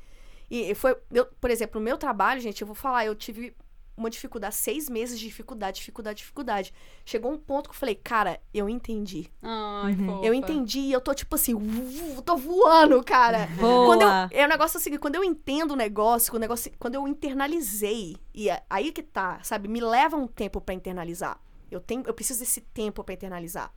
E 0.51 0.75
foi, 0.75 0.97
eu, 1.11 1.27
por 1.41 1.51
exemplo, 1.51 1.81
no 1.81 1.85
meu 1.85 1.97
trabalho, 1.99 2.41
gente, 2.41 2.61
eu 2.61 2.67
vou 2.67 2.77
falar, 2.77 3.07
eu 3.07 3.15
tive 3.15 3.57
uma 3.97 4.11
dificuldade, 4.11 4.57
seis 4.57 4.91
meses 4.91 5.19
de 5.19 5.27
dificuldade, 5.27 5.79
dificuldade, 5.79 6.19
dificuldade. 6.19 6.75
Chegou 7.05 7.31
um 7.33 7.39
ponto 7.39 7.69
que 7.69 7.75
eu 7.77 7.79
falei, 7.79 7.95
cara, 7.95 8.41
eu 8.53 8.69
entendi. 8.69 9.31
Ai, 9.41 9.95
fofa. 9.95 10.27
Eu 10.27 10.35
entendi 10.35 10.81
e 10.81 10.93
eu 10.93 11.01
tô 11.01 11.15
tipo 11.15 11.35
assim, 11.37 11.55
"Uu, 11.55 12.21
tô 12.23 12.37
voando, 12.37 13.03
cara. 13.05 13.47
Boa! 13.59 13.87
Quando 13.87 14.03
eu, 14.03 14.09
é 14.41 14.45
o 14.45 14.49
negócio 14.49 14.79
assim, 14.79 14.97
quando 14.99 15.15
eu 15.15 15.23
entendo 15.23 15.73
o 15.73 15.77
negócio, 15.77 16.31
quando, 16.33 16.39
o 16.43 16.45
negócio, 16.45 16.73
quando 16.79 16.97
eu 16.97 17.07
internalizei, 17.07 18.17
e 18.35 18.51
é 18.51 18.65
aí 18.69 18.91
que 18.91 19.03
tá, 19.03 19.39
sabe? 19.45 19.69
Me 19.69 19.81
leva 19.81 20.17
um 20.17 20.27
tempo 20.27 20.61
pra 20.61 20.75
internalizar. 20.75 21.41
Eu 21.77 21.81
tenho, 21.81 22.03
eu 22.07 22.15
preciso 22.15 22.41
desse 22.41 22.61
tempo 22.61 23.03
pra 23.05 23.15
internalizar. 23.15 23.73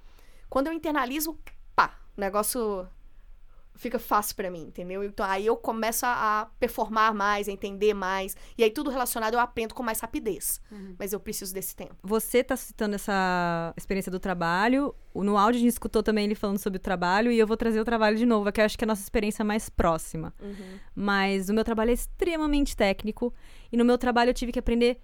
Quando 0.49 0.67
eu 0.67 0.73
internalizo, 0.73 1.37
pá, 1.75 1.97
o 2.17 2.21
negócio 2.21 2.87
fica 3.77 3.99
fácil 3.99 4.35
pra 4.35 4.49
mim, 4.49 4.63
entendeu? 4.63 5.03
Então 5.03 5.25
aí 5.25 5.45
eu 5.45 5.55
começo 5.55 6.05
a, 6.05 6.41
a 6.41 6.45
performar 6.59 7.13
mais, 7.13 7.47
a 7.47 7.51
entender 7.51 7.93
mais, 7.93 8.35
e 8.57 8.63
aí 8.63 8.71
tudo 8.71 8.89
relacionado 8.89 9.35
eu 9.35 9.39
aprendo 9.39 9.73
com 9.73 9.83
mais 9.83 9.99
rapidez. 9.99 10.59
Mas 10.97 11.13
eu 11.13 11.19
preciso 11.19 11.53
desse 11.53 11.75
tempo. 11.75 11.95
Você 12.03 12.43
tá 12.43 12.57
citando 12.57 12.95
essa 12.95 13.73
experiência 13.77 14.11
do 14.11 14.19
trabalho. 14.19 14.93
No 15.13 15.37
áudio 15.37 15.59
a 15.59 15.61
gente 15.61 15.71
escutou 15.71 16.03
também 16.03 16.25
ele 16.25 16.35
falando 16.35 16.57
sobre 16.57 16.77
o 16.77 16.79
trabalho 16.79 17.31
e 17.31 17.39
eu 17.39 17.47
vou 17.47 17.57
trazer 17.57 17.79
o 17.79 17.85
trabalho 17.85 18.17
de 18.17 18.25
novo, 18.25 18.51
que 18.51 18.61
eu 18.61 18.65
acho 18.65 18.77
que 18.77 18.83
é 18.83 18.87
a 18.87 18.87
nossa 18.87 19.01
experiência 19.01 19.45
mais 19.45 19.69
próxima. 19.69 20.33
Mas 20.95 21.49
o 21.49 21.53
meu 21.53 21.63
trabalho 21.63 21.91
é 21.91 21.93
extremamente 21.93 22.75
técnico 22.75 23.33
e 23.71 23.77
no 23.77 23.85
meu 23.85 23.97
trabalho 23.97 24.29
eu 24.29 24.33
tive 24.33 24.51
que 24.51 24.59
aprender 24.59 24.99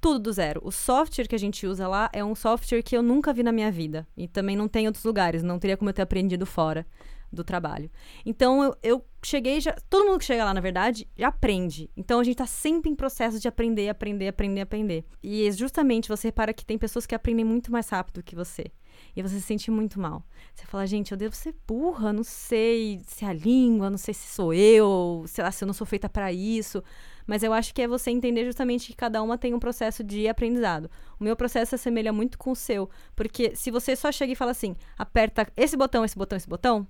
tudo 0.00 0.18
do 0.18 0.32
zero. 0.32 0.60
O 0.64 0.70
software 0.70 1.26
que 1.26 1.34
a 1.34 1.38
gente 1.38 1.66
usa 1.66 1.86
lá 1.88 2.10
é 2.12 2.24
um 2.24 2.34
software 2.34 2.82
que 2.82 2.96
eu 2.96 3.02
nunca 3.02 3.32
vi 3.32 3.42
na 3.42 3.52
minha 3.52 3.70
vida 3.70 4.06
e 4.16 4.26
também 4.28 4.56
não 4.56 4.68
tem 4.68 4.84
em 4.84 4.86
outros 4.86 5.04
lugares, 5.04 5.42
não 5.42 5.58
teria 5.58 5.76
como 5.76 5.90
eu 5.90 5.94
ter 5.94 6.02
aprendido 6.02 6.46
fora 6.46 6.86
do 7.32 7.44
trabalho. 7.44 7.90
Então 8.24 8.62
eu, 8.64 8.76
eu 8.82 9.04
cheguei 9.22 9.60
já. 9.60 9.72
Todo 9.88 10.06
mundo 10.06 10.18
que 10.18 10.24
chega 10.24 10.44
lá, 10.44 10.54
na 10.54 10.60
verdade, 10.60 11.06
já 11.16 11.28
aprende. 11.28 11.90
Então 11.96 12.20
a 12.20 12.24
gente 12.24 12.36
tá 12.36 12.46
sempre 12.46 12.90
em 12.90 12.94
processo 12.94 13.38
de 13.38 13.46
aprender, 13.46 13.88
aprender, 13.88 14.28
aprender, 14.28 14.60
aprender. 14.62 15.04
E 15.22 15.50
justamente 15.52 16.08
você 16.08 16.28
repara 16.28 16.52
que 16.52 16.64
tem 16.64 16.78
pessoas 16.78 17.06
que 17.06 17.14
aprendem 17.14 17.44
muito 17.44 17.70
mais 17.70 17.88
rápido 17.88 18.22
que 18.22 18.34
você. 18.34 18.66
E 19.14 19.22
você 19.22 19.36
se 19.36 19.42
sente 19.42 19.70
muito 19.70 20.00
mal. 20.00 20.24
Você 20.54 20.64
fala, 20.66 20.86
gente, 20.86 21.12
eu 21.12 21.18
devo 21.18 21.34
ser 21.34 21.54
burra, 21.66 22.12
não 22.12 22.24
sei 22.24 23.00
se 23.06 23.24
é 23.24 23.28
a 23.28 23.32
língua, 23.32 23.90
não 23.90 23.98
sei 23.98 24.12
se 24.12 24.26
sou 24.26 24.52
eu, 24.52 25.24
sei 25.26 25.44
lá, 25.44 25.52
se 25.52 25.62
eu 25.62 25.66
não 25.66 25.74
sou 25.74 25.86
feita 25.86 26.08
para 26.08 26.32
isso. 26.32 26.82
Mas 27.28 27.42
eu 27.42 27.52
acho 27.52 27.74
que 27.74 27.82
é 27.82 27.86
você 27.86 28.10
entender 28.10 28.46
justamente 28.46 28.86
que 28.86 28.96
cada 28.96 29.22
uma 29.22 29.36
tem 29.36 29.52
um 29.52 29.58
processo 29.58 30.02
de 30.02 30.26
aprendizado. 30.26 30.90
O 31.20 31.24
meu 31.24 31.36
processo 31.36 31.68
se 31.68 31.74
assemelha 31.74 32.10
muito 32.10 32.38
com 32.38 32.52
o 32.52 32.56
seu. 32.56 32.88
Porque 33.14 33.54
se 33.54 33.70
você 33.70 33.94
só 33.94 34.10
chega 34.10 34.32
e 34.32 34.34
fala 34.34 34.52
assim, 34.52 34.74
aperta 34.96 35.46
esse 35.54 35.76
botão, 35.76 36.06
esse 36.06 36.16
botão, 36.16 36.38
esse 36.38 36.48
botão, 36.48 36.86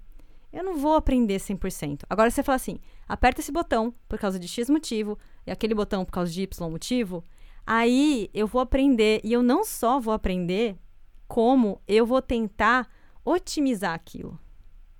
eu 0.53 0.63
não 0.63 0.77
vou 0.77 0.95
aprender 0.95 1.39
100%. 1.39 2.03
Agora, 2.09 2.31
se 2.31 2.37
você 2.37 2.45
fala 2.45 2.55
assim, 2.55 2.79
aperta 3.09 3.41
esse 3.41 3.51
botão 3.51 3.93
por 4.09 4.17
causa 4.17 4.39
de 4.39 4.47
X 4.47 4.71
motivo 4.71 5.19
e 5.45 5.51
aquele 5.51 5.75
botão 5.75 6.05
por 6.05 6.13
causa 6.13 6.31
de 6.31 6.43
Y 6.43 6.71
motivo, 6.71 7.25
aí 7.67 8.31
eu 8.33 8.47
vou 8.47 8.61
aprender. 8.61 9.21
E 9.25 9.33
eu 9.33 9.43
não 9.43 9.65
só 9.65 9.99
vou 9.99 10.15
aprender, 10.15 10.79
como 11.27 11.83
eu 11.89 12.07
vou 12.07 12.23
tentar 12.23 12.89
otimizar 13.25 13.93
aquilo. 13.93 14.39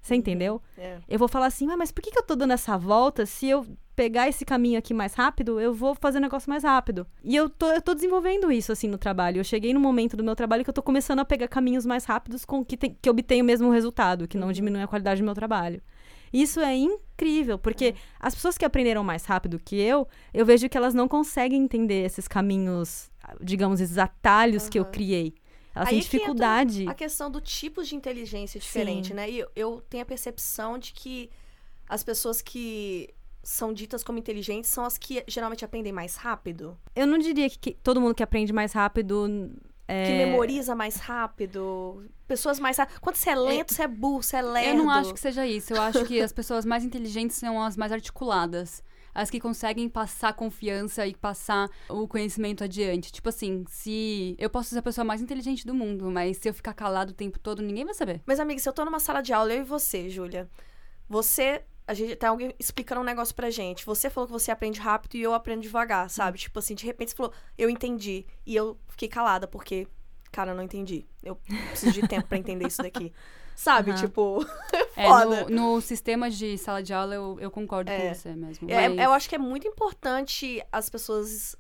Você 0.09 0.15
entendeu? 0.15 0.61
É. 0.77 0.99
Eu 1.09 1.19
vou 1.19 1.29
falar 1.29 1.47
assim, 1.47 1.71
"Ah, 1.71 1.77
mas 1.77 1.93
por 1.93 2.03
que, 2.03 2.11
que 2.11 2.19
eu 2.19 2.23
tô 2.23 2.35
dando 2.35 2.53
essa 2.53 2.77
volta? 2.77 3.27
Se 3.27 3.49
eu 3.49 3.67
pegar 3.95 4.29
esse 4.29 4.45
caminho 4.45 4.79
aqui 4.79 4.95
mais 4.95 5.13
rápido, 5.15 5.61
eu 5.61 5.75
vou 5.75 5.95
fazer 5.95 6.19
o 6.19 6.21
negócio 6.21 6.49
mais 6.49 6.63
rápido. 6.63 7.05
E 7.25 7.35
eu 7.35 7.51
tô, 7.51 7.67
eu 7.73 7.83
tô 7.83 7.95
desenvolvendo 7.95 8.51
isso, 8.53 8.71
assim, 8.71 8.87
no 8.87 8.97
trabalho. 8.97 9.39
Eu 9.41 9.45
cheguei 9.45 9.75
no 9.75 9.81
momento 9.81 10.17
do 10.17 10.23
meu 10.23 10.37
trabalho 10.37 10.63
que 10.63 10.71
eu 10.71 10.75
tô 10.75 10.83
começando 10.83 11.19
a 11.19 11.25
pegar 11.25 11.49
caminhos 11.49 11.85
mais 11.85 12.05
rápidos 12.05 12.45
com 12.45 12.65
que, 12.65 12.77
tem, 12.77 12.97
que 13.03 13.11
obtenho 13.11 13.43
o 13.43 13.47
mesmo 13.47 13.71
resultado, 13.73 14.29
que 14.29 14.39
não 14.39 14.53
diminui 14.53 14.83
a 14.83 14.87
qualidade 14.87 15.21
do 15.21 15.25
meu 15.25 15.35
trabalho. 15.35 15.83
Isso 16.33 16.61
é 16.61 16.77
incrível, 16.77 17.59
porque 17.59 17.95
as 18.21 18.35
pessoas 18.35 18.57
que 18.57 18.65
aprenderam 18.65 19.03
mais 19.03 19.25
rápido 19.25 19.59
que 19.59 19.77
eu, 19.77 20.07
eu 20.33 20.47
vejo 20.47 20.69
que 20.69 20.77
elas 20.79 20.95
não 20.95 21.09
conseguem 21.09 21.61
entender 21.61 22.05
esses 22.05 22.29
caminhos, 22.29 23.11
digamos, 23.41 23.81
esses 23.81 23.99
atalhos 23.99 24.69
que 24.69 24.79
eu 24.79 24.85
criei. 24.85 25.35
Elas 25.79 25.89
Aí 25.89 25.95
têm 25.95 26.03
que 26.03 26.11
dificuldade. 26.11 26.89
A 26.89 26.95
questão 26.95 27.31
do 27.31 27.41
tipo 27.41 27.85
de 27.85 27.95
inteligência 27.95 28.59
diferente, 28.59 29.09
Sim. 29.09 29.15
né? 29.15 29.31
E 29.31 29.47
eu, 29.55 29.81
tenho 29.89 30.03
a 30.03 30.07
percepção 30.07 30.77
de 30.77 30.93
que 30.93 31.31
as 31.89 32.03
pessoas 32.03 32.43
que 32.43 33.15
são 33.45 33.73
ditas 33.73 34.03
como 34.03 34.19
inteligentes 34.19 34.69
são 34.69 34.85
as 34.85 34.99
que 34.99 35.23
geralmente 35.29 35.65
aprendem 35.65 35.93
mais 35.93 36.17
rápido. 36.17 36.77
Eu 36.97 37.07
não 37.07 37.17
diria 37.17 37.49
que, 37.49 37.59
que 37.59 37.73
todo 37.75 38.01
mundo 38.01 38.13
que 38.13 38.25
aprende 38.25 38.53
mais 38.53 38.73
rápido 38.73 39.53
É, 39.87 40.07
Que 40.07 40.13
memoriza 40.27 40.75
mais 40.75 40.97
rápido. 40.97 42.05
Pessoas 42.27 42.59
mais. 42.59 42.77
Quando 43.01 43.15
você 43.15 43.31
é 43.31 43.37
lento, 43.37 43.73
você 43.73 43.85
é 43.85 43.89
burro, 43.89 44.23
você 44.23 44.37
é 44.37 44.43
lerdo. 44.43 44.79
Eu 44.81 44.85
não 44.85 44.91
acho 44.91 45.15
que 45.15 45.21
seja 45.21 45.47
isso. 45.47 45.73
Eu 45.73 45.81
acho 45.81 46.05
que 46.05 46.21
as 46.21 46.33
pessoas 46.33 46.67
mais 46.67 46.85
inteligentes 46.85 47.37
são 47.37 47.63
as 47.63 47.77
mais 47.77 47.93
articuladas. 47.93 48.83
As 49.15 49.31
que 49.31 49.41
conseguem 49.41 49.89
passar 49.89 50.33
confiança 50.35 51.07
e 51.07 51.15
passar 51.15 51.69
o 51.89 52.07
conhecimento 52.07 52.65
adiante. 52.65 53.13
Tipo 53.13 53.29
assim, 53.29 53.65
se. 53.69 54.37
Eu 54.39 54.51
posso 54.51 54.71
ser 54.71 54.79
a 54.79 54.83
pessoa 54.83 55.05
mais 55.05 55.21
inteligente 55.21 55.67
do 55.67 55.75
mundo, 55.75 56.11
mas 56.11 56.37
se 56.39 56.49
eu 56.49 56.55
ficar 56.55 56.75
calado 56.75 57.13
o 57.13 57.15
tempo 57.15 57.39
todo, 57.39 57.63
ninguém 57.63 57.85
vai 57.85 57.95
saber. 57.95 58.21
Mas, 58.27 58.41
amiga, 58.41 58.61
se 58.61 58.69
eu 58.69 58.73
tô 58.73 58.85
numa 58.85 59.01
sala 59.01 59.21
de 59.21 59.33
aula, 59.33 59.53
eu 59.53 59.61
e 59.61 59.65
você, 59.65 60.09
Júlia, 60.09 60.49
você. 61.09 61.63
A 61.87 61.95
gente 61.95 62.17
tem 62.17 62.29
alguém 62.29 62.55
explicando 62.59 63.01
um 63.01 63.05
negócio 63.05 63.35
pra 63.35 63.49
gente. 63.49 63.87
Você 63.87 64.11
falou 64.11 64.27
que 64.27 64.33
você 64.33 64.51
aprende 64.51 64.79
rápido 64.79 65.15
e 65.15 65.23
eu 65.23 65.33
aprendo 65.33 65.63
devagar, 65.63 66.11
sabe? 66.11 66.37
Tipo 66.37 66.59
assim, 66.59 66.75
de 66.75 66.85
repente 66.85 67.13
você 67.13 67.17
falou, 67.17 67.33
eu 67.57 67.71
entendi. 67.71 68.27
E 68.45 68.55
eu 68.55 68.79
fiquei 68.89 69.09
calada, 69.09 69.49
porque, 69.49 69.89
cara, 70.31 70.51
eu 70.51 70.55
não 70.55 70.63
entendi. 70.63 71.07
Eu 71.23 71.37
preciso 71.71 71.93
de 71.93 72.07
tempo 72.07 72.29
pra 72.29 72.37
entender 72.37 72.67
isso 72.67 72.83
daqui. 72.83 73.11
Sabe? 73.61 73.91
Aham. 73.91 74.01
Tipo, 74.01 74.47
É, 74.97 75.07
foda. 75.09 75.45
no, 75.49 75.75
no 75.75 75.81
sistema 75.81 76.31
de 76.31 76.57
sala 76.57 76.81
de 76.81 76.95
aula, 76.95 77.13
eu, 77.15 77.37
eu 77.41 77.51
concordo 77.51 77.91
É. 77.91 77.99
com 78.09 78.15
você 78.15 78.33
mesmo. 78.37 78.71
É, 78.71 78.89
mas- 78.89 78.99
eu 79.05 79.13
acho 79.13 79.29
que 79.29 79.35
é 79.35 79.39
muito 79.39 79.67
importante 79.67 80.63
as 80.71 80.89
pessoas 80.89 81.57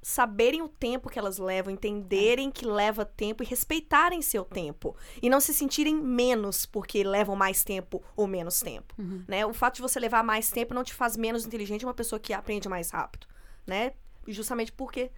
saberem 0.00 0.62
o 0.62 0.68
tempo 0.68 1.10
que 1.10 1.18
elas 1.18 1.36
levam, 1.36 1.72
entenderem 1.72 2.50
que 2.50 2.64
leva 2.64 3.04
tempo 3.04 3.42
e 3.42 3.46
respeitarem 3.46 4.22
seu 4.22 4.44
tempo. 4.44 4.96
E 5.20 5.28
não 5.28 5.40
se 5.40 5.52
sentirem 5.52 5.96
menos 5.96 6.64
porque 6.64 7.02
levam 7.04 7.34
mais 7.36 7.64
tempo 7.64 8.02
ou 8.16 8.26
menos 8.26 8.60
tempo. 8.60 8.94
Uhum. 8.98 9.22
Né? 9.28 9.44
O 9.44 9.52
fato 9.52 9.74
de 9.76 9.82
você 9.82 9.98
levar 10.00 10.22
mais 10.22 10.50
tempo 10.50 10.72
não 10.72 10.84
te 10.84 10.94
faz 10.94 11.16
menos 11.18 11.44
inteligente 11.44 11.84
uma 11.84 11.92
pessoa 11.94 12.18
que 12.20 12.32
aprende 12.32 12.68
mais 12.68 12.90
rápido. 12.90 13.26
Né? 13.66 13.92
Justamente 14.28 14.72
porque 14.72 15.10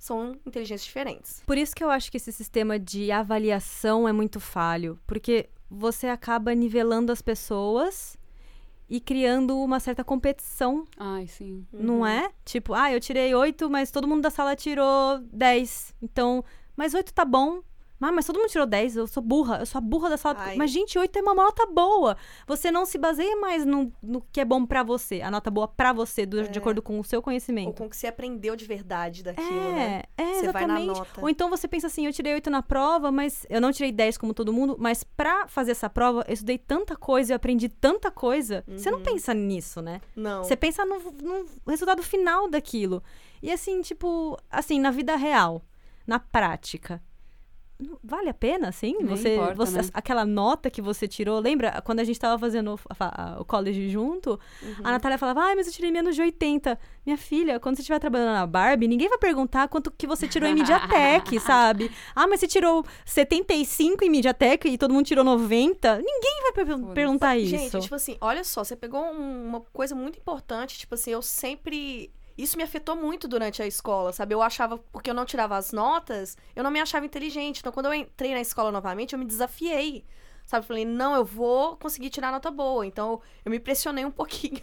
são 0.00 0.32
inteligências 0.46 0.86
diferentes. 0.86 1.42
Por 1.46 1.58
isso 1.58 1.76
que 1.76 1.84
eu 1.84 1.90
acho 1.90 2.10
que 2.10 2.16
esse 2.16 2.32
sistema 2.32 2.78
de 2.78 3.12
avaliação 3.12 4.08
é 4.08 4.12
muito 4.12 4.40
falho, 4.40 4.98
porque 5.06 5.50
você 5.70 6.08
acaba 6.08 6.54
nivelando 6.54 7.12
as 7.12 7.20
pessoas 7.20 8.18
e 8.88 8.98
criando 8.98 9.56
uma 9.58 9.78
certa 9.78 10.02
competição, 10.02 10.84
Ai, 10.96 11.28
sim. 11.28 11.64
não 11.72 12.04
é? 12.04 12.32
Tipo, 12.44 12.72
ah, 12.74 12.90
eu 12.90 12.98
tirei 12.98 13.32
oito, 13.34 13.70
mas 13.70 13.90
todo 13.90 14.08
mundo 14.08 14.22
da 14.22 14.30
sala 14.30 14.56
tirou 14.56 15.18
dez. 15.30 15.94
Então, 16.02 16.42
mas 16.74 16.94
oito 16.94 17.12
tá 17.12 17.24
bom. 17.24 17.62
Ah, 18.00 18.10
mas 18.10 18.24
todo 18.24 18.38
mundo 18.38 18.48
tirou 18.48 18.66
10, 18.66 18.96
eu 18.96 19.06
sou 19.06 19.22
burra, 19.22 19.58
eu 19.60 19.66
sou 19.66 19.78
a 19.78 19.82
burra 19.82 20.08
da 20.08 20.16
sala. 20.16 20.36
Ai. 20.38 20.56
Mas, 20.56 20.70
gente, 20.70 20.98
8 20.98 21.18
é 21.18 21.22
uma 21.22 21.34
nota 21.34 21.66
boa. 21.66 22.16
Você 22.46 22.70
não 22.70 22.86
se 22.86 22.96
baseia 22.96 23.36
mais 23.36 23.66
no, 23.66 23.92
no 24.02 24.22
que 24.32 24.40
é 24.40 24.44
bom 24.44 24.64
pra 24.64 24.82
você, 24.82 25.20
a 25.20 25.30
nota 25.30 25.50
boa 25.50 25.68
pra 25.68 25.92
você, 25.92 26.24
do- 26.24 26.48
de 26.48 26.58
acordo 26.58 26.80
com 26.80 26.98
o 26.98 27.04
seu 27.04 27.18
Ou 27.18 27.22
conhecimento. 27.22 27.76
com 27.76 27.84
o 27.86 27.90
que 27.90 27.96
você 27.96 28.06
aprendeu 28.06 28.56
de 28.56 28.64
verdade 28.64 29.22
daquilo, 29.22 29.72
né? 29.72 30.02
É, 30.16 30.22
é, 30.22 30.34
Você 30.34 30.50
vai 30.52 30.66
na 30.66 30.80
exatamente. 30.80 30.98
nota. 30.98 31.20
Ou 31.20 31.28
então 31.28 31.50
você 31.50 31.68
pensa 31.68 31.88
assim, 31.88 32.06
eu 32.06 32.12
tirei 32.12 32.32
8 32.34 32.48
na 32.48 32.62
prova, 32.62 33.12
mas 33.12 33.46
eu 33.50 33.60
não 33.60 33.70
tirei 33.70 33.92
10 33.92 34.16
como 34.16 34.32
todo 34.32 34.52
mundo, 34.52 34.76
mas 34.78 35.04
pra 35.04 35.46
fazer 35.46 35.72
essa 35.72 35.90
prova, 35.90 36.24
eu 36.26 36.32
estudei 36.32 36.56
tanta 36.56 36.96
coisa, 36.96 37.32
eu 37.32 37.36
aprendi 37.36 37.68
tanta 37.68 38.10
coisa. 38.10 38.64
Você 38.66 38.88
Uhum. 38.90 38.96
não 38.96 39.02
pensa 39.04 39.34
nisso, 39.34 39.82
né? 39.82 40.00
Não. 40.16 40.42
Você 40.42 40.56
pensa 40.56 40.86
no, 40.86 40.98
no 41.22 41.46
resultado 41.68 42.02
final 42.02 42.48
daquilo. 42.48 43.02
E 43.42 43.50
assim, 43.52 43.82
tipo, 43.82 44.38
assim, 44.50 44.80
na 44.80 44.90
vida 44.90 45.16
real, 45.16 45.62
na 46.06 46.18
prática. 46.18 47.02
Não- 47.80 47.98
Vale 48.02 48.28
a 48.28 48.34
pena, 48.34 48.68
assim? 48.68 48.96
Nem 48.98 49.06
você, 49.06 49.34
importa, 49.34 49.54
você 49.54 49.82
né? 49.82 49.88
Aquela 49.94 50.24
nota 50.24 50.70
que 50.70 50.82
você 50.82 51.06
tirou, 51.08 51.38
lembra? 51.40 51.80
Quando 51.84 52.00
a 52.00 52.04
gente 52.04 52.18
tava 52.18 52.38
fazendo 52.38 52.72
o, 52.74 52.76
fa- 52.76 53.36
o 53.40 53.44
college 53.44 53.88
junto, 53.88 54.38
Uhum. 54.62 54.74
a 54.84 54.90
Natália 54.92 55.16
falava, 55.18 55.40
ai, 55.42 55.54
mas 55.54 55.66
eu 55.66 55.72
tirei 55.72 55.90
menos 55.90 56.14
de 56.14 56.22
80. 56.22 56.78
Minha 57.06 57.16
filha, 57.16 57.58
quando 57.58 57.76
você 57.76 57.82
estiver 57.82 57.98
trabalhando 57.98 58.32
na 58.34 58.46
Barbie, 58.46 58.86
ninguém 58.88 59.08
vai 59.08 59.18
perguntar 59.18 59.68
quanto 59.68 59.90
que 59.90 60.06
você 60.06 60.28
tirou 60.28 60.48
em 60.48 60.54
Mediatek, 60.54 61.38
sabe? 61.40 61.90
Ah, 62.14 62.26
mas 62.26 62.40
você 62.40 62.46
tirou 62.46 62.84
75 63.04 64.04
em 64.04 64.10
Mediatek 64.10 64.68
e 64.68 64.78
todo 64.78 64.92
mundo 64.92 65.06
tirou 65.06 65.24
90? 65.24 65.96
Ninguém 65.98 66.40
vai 66.42 66.52
per- 66.52 66.66
Foda-se. 66.66 66.94
perguntar 66.94 67.36
isso. 67.36 67.50
Gente, 67.50 67.80
tipo 67.80 67.94
assim, 67.94 68.16
olha 68.20 68.44
só, 68.44 68.62
você 68.64 68.76
pegou 68.76 69.00
um- 69.00 69.46
uma 69.48 69.60
coisa 69.72 69.94
muito 69.94 70.18
importante, 70.18 70.78
tipo 70.78 70.94
assim, 70.94 71.10
eu 71.12 71.22
sempre. 71.22 72.10
Isso 72.42 72.56
me 72.56 72.62
afetou 72.62 72.96
muito 72.96 73.26
durante 73.28 73.62
a 73.62 73.66
escola, 73.66 74.12
sabe? 74.12 74.34
Eu 74.34 74.42
achava, 74.42 74.78
porque 74.78 75.10
eu 75.10 75.14
não 75.14 75.24
tirava 75.24 75.56
as 75.56 75.72
notas, 75.72 76.36
eu 76.54 76.62
não 76.64 76.70
me 76.70 76.80
achava 76.80 77.04
inteligente. 77.06 77.58
Então, 77.60 77.72
quando 77.72 77.86
eu 77.86 77.94
entrei 77.94 78.32
na 78.32 78.40
escola 78.40 78.70
novamente, 78.72 79.12
eu 79.12 79.18
me 79.18 79.24
desafiei. 79.24 80.04
Sabe? 80.46 80.66
Falei, 80.66 80.84
não, 80.84 81.14
eu 81.14 81.24
vou 81.24 81.76
conseguir 81.76 82.10
tirar 82.10 82.32
nota 82.32 82.50
boa. 82.50 82.84
Então, 82.84 83.20
eu 83.44 83.50
me 83.50 83.60
pressionei 83.60 84.04
um 84.04 84.10
pouquinho. 84.10 84.60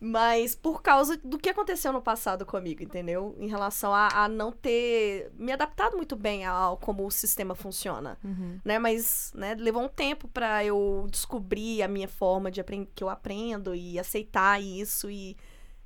Mas 0.00 0.54
por 0.54 0.82
causa 0.82 1.16
do 1.16 1.38
que 1.38 1.48
aconteceu 1.48 1.92
no 1.92 2.00
passado 2.00 2.44
comigo, 2.46 2.82
entendeu? 2.82 3.34
Em 3.38 3.48
relação 3.48 3.92
a, 3.92 4.08
a 4.12 4.28
não 4.28 4.52
ter 4.52 5.32
me 5.34 5.50
adaptado 5.52 5.96
muito 5.96 6.14
bem 6.14 6.44
ao 6.44 6.76
como 6.76 7.06
o 7.06 7.10
sistema 7.10 7.54
funciona 7.54 8.18
Uhum. 8.22 8.60
né? 8.64 8.78
Mas, 8.78 9.32
né, 9.34 9.54
levou 9.58 9.82
um 9.82 9.88
tempo 9.88 10.28
pra 10.28 10.64
eu 10.64 11.06
descobrir 11.10 11.82
a 11.82 11.88
minha 11.88 12.08
forma 12.08 12.50
de 12.50 12.60
aprender, 12.60 12.90
que 12.94 13.02
eu 13.02 13.08
aprendo 13.08 13.74
e 13.74 13.98
aceitar 13.98 14.60
isso 14.62 15.10
e, 15.10 15.36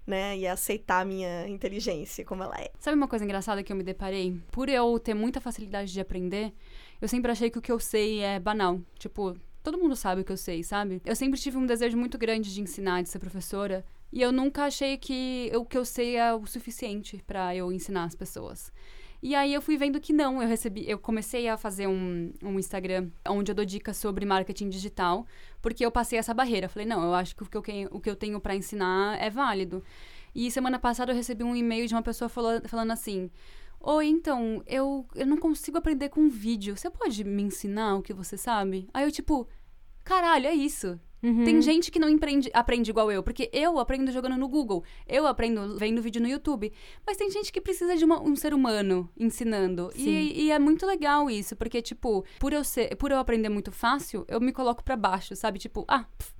né, 0.06 0.36
e 0.36 0.46
aceitar 0.46 1.00
a 1.00 1.04
minha 1.04 1.48
inteligência 1.48 2.24
como 2.24 2.42
ela 2.42 2.56
é. 2.58 2.70
Sabe 2.78 2.96
uma 2.96 3.08
coisa 3.08 3.24
engraçada 3.24 3.62
que 3.62 3.72
eu 3.72 3.76
me 3.76 3.82
deparei? 3.82 4.40
Por 4.50 4.68
eu 4.68 4.98
ter 4.98 5.14
muita 5.14 5.40
facilidade 5.40 5.92
de 5.92 6.00
aprender, 6.00 6.52
eu 7.00 7.08
sempre 7.08 7.30
achei 7.30 7.50
que 7.50 7.58
o 7.58 7.62
que 7.62 7.72
eu 7.72 7.78
sei 7.78 8.20
é 8.20 8.38
banal. 8.38 8.80
Tipo, 8.98 9.36
todo 9.62 9.78
mundo 9.78 9.96
sabe 9.96 10.20
o 10.20 10.24
que 10.24 10.32
eu 10.32 10.36
sei, 10.36 10.62
sabe? 10.62 11.00
Eu 11.04 11.16
sempre 11.16 11.40
tive 11.40 11.56
um 11.56 11.66
desejo 11.66 11.96
muito 11.96 12.18
grande 12.18 12.52
de 12.52 12.60
ensinar, 12.60 13.02
de 13.02 13.08
ser 13.08 13.18
professora. 13.18 13.84
E 14.12 14.20
eu 14.22 14.30
nunca 14.30 14.64
achei 14.64 14.96
que 14.96 15.50
o 15.54 15.64
que 15.64 15.76
eu 15.76 15.84
sei 15.84 16.16
é 16.16 16.32
o 16.32 16.46
suficiente 16.46 17.22
pra 17.26 17.56
eu 17.56 17.72
ensinar 17.72 18.04
as 18.04 18.14
pessoas. 18.14 18.72
E 19.26 19.34
aí 19.34 19.54
eu 19.54 19.62
fui 19.62 19.78
vendo 19.78 19.98
que 19.98 20.12
não, 20.12 20.42
eu 20.42 20.46
recebi, 20.46 20.84
eu 20.86 20.98
comecei 20.98 21.48
a 21.48 21.56
fazer 21.56 21.86
um, 21.86 22.30
um 22.42 22.58
Instagram 22.58 23.08
onde 23.26 23.50
eu 23.50 23.54
dou 23.54 23.64
dicas 23.64 23.96
sobre 23.96 24.26
marketing 24.26 24.68
digital, 24.68 25.26
porque 25.62 25.82
eu 25.82 25.90
passei 25.90 26.18
essa 26.18 26.34
barreira. 26.34 26.68
Falei, 26.68 26.86
não, 26.86 27.02
eu 27.02 27.14
acho 27.14 27.34
que 27.34 27.42
o 27.42 27.46
que 27.46 27.56
eu, 27.56 27.88
o 27.90 28.00
que 28.00 28.10
eu 28.10 28.16
tenho 28.16 28.38
pra 28.38 28.54
ensinar 28.54 29.18
é 29.18 29.30
válido. 29.30 29.82
E 30.34 30.50
semana 30.50 30.78
passada 30.78 31.10
eu 31.10 31.16
recebi 31.16 31.42
um 31.42 31.56
e-mail 31.56 31.86
de 31.88 31.94
uma 31.94 32.02
pessoa 32.02 32.28
fala- 32.28 32.60
falando 32.66 32.90
assim: 32.90 33.30
Oi, 33.80 34.08
então, 34.08 34.62
eu, 34.66 35.06
eu 35.14 35.26
não 35.26 35.38
consigo 35.38 35.78
aprender 35.78 36.10
com 36.10 36.28
vídeo. 36.28 36.76
Você 36.76 36.90
pode 36.90 37.24
me 37.24 37.44
ensinar 37.44 37.96
o 37.96 38.02
que 38.02 38.12
você 38.12 38.36
sabe? 38.36 38.90
Aí 38.92 39.04
eu, 39.06 39.10
tipo, 39.10 39.48
caralho, 40.04 40.46
é 40.48 40.52
isso. 40.54 41.00
Uhum. 41.24 41.44
Tem 41.44 41.62
gente 41.62 41.90
que 41.90 41.98
não 41.98 42.08
empreende- 42.08 42.50
aprende 42.52 42.90
igual 42.90 43.10
eu, 43.10 43.22
porque 43.22 43.48
eu 43.52 43.78
aprendo 43.78 44.12
jogando 44.12 44.36
no 44.36 44.46
Google, 44.46 44.84
eu 45.08 45.26
aprendo 45.26 45.78
vendo 45.78 46.02
vídeo 46.02 46.20
no 46.20 46.28
YouTube. 46.28 46.70
Mas 47.06 47.16
tem 47.16 47.30
gente 47.30 47.50
que 47.50 47.60
precisa 47.60 47.96
de 47.96 48.04
uma- 48.04 48.20
um 48.22 48.36
ser 48.36 48.52
humano 48.52 49.08
ensinando. 49.18 49.90
E, 50.10 50.42
e 50.44 50.50
é 50.50 50.58
muito 50.58 50.84
legal 50.86 51.30
isso, 51.30 51.56
porque, 51.56 51.80
tipo, 51.80 52.24
por 52.38 52.52
eu, 52.52 52.62
ser, 52.62 52.94
por 52.96 53.10
eu 53.10 53.18
aprender 53.18 53.48
muito 53.48 53.72
fácil, 53.72 54.24
eu 54.28 54.40
me 54.40 54.52
coloco 54.52 54.84
pra 54.84 54.96
baixo, 54.96 55.34
sabe? 55.34 55.58
Tipo, 55.58 55.84
ah, 55.88 56.04
pff, 56.18 56.32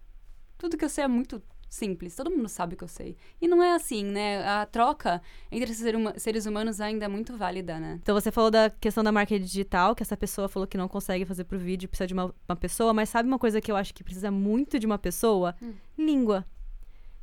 tudo 0.59 0.77
que 0.77 0.85
eu 0.85 0.89
sei 0.91 1.05
é 1.05 1.09
muito 1.09 1.43
simples, 1.75 2.15
todo 2.15 2.31
mundo 2.31 2.49
sabe 2.49 2.77
que 2.77 2.85
eu 2.85 2.89
sei. 2.89 3.17
E 3.41 3.49
não 3.49 3.63
é 3.63 3.75
assim, 3.75 4.05
né? 4.05 4.47
A 4.47 4.65
troca 4.65 5.21
entre 5.51 5.75
seres 6.17 6.47
humanos 6.47 6.81
ainda 6.81 7.05
é 7.05 7.09
muito 7.09 7.37
válida, 7.37 7.79
né? 7.79 7.99
Então 8.03 8.15
você 8.15 8.31
falou 8.31 8.51
da 8.51 8.71
questão 8.71 9.03
da 9.03 9.11
marca 9.11 9.39
digital, 9.39 9.95
que 9.95 10.03
essa 10.03 10.17
pessoa 10.17 10.49
falou 10.49 10.67
que 10.67 10.79
não 10.79 10.89
consegue 10.89 11.25
fazer 11.25 11.45
pro 11.45 11.59
vídeo, 11.59 11.89
precisa 11.89 12.07
de 12.07 12.15
uma, 12.15 12.35
uma 12.49 12.57
pessoa, 12.57 12.93
mas 12.93 13.09
sabe 13.09 13.29
uma 13.29 13.39
coisa 13.39 13.61
que 13.61 13.71
eu 13.71 13.77
acho 13.77 13.93
que 13.93 14.05
precisa 14.05 14.31
muito 14.31 14.79
de 14.79 14.87
uma 14.87 14.99
pessoa? 14.99 15.55
Hum. 15.61 15.75
Língua. 15.99 16.47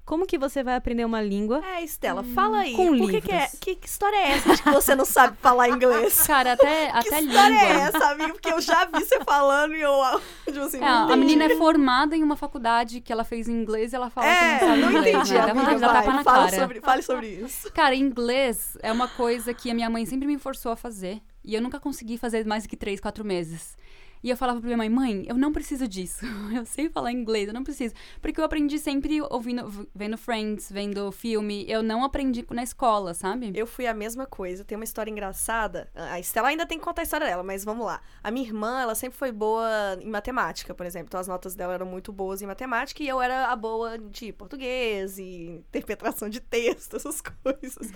Como 0.05 0.25
que 0.25 0.37
você 0.37 0.63
vai 0.63 0.75
aprender 0.75 1.05
uma 1.05 1.21
língua? 1.21 1.63
É, 1.65 1.83
Estela, 1.83 2.23
fala 2.23 2.59
aí. 2.59 2.73
com 2.75 2.97
por 2.97 3.09
que, 3.09 3.21
que, 3.21 3.31
é, 3.31 3.41
livros. 3.43 3.59
que, 3.59 3.75
que 3.75 3.87
história 3.87 4.15
é 4.17 4.31
essa 4.31 4.55
de 4.55 4.61
que 4.63 4.71
você 4.71 4.95
não 4.95 5.05
sabe 5.05 5.37
falar 5.37 5.69
inglês? 5.69 6.21
Cara, 6.27 6.53
até, 6.53 6.87
Que 7.01 7.07
até 7.13 7.21
história 7.21 7.49
língua. 7.49 7.67
é 7.67 7.79
essa, 7.81 8.05
amiga? 8.11 8.33
Porque 8.33 8.51
eu 8.51 8.59
já 8.59 8.85
vi 8.85 8.99
você 9.05 9.19
falando 9.23 9.73
e 9.75 9.81
eu, 9.81 9.91
tipo 10.45 10.59
assim, 10.59 10.77
É, 10.77 10.81
não 10.81 11.11
a 11.11 11.15
menina 11.15 11.45
é 11.45 11.55
formada 11.55 12.15
em 12.17 12.23
uma 12.23 12.35
faculdade 12.35 12.99
que 12.99 13.13
ela 13.13 13.23
fez 13.23 13.47
em 13.47 13.53
inglês 13.53 13.93
e 13.93 13.95
ela 13.95 14.09
fala 14.09 14.27
É, 14.27 14.35
que 14.59 14.65
não 14.65 14.69
sabe 14.71 14.81
não 14.81 14.89
inglês. 14.91 15.15
entendi, 15.15 15.33
né? 15.33 15.39
Dá 15.39 15.51
amiga, 15.51 15.77
vai, 15.77 15.79
tapa 16.01 16.13
na 16.13 16.23
fala 16.23 16.45
cara. 16.49 16.61
sobre, 16.61 16.81
fale 16.81 17.01
sobre 17.03 17.27
isso. 17.27 17.71
Cara, 17.71 17.95
inglês 17.95 18.77
é 18.81 18.91
uma 18.91 19.07
coisa 19.07 19.53
que 19.53 19.69
a 19.71 19.73
minha 19.73 19.89
mãe 19.89 20.05
sempre 20.05 20.27
me 20.27 20.37
forçou 20.37 20.71
a 20.71 20.75
fazer. 20.75 21.21
E 21.43 21.55
eu 21.55 21.61
nunca 21.61 21.79
consegui 21.79 22.17
fazer 22.19 22.45
mais 22.45 22.63
do 22.63 22.69
que 22.69 22.77
três, 22.77 22.99
quatro 22.99 23.25
meses. 23.25 23.75
E 24.23 24.29
eu 24.29 24.37
falava 24.37 24.59
pra 24.59 24.67
minha 24.67 24.77
mãe, 24.77 24.89
mãe, 24.89 25.25
eu 25.27 25.35
não 25.35 25.51
preciso 25.51 25.87
disso. 25.87 26.25
Eu 26.53 26.65
sei 26.65 26.89
falar 26.89 27.11
inglês, 27.11 27.47
eu 27.47 27.53
não 27.53 27.63
preciso. 27.63 27.95
Porque 28.21 28.39
eu 28.39 28.43
aprendi 28.43 28.77
sempre 28.77 29.21
ouvindo, 29.21 29.87
vendo 29.95 30.17
Friends, 30.17 30.69
vendo 30.69 31.11
filme. 31.11 31.65
Eu 31.67 31.81
não 31.81 32.03
aprendi 32.03 32.45
na 32.51 32.61
escola, 32.61 33.13
sabe? 33.13 33.51
Eu 33.55 33.65
fui 33.65 33.87
a 33.87 33.93
mesma 33.93 34.25
coisa. 34.25 34.65
Tem 34.65 34.75
uma 34.75 34.83
história 34.83 35.09
engraçada. 35.09 35.89
A 35.95 36.19
Estela 36.19 36.49
ainda 36.49 36.65
tem 36.65 36.77
que 36.77 36.83
contar 36.83 37.01
a 37.01 37.03
história 37.03 37.25
dela, 37.25 37.41
mas 37.41 37.63
vamos 37.63 37.85
lá. 37.85 38.01
A 38.21 38.29
minha 38.29 38.45
irmã, 38.45 38.81
ela 38.81 38.95
sempre 38.95 39.17
foi 39.17 39.31
boa 39.31 39.97
em 40.01 40.09
matemática, 40.09 40.73
por 40.73 40.85
exemplo. 40.85 41.07
Então 41.07 41.19
as 41.19 41.27
notas 41.27 41.55
dela 41.55 41.73
eram 41.73 41.85
muito 41.85 42.11
boas 42.11 42.41
em 42.41 42.45
matemática 42.45 43.01
e 43.01 43.07
eu 43.07 43.21
era 43.21 43.47
a 43.47 43.55
boa 43.55 43.97
de 43.97 44.33
português 44.33 45.17
e 45.17 45.63
interpretação 45.69 46.29
de 46.29 46.41
texto, 46.41 46.97
essas 46.97 47.21
coisas. 47.21 47.91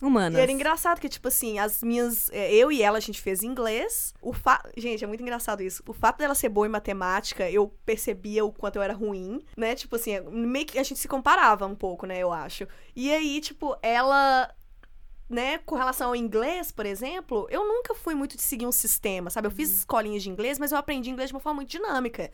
Humanas. 0.00 0.38
E 0.38 0.42
era 0.42 0.50
engraçado 0.50 1.00
que, 1.00 1.08
tipo 1.08 1.28
assim, 1.28 1.58
as 1.58 1.82
minhas. 1.82 2.30
é, 2.32 2.52
Eu 2.52 2.72
e 2.72 2.82
ela, 2.82 2.98
a 2.98 3.00
gente 3.00 3.20
fez 3.20 3.42
inglês. 3.42 4.14
O 4.22 4.32
fa... 4.32 4.62
Gente, 4.76 5.04
é 5.04 5.06
muito 5.06 5.20
engraçado 5.20 5.43
isso. 5.62 5.82
O 5.86 5.92
fato 5.92 6.18
dela 6.18 6.34
ser 6.34 6.48
boa 6.48 6.66
em 6.66 6.70
matemática, 6.70 7.50
eu 7.50 7.68
percebia 7.84 8.44
o 8.44 8.52
quanto 8.52 8.76
eu 8.76 8.82
era 8.82 8.94
ruim, 8.94 9.44
né? 9.56 9.74
Tipo 9.74 9.96
assim, 9.96 10.20
meio 10.30 10.66
que 10.66 10.78
a 10.78 10.82
gente 10.82 10.98
se 10.98 11.08
comparava 11.08 11.66
um 11.66 11.74
pouco, 11.74 12.06
né? 12.06 12.18
Eu 12.18 12.32
acho. 12.32 12.66
E 12.94 13.12
aí, 13.12 13.40
tipo, 13.40 13.76
ela 13.82 14.52
né, 15.28 15.58
com 15.58 15.74
relação 15.74 16.08
ao 16.08 16.16
inglês, 16.16 16.70
por 16.70 16.84
exemplo, 16.84 17.46
eu 17.50 17.66
nunca 17.66 17.94
fui 17.94 18.14
muito 18.14 18.36
de 18.36 18.42
seguir 18.42 18.66
um 18.66 18.72
sistema, 18.72 19.30
sabe? 19.30 19.46
Eu 19.46 19.50
fiz 19.50 19.70
escolinhas 19.70 20.22
de 20.22 20.30
inglês, 20.30 20.58
mas 20.58 20.70
eu 20.70 20.78
aprendi 20.78 21.10
inglês 21.10 21.30
de 21.30 21.34
uma 21.34 21.40
forma 21.40 21.56
muito 21.56 21.70
dinâmica. 21.70 22.30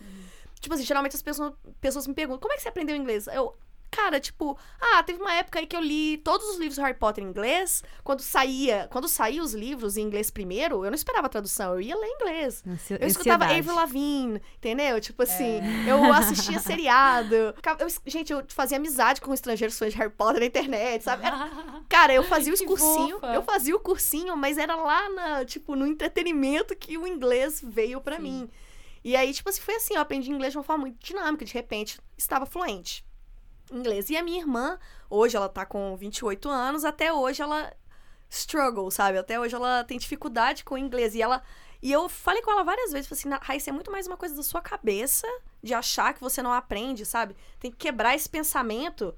Tipo 0.60 0.74
assim, 0.74 0.84
geralmente 0.84 1.16
as 1.16 1.22
pessoas, 1.22 1.52
pessoas 1.80 2.06
me 2.06 2.14
perguntam, 2.14 2.40
como 2.40 2.52
é 2.52 2.56
que 2.56 2.62
você 2.62 2.68
aprendeu 2.68 2.94
inglês? 2.94 3.26
Eu, 3.28 3.56
cara, 3.90 4.20
tipo, 4.20 4.56
ah, 4.80 5.02
teve 5.02 5.20
uma 5.20 5.34
época 5.34 5.58
aí 5.58 5.66
que 5.66 5.76
eu 5.76 5.80
li 5.80 6.18
todos 6.18 6.46
os 6.50 6.58
livros 6.58 6.76
do 6.76 6.82
Harry 6.82 6.96
Potter 6.96 7.24
em 7.24 7.26
inglês. 7.26 7.82
Quando 8.04 8.20
saía, 8.20 8.88
quando 8.90 9.08
saía 9.08 9.42
os 9.42 9.52
livros 9.52 9.96
em 9.96 10.02
inglês 10.02 10.30
primeiro, 10.30 10.84
eu 10.84 10.90
não 10.90 10.94
esperava 10.94 11.26
a 11.26 11.30
tradução, 11.30 11.74
eu 11.74 11.80
ia 11.80 11.96
ler 11.96 12.06
em 12.06 12.14
inglês. 12.14 12.62
Eu 12.66 13.06
escutava 13.08 13.44
ansiedade. 13.44 13.54
Avril 13.68 13.74
Lavigne, 13.74 14.42
entendeu? 14.56 15.00
Tipo 15.00 15.22
assim, 15.22 15.60
eu 15.88 16.12
assistia 16.12 16.58
seriado. 16.60 17.34
Eu- 17.34 17.54
gente, 18.06 18.32
eu 18.32 18.44
fazia 18.48 18.76
amizade 18.76 19.20
com 19.20 19.34
estrangeiros 19.34 19.78
fãs 19.78 19.92
de 19.92 19.98
Harry 19.98 20.10
Potter 20.12 20.40
na 20.40 20.46
internet, 20.46 21.02
sabe? 21.04 21.26
Era- 21.26 21.50
cara, 21.88 22.12
eu 22.14 22.22
fazia 22.24 22.52
os 22.54 22.60
cursinhos, 22.60 23.20
eu 23.34 23.42
fazia 23.42 23.74
o 23.74 23.80
cursinho, 23.80 24.36
mas 24.36 24.56
era 24.58 24.76
lá 24.76 25.08
na, 25.10 25.44
tipo, 25.44 25.74
no 25.74 25.86
entretenimento 25.86 26.76
que 26.76 26.96
o 26.96 27.06
inglês 27.06 27.60
veio 27.64 28.00
pra 28.00 28.16
Sim. 28.16 28.22
mim. 28.22 28.50
E 29.02 29.16
aí, 29.16 29.32
tipo 29.32 29.48
assim, 29.48 29.60
foi 29.62 29.74
assim, 29.76 29.94
eu 29.94 30.00
aprendi 30.00 30.30
inglês 30.30 30.52
de 30.52 30.58
uma 30.58 30.64
forma 30.64 30.82
muito 30.82 30.98
dinâmica, 31.04 31.44
de 31.44 31.54
repente, 31.54 31.98
estava 32.18 32.44
fluente 32.46 33.02
inglês. 33.72 34.10
E 34.10 34.16
a 34.16 34.22
minha 34.22 34.38
irmã, 34.40 34.78
hoje 35.08 35.36
ela 35.36 35.48
tá 35.48 35.64
com 35.66 35.96
28 35.96 36.48
anos, 36.48 36.84
até 36.84 37.12
hoje 37.12 37.42
ela 37.42 37.72
struggle, 38.28 38.90
sabe? 38.90 39.18
Até 39.18 39.38
hoje 39.40 39.54
ela 39.54 39.84
tem 39.84 39.98
dificuldade 39.98 40.64
com 40.64 40.74
o 40.74 40.78
inglês. 40.78 41.14
E 41.14 41.22
ela. 41.22 41.42
E 41.82 41.90
eu 41.90 42.08
falei 42.08 42.42
com 42.42 42.50
ela 42.50 42.62
várias 42.62 42.92
vezes, 42.92 43.08
falei 43.08 43.18
assim, 43.20 43.28
"Na- 43.30 43.40
Raíssa, 43.42 43.70
é 43.70 43.72
muito 43.72 43.90
mais 43.90 44.06
uma 44.06 44.16
coisa 44.16 44.36
da 44.36 44.42
sua 44.42 44.60
cabeça 44.60 45.26
de 45.62 45.72
achar 45.72 46.12
que 46.12 46.20
você 46.20 46.42
não 46.42 46.52
aprende, 46.52 47.06
sabe? 47.06 47.34
Tem 47.58 47.70
que 47.70 47.76
quebrar 47.78 48.14
esse 48.14 48.28
pensamento. 48.28 49.14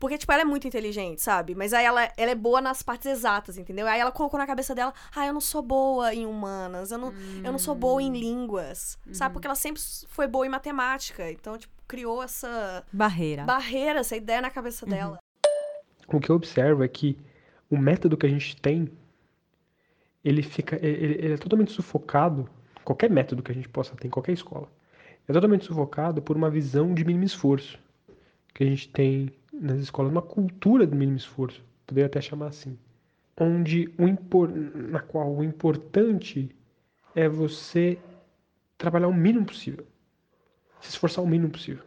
Porque, 0.00 0.16
tipo, 0.16 0.30
ela 0.32 0.42
é 0.42 0.44
muito 0.44 0.66
inteligente, 0.66 1.20
sabe? 1.20 1.56
Mas 1.56 1.72
aí 1.72 1.84
ela, 1.84 2.04
ela 2.16 2.30
é 2.30 2.34
boa 2.34 2.60
nas 2.60 2.82
partes 2.84 3.06
exatas, 3.06 3.58
entendeu? 3.58 3.84
Aí 3.88 3.98
ela 3.98 4.12
colocou 4.12 4.38
na 4.38 4.46
cabeça 4.46 4.72
dela, 4.72 4.94
ah, 5.14 5.26
eu 5.26 5.32
não 5.32 5.40
sou 5.40 5.60
boa 5.60 6.14
em 6.14 6.24
humanas, 6.24 6.92
eu 6.92 6.98
não, 6.98 7.12
eu 7.44 7.50
não 7.50 7.58
sou 7.58 7.74
boa 7.74 8.00
em 8.00 8.12
línguas, 8.12 8.96
sabe? 9.12 9.32
Porque 9.32 9.48
ela 9.48 9.56
sempre 9.56 9.82
foi 10.08 10.28
boa 10.28 10.46
em 10.46 10.48
matemática. 10.48 11.28
Então, 11.32 11.58
tipo, 11.58 11.74
criou 11.88 12.22
essa 12.22 12.84
Barreira. 12.92 13.44
barreira, 13.44 14.00
essa 14.00 14.14
ideia 14.14 14.42
na 14.42 14.50
cabeça 14.50 14.84
dela. 14.86 15.18
o 16.06 16.20
que 16.20 16.30
eu 16.30 16.36
observo 16.36 16.84
é 16.84 16.88
que 16.88 17.16
o 17.70 17.76
método 17.76 18.16
que 18.16 18.26
a 18.26 18.28
gente 18.28 18.54
tem, 18.56 18.90
ele 20.24 20.42
fica, 20.42 20.76
ele, 20.76 21.14
ele 21.14 21.34
é 21.34 21.36
totalmente 21.38 21.72
sufocado, 21.72 22.48
qualquer 22.84 23.10
método 23.10 23.42
que 23.42 23.50
a 23.50 23.54
gente 23.54 23.68
possa 23.68 23.96
ter 23.96 24.06
em 24.06 24.10
qualquer 24.10 24.32
escola, 24.32 24.68
é 25.26 25.32
totalmente 25.32 25.64
sufocado 25.64 26.22
por 26.22 26.36
uma 26.36 26.50
visão 26.50 26.94
de 26.94 27.04
mínimo 27.04 27.24
esforço 27.24 27.78
que 28.54 28.64
a 28.64 28.66
gente 28.66 28.88
tem 28.88 29.30
nas 29.52 29.78
escolas, 29.78 30.10
uma 30.10 30.22
cultura 30.22 30.86
do 30.86 30.96
mínimo 30.96 31.16
esforço, 31.16 31.62
poderia 31.86 32.06
até 32.06 32.20
chamar 32.20 32.48
assim, 32.48 32.78
onde 33.40 33.92
o 33.98 34.06
impor, 34.06 34.50
na 34.50 35.00
qual 35.00 35.34
o 35.34 35.44
importante 35.44 36.50
é 37.14 37.28
você 37.28 37.98
trabalhar 38.76 39.08
o 39.08 39.14
mínimo 39.14 39.46
possível, 39.46 39.86
se 40.80 40.90
esforçar 40.90 41.24
o 41.24 41.26
mínimo 41.26 41.50
possível. 41.50 41.82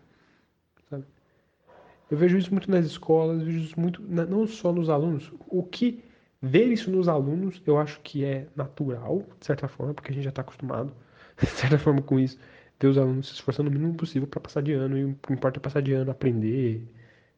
Eu 2.11 2.17
vejo 2.17 2.37
isso 2.37 2.51
muito 2.51 2.69
nas 2.69 2.85
escolas, 2.85 3.41
vejo 3.41 3.59
isso 3.59 3.79
muito, 3.79 4.01
não 4.01 4.45
só 4.45 4.73
nos 4.73 4.89
alunos. 4.89 5.31
O 5.47 5.63
que 5.63 6.03
ver 6.41 6.65
isso 6.65 6.91
nos 6.91 7.07
alunos, 7.07 7.61
eu 7.65 7.77
acho 7.77 8.01
que 8.01 8.25
é 8.25 8.47
natural, 8.53 9.25
de 9.39 9.45
certa 9.45 9.65
forma, 9.69 9.93
porque 9.93 10.11
a 10.11 10.13
gente 10.13 10.25
já 10.25 10.29
está 10.29 10.41
acostumado, 10.41 10.91
de 11.39 11.47
certa 11.47 11.79
forma, 11.79 12.01
com 12.01 12.19
isso. 12.19 12.37
Ver 12.77 12.87
os 12.87 12.97
alunos 12.97 13.29
se 13.29 13.35
esforçando 13.35 13.69
o 13.69 13.73
mínimo 13.73 13.95
possível 13.95 14.27
para 14.27 14.41
passar 14.41 14.61
de 14.61 14.73
ano, 14.73 14.97
e 14.97 15.05
o 15.05 15.15
que 15.15 15.31
importa 15.31 15.57
é 15.59 15.61
passar 15.61 15.81
de 15.81 15.93
ano, 15.93 16.11
aprender, 16.11 16.85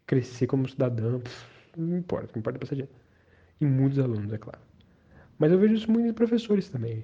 crescer 0.07 0.47
como 0.47 0.67
cidadão, 0.67 1.21
não 1.77 1.97
importa, 1.97 2.25
o 2.25 2.33
que 2.33 2.39
importa 2.39 2.57
é 2.57 2.61
passar 2.61 2.75
de 2.75 2.81
ano. 2.81 2.91
E 3.61 3.65
muitos 3.65 3.99
alunos, 3.99 4.33
é 4.33 4.37
claro. 4.39 4.59
Mas 5.37 5.51
eu 5.51 5.59
vejo 5.59 5.75
isso 5.75 5.91
muito 5.91 6.07
em 6.07 6.13
professores 6.13 6.69
também. 6.69 7.03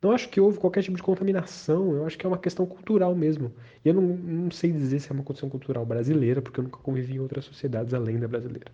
Não 0.00 0.12
acho 0.12 0.28
que 0.28 0.40
houve 0.40 0.58
qualquer 0.58 0.82
tipo 0.82 0.96
de 0.96 1.02
contaminação, 1.02 1.92
eu 1.92 2.06
acho 2.06 2.16
que 2.16 2.24
é 2.24 2.28
uma 2.28 2.38
questão 2.38 2.64
cultural 2.64 3.14
mesmo. 3.16 3.52
E 3.84 3.88
eu 3.88 3.94
não, 3.94 4.02
não 4.02 4.50
sei 4.50 4.70
dizer 4.70 5.00
se 5.00 5.10
é 5.10 5.12
uma 5.12 5.24
questão 5.24 5.48
cultural 5.48 5.84
brasileira, 5.84 6.40
porque 6.40 6.60
eu 6.60 6.64
nunca 6.64 6.78
convivi 6.78 7.16
em 7.16 7.18
outras 7.18 7.44
sociedades 7.44 7.92
além 7.92 8.18
da 8.18 8.28
brasileira. 8.28 8.70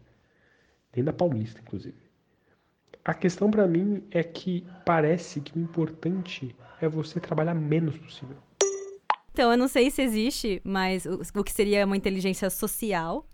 Nem 0.95 1.05
da 1.05 1.13
paulista, 1.13 1.61
inclusive. 1.63 1.97
A 3.03 3.15
questão 3.15 3.51
pra 3.51 3.67
mim 3.67 4.03
é 4.11 4.23
que 4.23 4.67
parece 4.85 5.41
que 5.41 5.59
o 5.59 5.61
importante 5.61 6.55
é 6.81 6.89
você 6.89 7.19
trabalhar 7.21 7.55
menos 7.55 7.97
possível. 7.97 8.37
Então, 9.33 9.51
eu 9.51 9.59
não 9.59 9.67
sei 9.67 9.91
se 9.91 10.01
existe, 10.01 10.61
mas 10.63 11.07
o, 11.07 11.21
o 11.35 11.45
que 11.45 11.53
seria 11.53 11.85
uma 11.85 11.97
inteligência 11.97 12.49
social. 12.51 13.27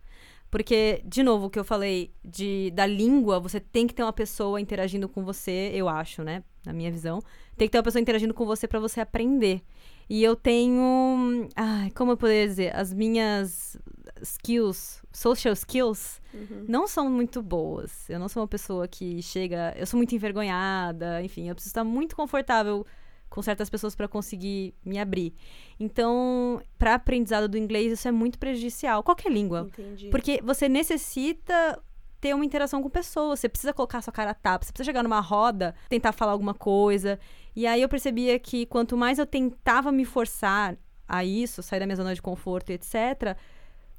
Porque, 0.51 1.01
de 1.05 1.23
novo, 1.23 1.47
o 1.47 1.51
que 1.51 1.59
eu 1.59 1.65
falei 1.65 2.13
de, 2.25 2.73
da 2.73 2.85
língua, 2.85 3.39
você 3.39 3.61
tem 3.61 3.87
que 3.87 3.95
ter 3.95 4.03
uma 4.03 4.13
pessoa 4.13 4.61
interagindo 4.61 5.09
com 5.09 5.25
você, 5.25 5.71
eu 5.73 5.89
acho, 5.89 6.25
né? 6.25 6.43
Na 6.67 6.73
minha 6.73 6.91
visão. 6.91 7.21
Tem 7.57 7.69
que 7.69 7.73
ter 7.73 7.79
uma 7.79 7.85
pessoa 7.85 8.03
interagindo 8.03 8.35
com 8.35 8.45
você 8.45 8.67
para 8.67 8.81
você 8.81 9.01
aprender. 9.01 9.63
E 10.09 10.25
eu 10.25 10.35
tenho. 10.35 11.49
Ai, 11.55 11.91
como 11.93 12.11
eu 12.11 12.17
poderia 12.17 12.49
dizer? 12.49 12.75
As 12.75 12.93
minhas 12.93 13.79
skills, 14.21 15.03
social 15.13 15.55
skills, 15.55 16.21
não 16.69 16.89
são 16.89 17.09
muito 17.09 17.41
boas. 17.41 18.11
Eu 18.11 18.19
não 18.19 18.29
sou 18.29 18.43
uma 18.43 18.49
pessoa 18.49 18.89
que 18.89 19.23
chega. 19.23 19.73
Eu 19.77 19.87
sou 19.87 19.97
muito 19.97 20.15
envergonhada, 20.15 21.23
enfim, 21.23 21.49
eu 21.49 21.55
preciso 21.55 21.71
estar 21.71 21.85
muito 21.85 22.17
confortável 22.17 22.85
com 23.31 23.41
certas 23.41 23.70
pessoas 23.70 23.95
para 23.95 24.09
conseguir 24.09 24.74
me 24.85 24.99
abrir. 24.99 25.33
Então, 25.78 26.61
para 26.76 26.95
aprendizado 26.95 27.49
do 27.49 27.57
inglês, 27.57 27.93
isso 27.93 28.09
é 28.09 28.11
muito 28.11 28.39
prejudicial. 28.39 29.03
Qualquer 29.03 29.31
língua. 29.31 29.68
Entendi. 29.68 30.09
Porque 30.09 30.43
você 30.43 30.68
necessita 30.68 31.81
ter 32.20 32.35
uma 32.35 32.45
interação 32.45 32.83
com 32.83 32.91
pessoas. 32.91 33.41
Você 33.41 33.49
precisa 33.49 33.72
colocar 33.72 34.03
sua 34.03 34.12
cara 34.12 34.33
a 34.33 34.35
tapa. 34.35 34.66
Você 34.66 34.72
precisa 34.72 34.89
chegar 34.89 35.03
numa 35.03 35.20
roda, 35.20 35.74
tentar 35.89 36.12
falar 36.12 36.33
alguma 36.33 36.53
coisa. 36.53 37.18
E 37.57 37.66
aí 37.66 37.81
eu 37.81 37.89
percebia 37.89 38.39
que 38.39 38.66
quanto 38.66 38.97
mais 38.97 39.18
eu 39.18 39.26
tentava 39.26 39.91
me 39.91 40.05
forçar 40.05 40.76
a 41.09 41.24
isso, 41.24 41.62
sair 41.62 41.81
da 41.81 41.87
minha 41.87 41.97
zona 41.97 42.14
de 42.14 42.20
conforto 42.20 42.70
e 42.70 42.74
etc., 42.74 43.37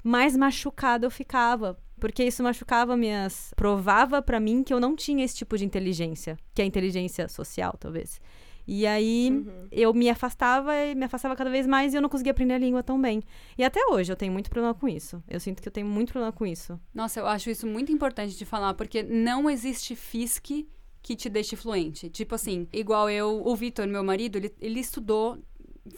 mais 0.04 0.36
machucada 0.36 1.06
eu 1.06 1.12
ficava. 1.12 1.78
Porque 2.00 2.24
isso 2.24 2.42
machucava 2.42 2.98
minhas. 2.98 3.54
provava 3.56 4.22
pra 4.22 4.40
mim 4.40 4.64
que 4.64 4.74
eu 4.74 4.80
não 4.80 4.96
tinha 4.96 5.24
esse 5.24 5.36
tipo 5.36 5.56
de 5.58 5.64
inteligência, 5.64 6.38
que 6.54 6.62
é 6.62 6.66
a 6.66 6.68
inteligência 6.68 7.28
social, 7.28 7.76
talvez. 7.80 8.20
E 8.68 8.86
aí 8.88 9.30
Uhum. 9.32 9.68
eu 9.72 9.94
me 9.94 10.10
afastava 10.10 10.76
e 10.76 10.96
me 10.96 11.06
afastava 11.06 11.36
cada 11.36 11.50
vez 11.50 11.66
mais 11.68 11.94
e 11.94 11.98
eu 11.98 12.02
não 12.02 12.10
conseguia 12.10 12.32
aprender 12.32 12.54
a 12.54 12.58
língua 12.58 12.84
tão 12.84 13.02
bem. 13.02 13.22
E 13.58 13.64
até 13.64 13.80
hoje 13.92 14.12
eu 14.12 14.16
tenho 14.16 14.32
muito 14.32 14.50
problema 14.50 14.74
com 14.74 14.88
isso. 14.88 15.24
Eu 15.28 15.40
sinto 15.40 15.62
que 15.62 15.68
eu 15.68 15.72
tenho 15.72 15.88
muito 15.88 16.12
problema 16.12 16.32
com 16.32 16.46
isso. 16.46 16.80
Nossa, 16.94 17.20
eu 17.20 17.28
acho 17.28 17.50
isso 17.50 17.66
muito 17.68 17.92
importante 17.92 18.38
de 18.38 18.46
falar, 18.46 18.74
porque 18.74 19.04
não 19.04 19.50
existe 19.50 19.96
FISC 19.96 20.68
que 21.02 21.16
te 21.16 21.30
deixe 21.30 21.56
fluente. 21.56 22.10
Tipo 22.10 22.36
assim, 22.36 22.68
igual 22.72 23.10
eu, 23.10 23.42
o 23.46 23.56
Vitor, 23.56 23.88
meu 23.88 24.04
marido, 24.04 24.38
ele, 24.38 24.54
ele 24.62 24.80
estudou 24.80 25.38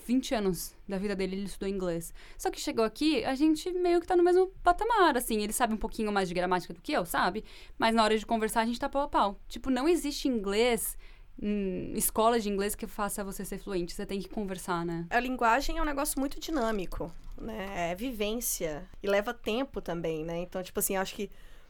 20 0.08 0.34
anos 0.34 0.74
da 0.88 0.98
vida 0.98 1.14
dele, 1.14 1.36
ele 1.36 1.46
estudou 1.46 1.68
inglês. 1.68 2.14
Só 2.38 2.50
que 2.50 2.60
chegou 2.60 2.86
aqui, 2.86 3.24
a 3.26 3.36
gente 3.36 3.70
meio 3.74 4.00
que 4.00 4.08
tá 4.08 4.16
no 4.16 4.24
mesmo 4.24 4.48
patamar, 4.64 5.18
assim. 5.18 5.42
Ele 5.44 5.52
sabe 5.52 5.74
um 5.74 5.78
pouquinho 5.78 6.10
mais 6.12 6.30
de 6.30 6.34
gramática 6.34 6.74
do 6.74 6.82
que 6.82 6.94
eu, 6.94 7.06
sabe? 7.06 7.44
Mas 7.78 7.94
na 7.94 8.02
hora 8.02 8.18
de 8.18 8.26
conversar, 8.26 8.62
a 8.62 8.66
gente 8.66 8.80
tá 8.80 8.88
pau 8.88 9.02
a 9.02 9.08
pau. 9.10 9.38
Tipo, 9.50 9.70
não 9.70 9.90
existe 9.90 10.30
inglês, 10.30 10.98
hum, 11.42 11.94
escola 11.96 12.40
de 12.40 12.50
inglês 12.50 12.76
que 12.76 12.88
faça 12.88 13.24
você 13.24 13.46
ser 13.46 13.58
fluente. 13.58 13.94
Você 13.94 14.06
tem 14.06 14.20
que 14.20 14.30
conversar, 14.30 14.86
né? 14.86 15.06
A 15.10 15.20
linguagem 15.20 15.78
é 15.78 15.82
um 15.82 15.86
negócio 15.86 16.20
muito 16.20 16.40
dinâmico, 16.40 17.12
né? 17.38 17.92
É 17.92 17.96
vivência. 17.96 18.88
E 19.02 19.08
leva 19.08 19.34
tempo 19.34 19.82
também, 19.82 20.24
né? 20.24 20.40
Então, 20.40 20.62
tipo 20.62 20.80
assim, 20.80 20.96
acho 20.96 21.16
que, 21.16 21.30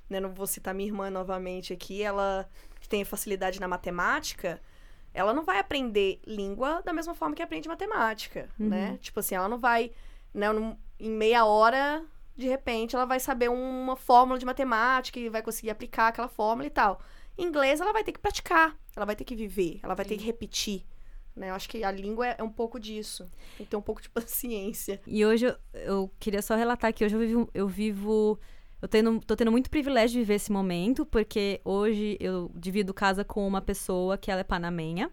né, 0.10 0.20
não 0.20 0.34
vou 0.34 0.48
citar 0.48 0.74
minha 0.74 0.88
irmã 0.88 1.10
novamente 1.10 1.74
aqui, 1.74 2.02
ela 2.02 2.50
que 2.80 2.90
tem 2.90 3.06
facilidade 3.06 3.62
na 3.62 3.68
matemática, 3.68 4.62
ela 5.14 5.34
não 5.34 5.44
vai 5.44 5.60
aprender 5.60 6.20
língua 6.26 6.82
da 6.84 6.92
mesma 6.92 7.14
forma 7.14 7.36
que 7.36 7.42
aprende 7.42 7.68
matemática, 7.68 8.50
né? 8.58 8.98
Tipo 9.02 9.20
assim, 9.20 9.36
ela 9.36 9.48
não 9.48 9.60
vai, 9.60 9.92
né, 10.34 10.48
em 11.00 11.10
meia 11.10 11.46
hora, 11.46 12.04
de 12.36 12.48
repente, 12.48 12.96
ela 12.96 13.06
vai 13.06 13.20
saber 13.20 13.50
uma 13.50 13.96
fórmula 13.96 14.40
de 14.40 14.46
matemática 14.46 15.20
e 15.20 15.30
vai 15.30 15.42
conseguir 15.42 15.70
aplicar 15.70 16.08
aquela 16.08 16.28
fórmula 16.28 16.66
e 16.66 16.72
tal. 16.72 17.00
Inglês, 17.38 17.82
ela 17.82 17.94
vai 17.94 18.04
ter 18.04 18.12
que 18.12 18.20
praticar, 18.20 18.78
ela 18.96 19.06
vai 19.06 19.16
ter 19.16 19.24
que 19.24 19.36
viver, 19.36 19.80
ela 19.82 19.96
vai 19.96 20.06
ter 20.06 20.18
que 20.18 20.24
repetir. 20.24 20.86
Né? 21.36 21.50
Eu 21.50 21.56
acho 21.56 21.68
que 21.68 21.84
a 21.84 21.92
língua 21.92 22.28
é 22.28 22.36
é 22.38 22.44
um 22.44 22.50
pouco 22.50 22.80
disso. 22.80 23.30
Tem 23.58 23.66
que 23.66 23.72
ter 23.72 23.78
um 23.78 23.82
pouco 23.82 24.02
de 24.02 24.10
paciência. 24.10 25.02
E 25.08 25.26
hoje 25.26 25.46
eu, 25.46 25.56
eu 25.74 26.12
queria 26.20 26.42
só 26.42 26.56
relatar 26.56 26.94
que 26.94 27.04
hoje 27.04 27.16
eu 27.16 27.20
vivo. 27.20 27.50
Eu 27.54 27.68
vivo 27.68 28.40
eu 28.82 28.88
tendo, 28.90 29.20
tô 29.22 29.34
tendo 29.34 29.50
muito 29.50 29.70
privilégio 29.70 30.16
de 30.16 30.20
viver 30.20 30.34
esse 30.34 30.52
momento, 30.52 31.06
porque 31.06 31.62
hoje 31.64 32.18
eu 32.20 32.52
divido 32.54 32.94
casa 32.94 33.24
com 33.24 33.48
uma 33.48 33.62
pessoa 33.62 34.18
que 34.18 34.30
ela 34.30 34.42
é 34.42 34.44
panamenha. 34.44 35.10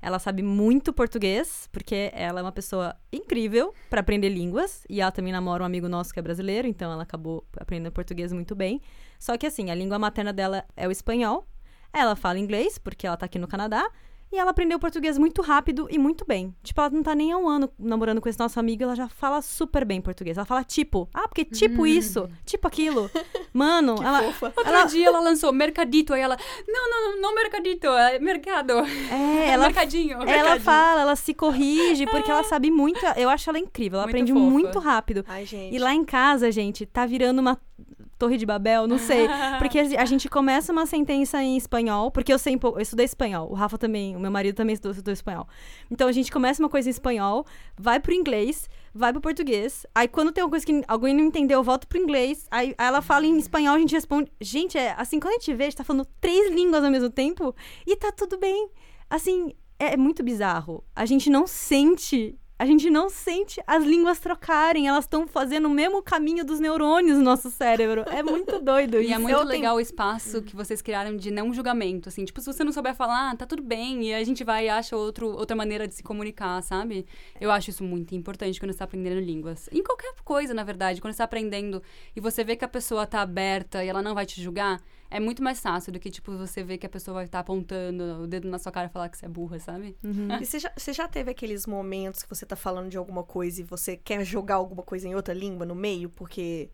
Ela 0.00 0.18
sabe 0.18 0.42
muito 0.42 0.90
português, 0.90 1.68
porque 1.70 2.10
ela 2.14 2.40
é 2.40 2.42
uma 2.42 2.50
pessoa 2.50 2.96
incrível 3.12 3.74
para 3.90 4.00
aprender 4.00 4.30
línguas. 4.30 4.86
E 4.88 5.02
ela 5.02 5.12
também 5.12 5.32
namora 5.32 5.62
um 5.62 5.66
amigo 5.66 5.86
nosso 5.86 6.14
que 6.14 6.18
é 6.18 6.22
brasileiro, 6.22 6.66
então 6.66 6.90
ela 6.90 7.02
acabou 7.02 7.46
aprendendo 7.58 7.92
português 7.92 8.32
muito 8.32 8.54
bem. 8.54 8.80
Só 9.18 9.36
que 9.36 9.46
assim, 9.46 9.70
a 9.70 9.74
língua 9.74 9.98
materna 9.98 10.32
dela 10.32 10.64
é 10.74 10.88
o 10.88 10.90
espanhol. 10.90 11.46
Ela 11.92 12.16
fala 12.16 12.38
inglês, 12.38 12.78
porque 12.78 13.06
ela 13.06 13.16
tá 13.16 13.26
aqui 13.26 13.38
no 13.38 13.48
Canadá. 13.48 13.90
E 14.32 14.38
ela 14.38 14.52
aprendeu 14.52 14.78
português 14.78 15.18
muito 15.18 15.42
rápido 15.42 15.88
e 15.90 15.98
muito 15.98 16.24
bem. 16.24 16.54
Tipo, 16.62 16.80
ela 16.80 16.90
não 16.90 17.02
tá 17.02 17.16
nem 17.16 17.32
há 17.32 17.36
um 17.36 17.48
ano 17.48 17.68
namorando 17.76 18.20
com 18.20 18.28
esse 18.28 18.38
nosso 18.38 18.60
amigo, 18.60 18.84
ela 18.84 18.94
já 18.94 19.08
fala 19.08 19.42
super 19.42 19.84
bem 19.84 20.00
português. 20.00 20.38
Ela 20.38 20.44
fala 20.46 20.62
tipo, 20.62 21.08
ah, 21.12 21.26
porque 21.26 21.44
tipo 21.44 21.84
isso, 21.84 22.30
tipo 22.46 22.68
aquilo. 22.68 23.10
Mano, 23.52 23.96
ela, 24.00 24.22
Outro 24.22 24.52
ela, 24.64 24.84
dia 24.84 25.08
ela 25.08 25.18
lançou 25.18 25.52
Mercadito, 25.52 26.14
aí 26.14 26.20
ela, 26.20 26.36
não, 26.68 26.88
não, 26.88 27.10
não, 27.10 27.22
não 27.22 27.34
Mercadito, 27.34 27.88
é 27.88 28.20
Mercado. 28.20 28.74
é, 29.10 29.48
ela 29.48 29.64
Mercadinho. 29.64 30.18
Ela 30.18 30.24
mercadinho. 30.24 30.60
fala, 30.60 31.00
ela 31.00 31.16
se 31.16 31.34
corrige, 31.34 32.06
porque 32.06 32.30
ela 32.30 32.44
sabe 32.44 32.70
muito. 32.70 33.04
Eu 33.16 33.28
acho 33.28 33.50
ela 33.50 33.58
incrível. 33.58 33.98
Ela 33.98 34.06
Muito 34.06 34.14
aprende 34.14 34.32
fofa. 34.32 34.44
muito 34.44 34.78
rápido. 34.78 35.24
Ai, 35.26 35.44
gente. 35.44 35.74
E 35.74 35.78
lá 35.80 35.92
em 35.92 36.04
casa, 36.04 36.52
gente, 36.52 36.86
tá 36.86 37.04
virando 37.04 37.40
uma 37.40 37.58
torre 38.18 38.36
de 38.36 38.44
Babel, 38.44 38.86
não 38.86 38.98
sei. 38.98 39.26
Porque 39.58 39.78
a 39.78 40.04
gente 40.04 40.28
começa 40.28 40.72
uma 40.72 40.86
sentença 40.86 41.42
em 41.42 41.56
espanhol, 41.56 42.10
porque 42.10 42.32
eu 42.32 42.38
sei, 42.38 42.54
um 42.54 42.58
pouco- 42.58 42.78
eu 42.78 42.82
estudei 42.82 43.04
espanhol. 43.06 43.50
O 43.50 43.54
Rafa 43.54 43.78
também, 43.78 44.14
o 44.16 44.20
meu 44.20 44.30
marido 44.30 44.54
também 44.54 44.74
estudou, 44.74 44.92
estudou 44.92 45.12
espanhol. 45.12 45.46
Então 45.90 46.06
a 46.08 46.12
gente 46.12 46.30
começa 46.30 46.62
uma 46.62 46.68
coisa 46.68 46.88
em 46.88 46.90
espanhol, 46.90 47.46
vai 47.78 47.98
pro 47.98 48.12
inglês, 48.12 48.68
vai 48.94 49.12
pro 49.12 49.20
português. 49.20 49.86
Aí 49.94 50.06
quando 50.08 50.32
tem 50.32 50.42
uma 50.44 50.50
coisa 50.50 50.64
que 50.66 50.82
alguém 50.86 51.14
não 51.14 51.24
entendeu, 51.24 51.58
eu 51.60 51.64
volto 51.64 51.86
pro 51.88 51.98
inglês. 51.98 52.46
Aí, 52.50 52.74
aí 52.76 52.86
ela 52.88 53.00
fala 53.02 53.24
em 53.26 53.38
espanhol, 53.38 53.74
a 53.74 53.78
gente 53.78 53.94
responde. 53.94 54.30
Gente, 54.40 54.76
é 54.76 54.94
assim, 54.98 55.18
quando 55.18 55.34
a 55.34 55.38
gente 55.38 55.54
vê, 55.54 55.64
a 55.64 55.66
gente 55.66 55.76
tá 55.76 55.84
falando 55.84 56.06
três 56.20 56.50
línguas 56.52 56.84
ao 56.84 56.90
mesmo 56.90 57.10
tempo 57.10 57.54
e 57.86 57.96
tá 57.96 58.12
tudo 58.12 58.38
bem. 58.38 58.68
Assim, 59.08 59.52
é 59.78 59.96
muito 59.96 60.22
bizarro. 60.22 60.84
A 60.94 61.06
gente 61.06 61.30
não 61.30 61.46
sente. 61.46 62.38
A 62.60 62.66
gente 62.66 62.90
não 62.90 63.08
sente 63.08 63.58
as 63.66 63.82
línguas 63.82 64.18
trocarem. 64.18 64.86
Elas 64.86 65.04
estão 65.06 65.26
fazendo 65.26 65.64
o 65.66 65.70
mesmo 65.70 66.02
caminho 66.02 66.44
dos 66.44 66.60
neurônios 66.60 67.16
no 67.16 67.24
nosso 67.24 67.48
cérebro. 67.50 68.04
É 68.06 68.22
muito 68.22 68.58
doido 68.60 68.98
E 69.00 69.04
isso. 69.06 69.14
é 69.14 69.18
muito 69.18 69.30
Eu 69.32 69.38
tenho- 69.38 69.48
legal 69.48 69.76
o 69.76 69.80
espaço 69.80 70.42
que 70.42 70.54
vocês 70.54 70.82
criaram 70.82 71.16
de 71.16 71.30
não 71.30 71.54
julgamento, 71.54 72.10
assim. 72.10 72.22
Tipo, 72.22 72.38
se 72.42 72.52
você 72.52 72.62
não 72.62 72.70
souber 72.70 72.94
falar, 72.94 73.34
tá 73.38 73.46
tudo 73.46 73.62
bem. 73.62 74.04
E 74.04 74.12
a 74.12 74.22
gente 74.24 74.44
vai 74.44 74.66
e 74.66 74.68
acha 74.68 74.94
outro, 74.94 75.28
outra 75.28 75.56
maneira 75.56 75.88
de 75.88 75.94
se 75.94 76.02
comunicar, 76.02 76.62
sabe? 76.62 77.06
Eu 77.40 77.50
acho 77.50 77.70
isso 77.70 77.82
muito 77.82 78.14
importante 78.14 78.60
quando 78.60 78.72
você 78.72 78.78
tá 78.78 78.84
aprendendo 78.84 79.20
línguas. 79.20 79.66
Em 79.72 79.82
qualquer 79.82 80.12
coisa, 80.22 80.52
na 80.52 80.62
verdade. 80.62 81.00
Quando 81.00 81.14
você 81.14 81.18
tá 81.18 81.24
aprendendo 81.24 81.82
e 82.14 82.20
você 82.20 82.44
vê 82.44 82.56
que 82.56 82.64
a 82.64 82.68
pessoa 82.68 83.06
tá 83.06 83.22
aberta 83.22 83.82
e 83.82 83.88
ela 83.88 84.02
não 84.02 84.14
vai 84.14 84.26
te 84.26 84.38
julgar, 84.42 84.82
é 85.10 85.18
muito 85.20 85.42
mais 85.42 85.60
fácil 85.60 85.92
do 85.92 85.98
que, 85.98 86.10
tipo, 86.10 86.36
você 86.36 86.62
ver 86.62 86.78
que 86.78 86.86
a 86.86 86.88
pessoa 86.88 87.16
vai 87.16 87.24
estar 87.24 87.40
apontando 87.40 88.22
o 88.22 88.26
dedo 88.26 88.48
na 88.48 88.58
sua 88.58 88.70
cara 88.70 88.86
e 88.86 88.90
falar 88.90 89.08
que 89.08 89.18
você 89.18 89.26
é 89.26 89.28
burra, 89.28 89.58
sabe? 89.58 89.96
E 90.40 90.46
você 90.46 90.58
já, 90.60 90.72
você 90.76 90.92
já 90.92 91.08
teve 91.08 91.30
aqueles 91.30 91.66
momentos 91.66 92.22
que 92.22 92.28
você 92.28 92.46
tá 92.46 92.54
falando 92.56 92.88
de 92.88 92.96
alguma 92.96 93.24
coisa 93.24 93.60
e 93.60 93.64
você 93.64 93.96
quer 93.96 94.24
jogar 94.24 94.54
alguma 94.56 94.82
coisa 94.82 95.08
em 95.08 95.14
outra 95.14 95.34
língua 95.34 95.66
no 95.66 95.74
meio, 95.74 96.08
porque 96.08 96.70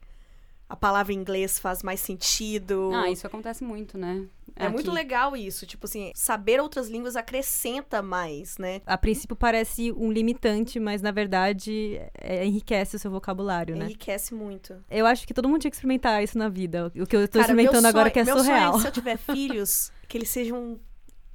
a 0.68 0.76
palavra 0.76 1.12
em 1.12 1.16
inglês 1.16 1.58
faz 1.58 1.82
mais 1.82 2.00
sentido? 2.00 2.90
Ah, 2.94 3.10
isso 3.10 3.26
acontece 3.26 3.64
muito, 3.64 3.96
né? 3.96 4.26
É 4.56 4.68
muito 4.68 4.90
legal 4.90 5.36
isso. 5.36 5.66
Tipo 5.66 5.86
assim, 5.86 6.10
saber 6.14 6.60
outras 6.60 6.88
línguas 6.88 7.14
acrescenta 7.16 8.00
mais, 8.02 8.56
né? 8.58 8.80
A 8.86 8.96
princípio 8.96 9.36
parece 9.36 9.92
um 9.92 10.10
limitante, 10.10 10.80
mas 10.80 11.02
na 11.02 11.10
verdade 11.10 12.00
é, 12.14 12.44
enriquece 12.44 12.96
o 12.96 12.98
seu 12.98 13.10
vocabulário, 13.10 13.76
né? 13.76 13.84
Enriquece 13.86 14.34
muito. 14.34 14.82
Eu 14.90 15.06
acho 15.06 15.26
que 15.26 15.34
todo 15.34 15.48
mundo 15.48 15.60
tinha 15.60 15.70
que 15.70 15.76
experimentar 15.76 16.22
isso 16.22 16.38
na 16.38 16.48
vida. 16.48 16.86
O 16.96 17.06
que 17.06 17.16
eu 17.16 17.28
tô 17.28 17.38
Cara, 17.38 17.52
experimentando 17.52 17.86
agora 17.86 18.04
sonho- 18.04 18.12
que 18.12 18.18
é 18.20 18.24
meu 18.24 18.38
surreal. 18.38 18.72
Sonho 18.72 18.78
é, 18.78 18.80
se 18.82 18.88
eu 18.88 18.92
tiver 18.92 19.16
filhos, 19.18 19.92
que 20.08 20.16
eles 20.18 20.30
sejam 20.30 20.80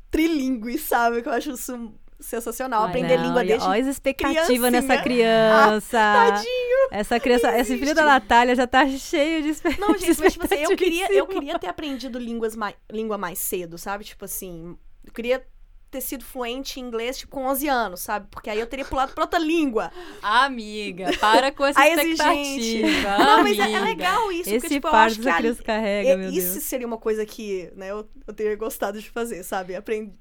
trilingües, 0.10 0.82
sabe? 0.82 1.22
Que 1.22 1.30
eu 1.30 1.34
acho 1.34 1.52
isso 1.52 1.94
sensacional. 2.22 2.86
Aprender 2.86 3.18
Não, 3.18 3.28
língua 3.28 3.44
desde 3.44 3.68
Olha 3.68 3.82
as 3.82 3.88
expectativas 3.88 4.72
nessa 4.72 4.98
criança. 4.98 5.98
Tadinho! 5.98 6.72
Essa 6.92 7.20
criança, 7.20 7.58
esse 7.58 7.78
filho 7.78 7.96
da 7.96 8.06
Natália 8.06 8.56
já 8.56 8.68
tá 8.68 8.88
cheio 8.88 9.42
de 9.44 9.50
expectativas. 9.50 9.90
Não, 9.90 9.98
gente, 9.98 10.20
mas 10.20 10.34
tipo 10.34 10.46
assim, 10.46 10.56
eu 10.64 10.70
queria, 10.76 11.04
eu 11.06 11.10
expectativa. 11.10 11.40
queria 11.40 11.60
ter 11.60 11.68
aprendido 11.68 12.20
línguas 12.20 12.56
mai, 12.56 12.76
língua 12.92 13.18
mais 13.18 13.40
cedo, 13.40 13.78
sabe? 13.78 14.04
Tipo 14.04 14.26
assim, 14.26 14.78
eu 15.06 15.12
queria 15.14 15.46
ter 15.92 16.00
sido 16.02 16.24
fluente 16.24 16.80
em 16.80 16.84
inglês, 16.84 17.18
tipo, 17.18 17.34
com 17.34 17.46
11 17.46 17.68
anos, 17.68 18.00
sabe? 18.00 18.26
Porque 18.32 18.50
aí 18.50 18.58
eu 18.58 18.66
teria 18.66 18.86
pulado 18.86 19.14
pra 19.14 19.26
outra 19.26 19.38
língua. 19.38 19.92
Amiga, 20.22 21.12
para 21.20 21.52
com 21.52 21.66
essa 21.66 21.78
A 21.82 21.90
exigente. 21.90 22.78
expectativa. 22.78 23.18
Não, 23.18 23.44
mas 23.44 23.60
é, 23.60 23.72
é 23.74 23.80
legal 23.82 24.32
isso, 24.32 24.44
porque, 24.44 24.56
Esse 24.56 24.70
tipo, 24.70 24.88
eu 24.88 24.92
fardo 24.92 25.12
acho 25.12 25.22
que 25.22 25.30
a 25.30 25.66
carrega, 25.66 26.10
é, 26.10 26.16
meu 26.16 26.30
isso 26.30 26.54
Deus. 26.54 26.64
seria 26.64 26.88
uma 26.88 26.98
coisa 26.98 27.26
que, 27.26 27.70
né, 27.76 27.92
eu, 27.92 28.08
eu 28.26 28.34
teria 28.34 28.56
gostado 28.56 29.02
de 29.02 29.10
fazer, 29.10 29.44
sabe? 29.44 29.76
Aprender, 29.76 30.14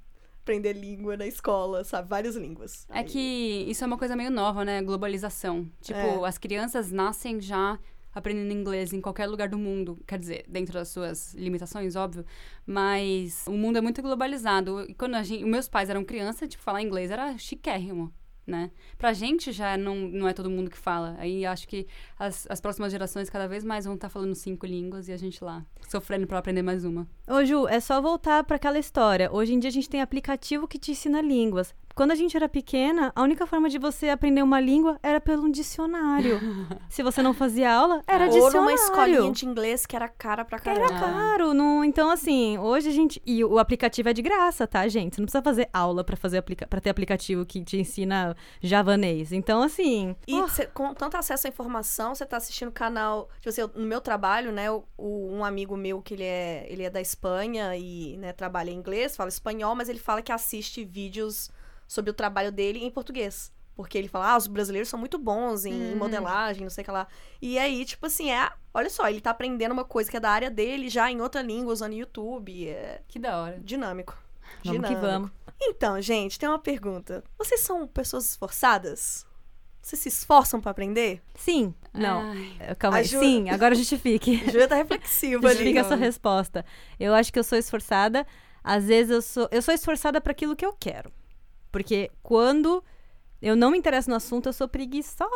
aprender 0.43 0.73
língua 0.73 1.17
na 1.17 1.27
escola, 1.27 1.85
sabe? 1.85 2.09
Várias 2.09 2.37
línguas. 2.37 2.87
É 2.91 2.99
Aí- 2.99 3.05
que 3.05 3.65
isso 3.69 3.85
é 3.85 3.87
uma 3.87 3.99
coisa 3.99 4.17
meio 4.17 4.31
nova, 4.31 4.65
né? 4.65 4.83
Globalização. 4.83 5.69
Tipo, 5.81 5.99
É. 5.99 6.29
as 6.29 6.39
crianças 6.39 6.91
nascem 6.91 7.41
já 7.41 7.79
aprendendo 8.13 8.53
inglês 8.53 8.93
em 8.93 9.01
qualquer 9.01 9.27
lugar 9.29 9.49
do 9.49 9.57
mundo. 9.59 9.99
Quer 10.07 10.19
dizer, 10.19 10.45
dentro 10.49 10.75
das 10.75 10.89
suas 10.89 11.33
limitações, 11.35 11.95
óbvio. 11.95 12.25
Mas 12.67 13.45
o 13.47 13.53
mundo 13.53 13.79
é 13.79 13.81
muito 13.81 14.03
globalizado. 14.03 14.81
E 14.89 14.95
quando 14.95 15.15
a 15.15 15.23
gente, 15.23 15.45
os 15.45 15.51
meus 15.51 15.69
pais 15.69 15.89
eram 15.91 16.05
criança, 16.05 16.49
tipo, 16.49 16.63
falar 16.63 16.83
inglês 16.83 17.11
era 17.11 17.37
chiquérrimo. 17.39 18.13
Né? 18.47 18.71
Pra 18.99 19.13
gente 19.13 19.53
já 19.53 19.77
não, 19.77 19.97
não 19.97 20.27
é 20.27 20.33
todo 20.33 20.51
mundo 20.51 20.71
que 20.71 20.77
fala. 20.77 21.15
Aí 21.19 21.47
acho 21.47 21.69
que 21.69 21.87
as, 22.19 22.47
as 22.51 22.61
próximas 22.61 22.91
gerações 22.91 23.31
cada 23.31 23.47
vez 23.47 23.63
mais 23.63 23.85
vão 23.85 23.95
estar 23.95 24.09
falando 24.09 24.35
cinco 24.35 24.67
línguas 24.67 25.09
e 25.09 25.13
a 25.13 25.17
gente 25.17 25.45
lá, 25.45 25.65
sofrendo 25.89 26.27
pra 26.27 26.39
aprender 26.39 26.63
mais 26.63 26.85
uma. 26.85 27.07
Ô, 27.29 27.45
Ju, 27.45 27.69
é 27.69 27.79
só 27.79 28.01
voltar 28.01 28.43
pra 28.45 28.57
aquela 28.57 28.79
história. 28.79 29.31
Hoje 29.33 29.55
em 29.55 29.59
dia 29.59 29.69
a 29.69 29.73
gente 29.73 29.89
tem 29.89 30.01
aplicativo 30.01 30.67
que 30.67 30.79
te 30.79 30.91
ensina 30.91 31.21
línguas. 31.21 31.75
Quando 32.01 32.13
a 32.13 32.15
gente 32.15 32.35
era 32.35 32.49
pequena, 32.49 33.13
a 33.15 33.23
única 33.23 33.47
forma 33.47 33.69
de 33.69 33.77
você 33.77 34.09
aprender 34.09 34.43
uma 34.43 34.59
língua 34.59 34.99
era 35.03 35.21
pelo 35.21 35.53
dicionário. 35.53 36.41
Se 36.89 37.03
você 37.03 37.21
não 37.21 37.35
fazia 37.35 37.71
aula, 37.71 38.03
era 38.07 38.25
Ou 38.25 38.31
dicionário. 38.31 38.61
numa 38.63 38.73
escolinha 38.73 39.33
de 39.33 39.45
inglês 39.45 39.85
que 39.85 39.95
era 39.95 40.09
cara 40.09 40.43
pra 40.43 40.59
caramba. 40.59 40.87
Era 40.87 40.99
caro, 40.99 41.53
não, 41.53 41.85
então 41.85 42.11
assim, 42.11 42.57
hoje 42.57 42.89
a 42.89 42.91
gente 42.91 43.21
e 43.27 43.45
o 43.45 43.59
aplicativo 43.59 44.09
é 44.09 44.15
de 44.15 44.23
graça, 44.23 44.67
tá, 44.67 44.89
gente? 44.89 45.15
Você 45.17 45.21
não 45.21 45.27
precisa 45.27 45.43
fazer 45.43 45.69
aula 45.75 46.03
pra 46.03 46.17
fazer 46.17 46.39
aplica 46.39 46.67
para 46.67 46.81
ter 46.81 46.89
aplicativo 46.89 47.45
que 47.45 47.63
te 47.63 47.77
ensina 47.79 48.35
javanês. 48.63 49.31
Então 49.31 49.63
assim, 49.63 50.17
E 50.27 50.41
oh, 50.41 50.49
cê- 50.49 50.69
com 50.69 50.95
tanto 50.95 51.19
acesso 51.19 51.49
à 51.49 51.51
informação, 51.51 52.15
você 52.15 52.25
tá 52.25 52.39
assistindo 52.39 52.73
canal. 52.73 53.29
Tipo 53.41 53.51
assim, 53.51 53.61
no 53.75 53.87
meu 53.87 54.01
trabalho, 54.01 54.51
né? 54.53 54.71
o- 54.71 54.85
um 54.97 55.45
amigo 55.45 55.77
meu 55.77 56.01
que 56.01 56.15
ele 56.15 56.25
é, 56.25 56.67
ele 56.71 56.83
é 56.83 56.89
da 56.89 57.01
Espanha 57.03 57.77
e 57.77 58.17
né, 58.17 58.33
trabalha 58.33 58.71
em 58.71 58.75
inglês, 58.77 59.15
fala 59.17 59.29
espanhol, 59.29 59.75
mas 59.75 59.91
ele 59.91 59.99
fala 59.99 60.23
que 60.23 60.33
assiste 60.33 60.83
vídeos 60.83 61.51
sobre 61.91 62.09
o 62.13 62.15
trabalho 62.15 62.53
dele 62.53 62.85
em 62.85 62.89
português. 62.91 63.53
Porque 63.75 63.99
ele 63.99 64.07
fala, 64.07 64.33
ah, 64.33 64.37
os 64.37 64.47
brasileiros 64.47 64.89
são 64.89 64.99
muito 64.99 65.19
bons 65.19 65.65
em, 65.65 65.73
em 65.93 65.95
modelagem, 65.97 66.63
não 66.63 66.71
sei 66.71 66.83
o 66.83 66.85
que 66.85 66.91
lá. 66.91 67.09
E 67.43 67.59
aí, 67.59 67.85
tipo 67.85 68.07
assim, 68.07 68.31
é. 68.31 68.49
Olha 68.73 68.89
só, 68.89 69.09
ele 69.09 69.21
tá 69.21 69.31
aprendendo 69.31 69.73
uma 69.73 69.85
coisa 69.85 70.09
que 70.09 70.17
é 70.17 70.21
da 70.21 70.31
área 70.31 70.49
dele 70.51 70.89
já 70.89 71.11
em 71.11 71.21
outra 71.21 71.43
língua, 71.43 71.73
usando 71.73 71.95
YouTube. 71.95 72.69
É 72.69 73.01
Que 73.09 73.19
da 73.19 73.41
hora. 73.41 73.59
dinâmico. 73.61 74.17
vamos 74.65 74.81
que 74.87 74.95
Dinâmico. 74.95 75.01
vamos. 75.01 75.31
Então, 75.61 76.01
gente, 76.01 76.39
tem 76.39 76.49
uma 76.49 76.59
pergunta. 76.61 77.25
Vocês 77.37 77.61
são 77.63 77.89
pessoas 77.89 78.31
esforçadas? 78.31 79.27
Vocês 79.83 80.01
se 80.01 80.09
esforçam 80.11 80.61
pra 80.61 80.71
aprender? 80.71 81.21
Sim, 81.35 81.75
não. 81.93 82.21
Ai, 82.61 82.75
Calma 82.79 82.99
aí. 82.99 83.05
Ajuda. 83.05 83.25
Sim, 83.25 83.51
agora 83.51 83.75
justifique. 83.75 84.37
Júlia 84.49 84.69
tá 84.69 84.77
reflexiva 84.77 85.49
ali. 85.49 85.57
Justifique 85.57 85.79
a 85.79 85.85
sua 85.85 85.97
resposta. 85.97 86.65
Eu 87.01 87.15
acho 87.15 87.33
que 87.33 87.39
eu 87.39 87.45
sou 87.45 87.59
esforçada. 87.59 88.25
Às 88.63 88.85
vezes 88.87 89.11
eu 89.11 89.23
sou, 89.23 89.49
eu 89.51 89.63
sou 89.63 89.73
esforçada 89.75 90.21
para 90.21 90.33
aquilo 90.33 90.55
que 90.55 90.65
eu 90.67 90.75
quero. 90.79 91.11
Porque 91.71 92.11
quando 92.23 92.83
eu 93.41 93.57
não 93.57 93.71
me 93.71 93.79
interesso 93.79 94.11
no 94.11 94.17
assunto, 94.17 94.49
eu 94.49 94.53
sou 94.53 94.69
preguiçosa. 94.69 95.31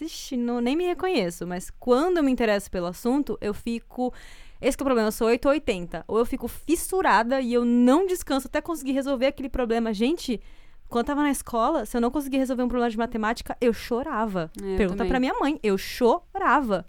Ixi, 0.00 0.36
não, 0.36 0.60
nem 0.60 0.74
me 0.74 0.84
reconheço. 0.86 1.46
Mas 1.46 1.70
quando 1.70 2.16
eu 2.18 2.22
me 2.22 2.32
interesso 2.32 2.70
pelo 2.70 2.86
assunto, 2.86 3.36
eu 3.40 3.52
fico. 3.52 4.12
Esse 4.60 4.76
que 4.76 4.82
é 4.82 4.84
o 4.84 4.86
problema, 4.86 5.08
eu 5.08 5.12
sou 5.12 5.26
8 5.26 5.44
ou 5.46 5.52
80. 5.52 6.04
Ou 6.08 6.18
eu 6.18 6.24
fico 6.24 6.48
fissurada 6.48 7.40
e 7.40 7.52
eu 7.52 7.64
não 7.64 8.06
descanso 8.06 8.46
até 8.46 8.60
conseguir 8.60 8.92
resolver 8.92 9.26
aquele 9.26 9.50
problema. 9.50 9.92
Gente, 9.92 10.40
quando 10.88 11.04
eu 11.04 11.06
tava 11.08 11.22
na 11.22 11.30
escola, 11.30 11.84
se 11.84 11.96
eu 11.96 12.00
não 12.00 12.10
conseguir 12.10 12.38
resolver 12.38 12.62
um 12.62 12.68
problema 12.68 12.90
de 12.90 12.96
matemática, 12.96 13.56
eu 13.60 13.72
chorava. 13.72 14.50
É, 14.56 14.76
Pergunta 14.76 14.98
também. 14.98 15.08
pra 15.08 15.20
minha 15.20 15.34
mãe. 15.34 15.60
Eu 15.62 15.76
chorava. 15.76 16.86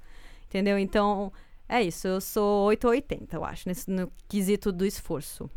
Entendeu? 0.48 0.80
Então, 0.80 1.34
é 1.68 1.82
isso. 1.82 2.08
Eu 2.08 2.22
sou 2.22 2.68
8 2.68 2.86
ou 2.86 2.92
80, 2.92 3.36
eu 3.36 3.44
acho, 3.44 3.68
nesse, 3.68 3.90
no 3.92 4.10
quesito 4.30 4.72
do 4.72 4.86
esforço. 4.86 5.50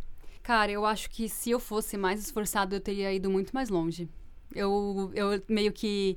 Cara, 0.48 0.72
eu 0.72 0.86
acho 0.86 1.10
que 1.10 1.28
se 1.28 1.50
eu 1.50 1.60
fosse 1.60 1.98
mais 1.98 2.18
esforçado, 2.20 2.74
eu 2.74 2.80
teria 2.80 3.12
ido 3.12 3.28
muito 3.28 3.52
mais 3.52 3.68
longe. 3.68 4.08
Eu, 4.54 5.12
eu 5.14 5.42
meio 5.46 5.70
que 5.70 6.16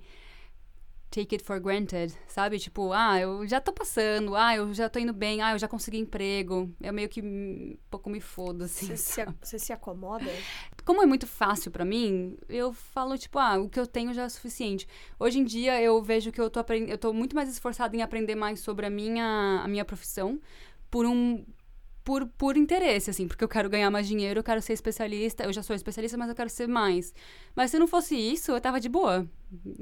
take 1.10 1.36
it 1.36 1.44
for 1.44 1.60
granted, 1.60 2.18
sabe? 2.30 2.58
Tipo, 2.58 2.94
ah, 2.94 3.20
eu 3.20 3.46
já 3.46 3.60
tô 3.60 3.74
passando, 3.74 4.34
ah, 4.34 4.56
eu 4.56 4.74
já 4.74 4.88
tô 4.88 5.00
indo 5.00 5.12
bem, 5.12 5.42
ah, 5.42 5.52
eu 5.52 5.60
já 5.60 5.68
consegui 5.68 5.98
emprego. 5.98 6.74
Eu 6.80 6.94
meio 6.94 7.10
que 7.10 7.22
um 7.22 7.76
pouco 7.90 8.10
me 8.10 8.22
fodo, 8.22 8.64
assim. 8.64 8.86
Você 8.86 8.96
se, 8.96 9.26
você 9.42 9.60
se 9.60 9.74
acomoda? 9.74 10.32
Como 10.86 11.04
é 11.04 11.06
muito 11.06 11.28
fácil 11.28 11.70
pra 11.70 11.84
mim, 11.84 12.38
eu 12.48 12.72
falo, 12.72 13.18
tipo, 13.18 13.38
ah, 13.38 13.60
o 13.60 13.68
que 13.68 13.82
eu 13.82 13.86
tenho 13.86 14.14
já 14.14 14.24
é 14.24 14.30
suficiente. 14.30 14.88
Hoje 15.20 15.40
em 15.40 15.44
dia, 15.44 15.82
eu 15.82 16.02
vejo 16.02 16.32
que 16.32 16.40
eu 16.40 16.50
tô, 16.50 16.62
aprend... 16.62 16.90
eu 16.90 16.98
tô 16.98 17.12
muito 17.12 17.36
mais 17.36 17.50
esforçada 17.50 17.98
em 17.98 18.02
aprender 18.02 18.36
mais 18.36 18.62
sobre 18.62 18.86
a 18.86 18.90
minha, 18.90 19.60
a 19.62 19.68
minha 19.68 19.84
profissão 19.84 20.40
por 20.90 21.06
um... 21.06 21.46
Por, 22.04 22.26
por 22.26 22.58
interesse, 22.58 23.12
assim, 23.12 23.28
porque 23.28 23.44
eu 23.44 23.48
quero 23.48 23.70
ganhar 23.70 23.92
mais 23.92 24.08
dinheiro, 24.08 24.40
eu 24.40 24.44
quero 24.44 24.62
ser 24.62 24.74
especialista. 24.74 25.44
Eu 25.44 25.54
já 25.54 25.62
sou 25.62 25.76
especialista, 25.76 26.18
mas 26.18 26.30
eu 26.30 26.36
quero 26.36 26.50
ser 26.50 26.68
mais. 26.68 27.14
Mas 27.56 27.72
se 27.72 27.78
não 27.78 27.88
fosse 27.88 28.16
isso, 28.16 28.52
eu 28.52 28.62
tava 28.62 28.80
de 28.80 28.90
boa. 28.90 29.28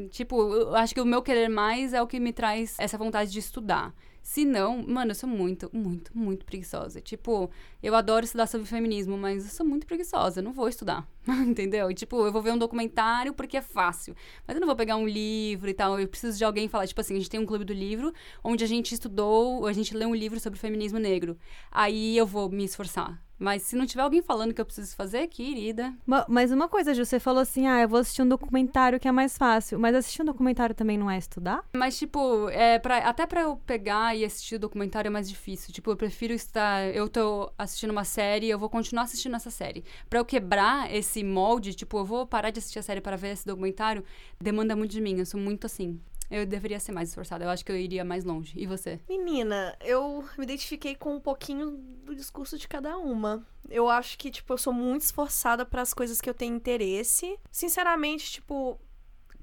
Tipo, 0.10 0.54
eu 0.54 0.76
acho 0.76 0.94
que 0.94 1.02
o 1.02 1.06
meu 1.06 1.22
querer 1.22 1.48
mais 1.48 1.94
é 1.94 2.02
o 2.02 2.08
que 2.08 2.20
me 2.20 2.34
traz 2.34 2.76
essa 2.78 2.98
vontade 2.98 3.32
de 3.32 3.40
estudar. 3.40 3.94
Se 4.30 4.46
não, 4.46 4.86
mano, 4.86 5.10
eu 5.10 5.16
sou 5.16 5.28
muito, 5.28 5.72
muito, 5.74 6.16
muito 6.16 6.46
preguiçosa. 6.46 7.02
Tipo, 7.02 7.50
eu 7.82 7.96
adoro 7.96 8.24
estudar 8.24 8.46
sobre 8.46 8.68
feminismo, 8.68 9.18
mas 9.18 9.44
eu 9.44 9.50
sou 9.50 9.66
muito 9.66 9.88
preguiçosa, 9.88 10.40
não 10.40 10.54
vou 10.54 10.70
estudar. 10.70 11.08
Entendeu? 11.48 11.90
E, 11.90 11.96
tipo, 11.96 12.16
eu 12.24 12.32
vou 12.32 12.40
ver 12.40 12.54
um 12.54 12.58
documentário 12.60 13.34
porque 13.34 13.58
é 13.58 13.62
fácil. 13.62 14.16
Mas 14.46 14.56
eu 14.56 14.62
não 14.62 14.68
vou 14.68 14.76
pegar 14.76 14.98
um 14.98 15.08
livro 15.08 15.68
e 15.68 15.74
tal. 15.74 16.00
Eu 16.00 16.08
preciso 16.08 16.38
de 16.38 16.46
alguém 16.46 16.68
falar, 16.68 16.86
tipo 16.86 17.02
assim, 17.02 17.16
a 17.16 17.18
gente 17.18 17.28
tem 17.28 17.40
um 17.40 17.46
clube 17.46 17.66
do 17.66 17.74
livro 17.74 18.14
onde 18.44 18.64
a 18.64 18.68
gente 18.68 18.94
estudou, 18.94 19.66
a 19.66 19.74
gente 19.74 19.98
lê 19.98 20.06
um 20.06 20.14
livro 20.14 20.40
sobre 20.40 20.60
feminismo 20.60 21.00
negro. 21.00 21.36
Aí 21.72 22.16
eu 22.16 22.28
vou 22.28 22.52
me 22.52 22.64
esforçar. 22.64 23.20
Mas 23.40 23.62
se 23.64 23.76
não 23.76 23.86
tiver 23.86 24.02
alguém 24.02 24.22
falando 24.22 24.54
que 24.54 24.60
eu 24.60 24.66
preciso 24.66 24.94
fazer, 24.96 25.28
querida. 25.28 25.94
Ma- 26.06 26.26
Mas 26.28 26.52
uma 26.52 26.68
coisa, 26.68 26.94
Ju, 26.94 27.06
você 27.06 27.20
falou 27.20 27.42
assim: 27.42 27.68
ah, 27.68 27.82
eu 27.82 27.88
vou 27.88 28.00
assistir 28.00 28.22
um 28.22 28.28
documentário 28.28 29.00
que 29.00 29.08
é 29.08 29.12
mais 29.12 29.38
fácil. 29.38 29.80
Mas 29.80 29.96
assistir 29.96 30.22
um 30.22 30.26
documentário 30.26 30.76
também 30.76 30.98
não 30.98 31.10
é 31.10 31.18
estudar? 31.18 31.64
Mas, 31.74 31.98
tipo, 31.98 32.50
é 32.50 32.78
pra, 32.80 32.98
até 32.98 33.26
pra 33.26 33.42
eu 33.44 33.56
pegar 33.66 34.16
e 34.16 34.26
assistir 34.26 34.56
o 34.56 34.60
documentário 34.60 35.08
é 35.08 35.12
mais 35.12 35.30
difícil. 35.30 35.74
Tipo, 35.74 35.92
eu 35.92 35.96
prefiro 35.98 36.34
estar. 36.34 36.84
Eu 36.94 37.08
tô 37.08 37.50
assistindo 37.58 37.92
uma 37.92 38.04
série, 38.04 38.50
eu 38.50 38.60
vou 38.60 38.70
continuar 38.70 39.04
assistindo 39.04 39.36
essa 39.36 39.50
série. 39.50 39.84
Pra 40.10 40.20
eu 40.20 40.26
quebrar 40.26 40.94
esse 40.94 41.24
molde, 41.24 41.74
tipo, 41.74 41.98
eu 41.98 42.06
vou 42.06 42.28
parar 42.28 42.50
de 42.50 42.60
assistir 42.60 42.80
a 42.80 42.84
série 42.84 43.00
para 43.00 43.16
ver 43.16 43.30
esse 43.30 43.46
documentário, 43.46 44.04
demanda 44.40 44.76
muito 44.76 44.92
de 44.92 45.00
mim. 45.00 45.18
Eu 45.18 45.26
sou 45.26 45.40
muito 45.40 45.66
assim. 45.66 46.00
Eu 46.30 46.46
deveria 46.46 46.80
ser 46.80 46.92
mais 46.92 47.10
esforçada. 47.10 47.44
Eu 47.44 47.50
acho 47.50 47.66
que 47.66 47.72
eu 47.72 47.78
iria 47.78 48.06
mais 48.06 48.24
longe. 48.24 48.54
E 48.56 48.68
você? 48.68 49.00
Menina, 49.10 49.76
eu 49.82 50.24
me 50.38 50.44
identifiquei 50.44 50.96
com 50.96 51.16
um 51.16 51.20
pouquinho 51.20 51.72
do 51.72 52.16
discurso 52.16 52.58
de 52.58 52.68
cada 52.68 52.98
uma. 52.98 53.46
Eu 53.70 53.90
acho 53.90 54.18
que, 54.18 54.30
tipo, 54.30 54.54
eu 54.54 54.58
sou 54.58 54.72
muito 54.72 55.02
esforçada 55.02 55.66
para 55.66 55.82
as 55.82 55.94
coisas 55.94 56.22
que 56.22 56.30
eu 56.30 56.34
tenho 56.34 56.56
interesse. 56.56 57.38
Sinceramente, 57.52 58.32
tipo, 58.32 58.80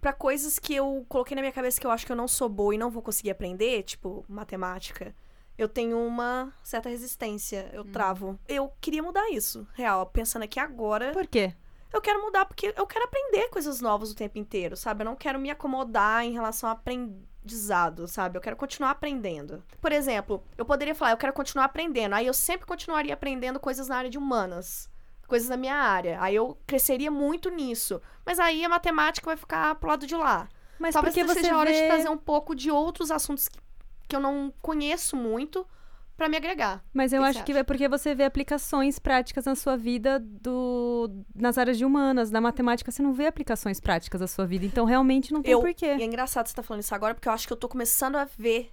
para 0.01 0.12
coisas 0.12 0.59
que 0.59 0.74
eu 0.74 1.05
coloquei 1.09 1.34
na 1.34 1.41
minha 1.41 1.53
cabeça 1.53 1.80
que 1.80 1.87
eu 1.87 1.91
acho 1.91 2.07
que 2.07 2.12
eu 2.12 2.16
não 2.16 2.28
sou 2.28 2.49
boa 2.49 2.74
e 2.74 2.78
não 2.78 2.91
vou 2.91 3.03
conseguir 3.03 3.30
aprender, 3.30 3.82
tipo, 3.82 4.24
matemática. 4.28 5.14
Eu 5.59 5.68
tenho 5.68 5.99
uma 5.99 6.53
certa 6.62 6.89
resistência, 6.89 7.70
eu 7.72 7.82
travo. 7.84 8.39
Eu 8.47 8.70
queria 8.80 9.03
mudar 9.03 9.30
isso, 9.30 9.66
real, 9.72 10.07
pensando 10.07 10.43
aqui 10.43 10.61
agora. 10.61 11.12
Por 11.12 11.26
quê? 11.26 11.55
Eu 11.97 12.01
quero 12.03 12.20
mudar 12.20 12.44
porque 12.44 12.74
eu 12.76 12.86
quero 12.86 13.07
aprender 13.07 13.49
coisas 13.49 13.80
novas 13.80 14.11
o 14.11 14.14
tempo 14.14 14.36
inteiro, 14.36 14.76
sabe? 14.76 15.01
Eu 15.01 15.07
não 15.07 15.16
quero 15.16 15.40
me 15.40 15.49
acomodar 15.49 16.22
em 16.26 16.30
relação 16.30 16.68
ao 16.68 16.76
aprendizado, 16.76 18.07
sabe? 18.07 18.36
Eu 18.36 18.42
quero 18.42 18.55
continuar 18.55 18.90
aprendendo. 18.90 19.64
Por 19.80 19.90
exemplo, 19.92 20.44
eu 20.59 20.66
poderia 20.66 20.94
falar, 20.94 21.12
eu 21.12 21.16
quero 21.16 21.32
continuar 21.32 21.64
aprendendo. 21.64 22.14
Aí 22.14 22.26
eu 22.26 22.34
sempre 22.34 22.66
continuaria 22.66 23.14
aprendendo 23.14 23.59
coisas 23.59 23.88
na 23.88 23.97
área 23.97 24.11
de 24.11 24.18
humanas. 24.18 24.90
Coisas 25.26 25.49
da 25.49 25.57
minha 25.57 25.74
área. 25.74 26.20
Aí 26.20 26.34
eu 26.34 26.59
cresceria 26.66 27.11
muito 27.11 27.49
nisso. 27.49 27.99
Mas 28.26 28.38
aí 28.38 28.62
a 28.62 28.68
matemática 28.68 29.24
vai 29.24 29.36
ficar 29.38 29.74
pro 29.76 29.88
lado 29.88 30.07
de 30.07 30.14
lá. 30.14 30.51
Mas 30.78 30.92
Talvez 30.92 31.14
porque 31.14 31.26
você 31.26 31.40
seja 31.40 31.55
a 31.55 31.59
hora 31.59 31.72
de 31.72 31.80
vê... 31.80 31.86
trazer 31.86 32.11
um 32.11 32.18
pouco 32.18 32.55
de 32.55 32.70
outros 32.70 33.11
assuntos 33.11 33.49
que, 33.49 33.59
que 34.07 34.14
eu 34.14 34.20
não 34.20 34.53
conheço 34.61 35.16
muito 35.16 35.66
pra 36.17 36.29
me 36.29 36.37
agregar. 36.37 36.83
Mas 36.95 37.12
eu 37.12 37.23
que 37.23 37.29
acho 37.29 37.45
que 37.45 37.53
é 37.53 37.62
porque 37.62 37.89
você 37.89 38.14
vê 38.14 38.25
aplicações 38.25 38.99
práticas 38.99 39.45
na 39.45 39.55
sua 39.55 39.77
vida 39.77 40.19
do... 40.19 41.11
nas 41.35 41.59
áreas 41.59 41.77
de 41.79 41.85
humanas. 41.85 42.31
Na 42.31 42.41
matemática, 42.41 42.91
você 42.91 43.03
não 43.03 43.12
vê 43.12 43.27
aplicações 43.27 43.81
práticas 43.81 44.21
da 44.21 44.27
sua 44.27 44.47
vida. 44.47 44.64
Então, 44.64 44.85
realmente, 44.85 45.33
não 45.33 45.43
tem 45.43 45.53
Eu- 45.53 45.61
porquê. 45.61 45.97
E 45.99 46.03
é 46.03 46.05
engraçado 46.05 46.47
você 46.47 46.53
estar 46.53 46.62
falando 46.62 46.83
isso 46.83 46.95
agora, 46.95 47.14
porque 47.14 47.29
eu 47.29 47.33
acho 47.33 47.47
que 47.47 47.53
eu 47.53 47.57
tô 47.57 47.69
começando 47.69 48.17
a 48.17 48.25
ver 48.25 48.73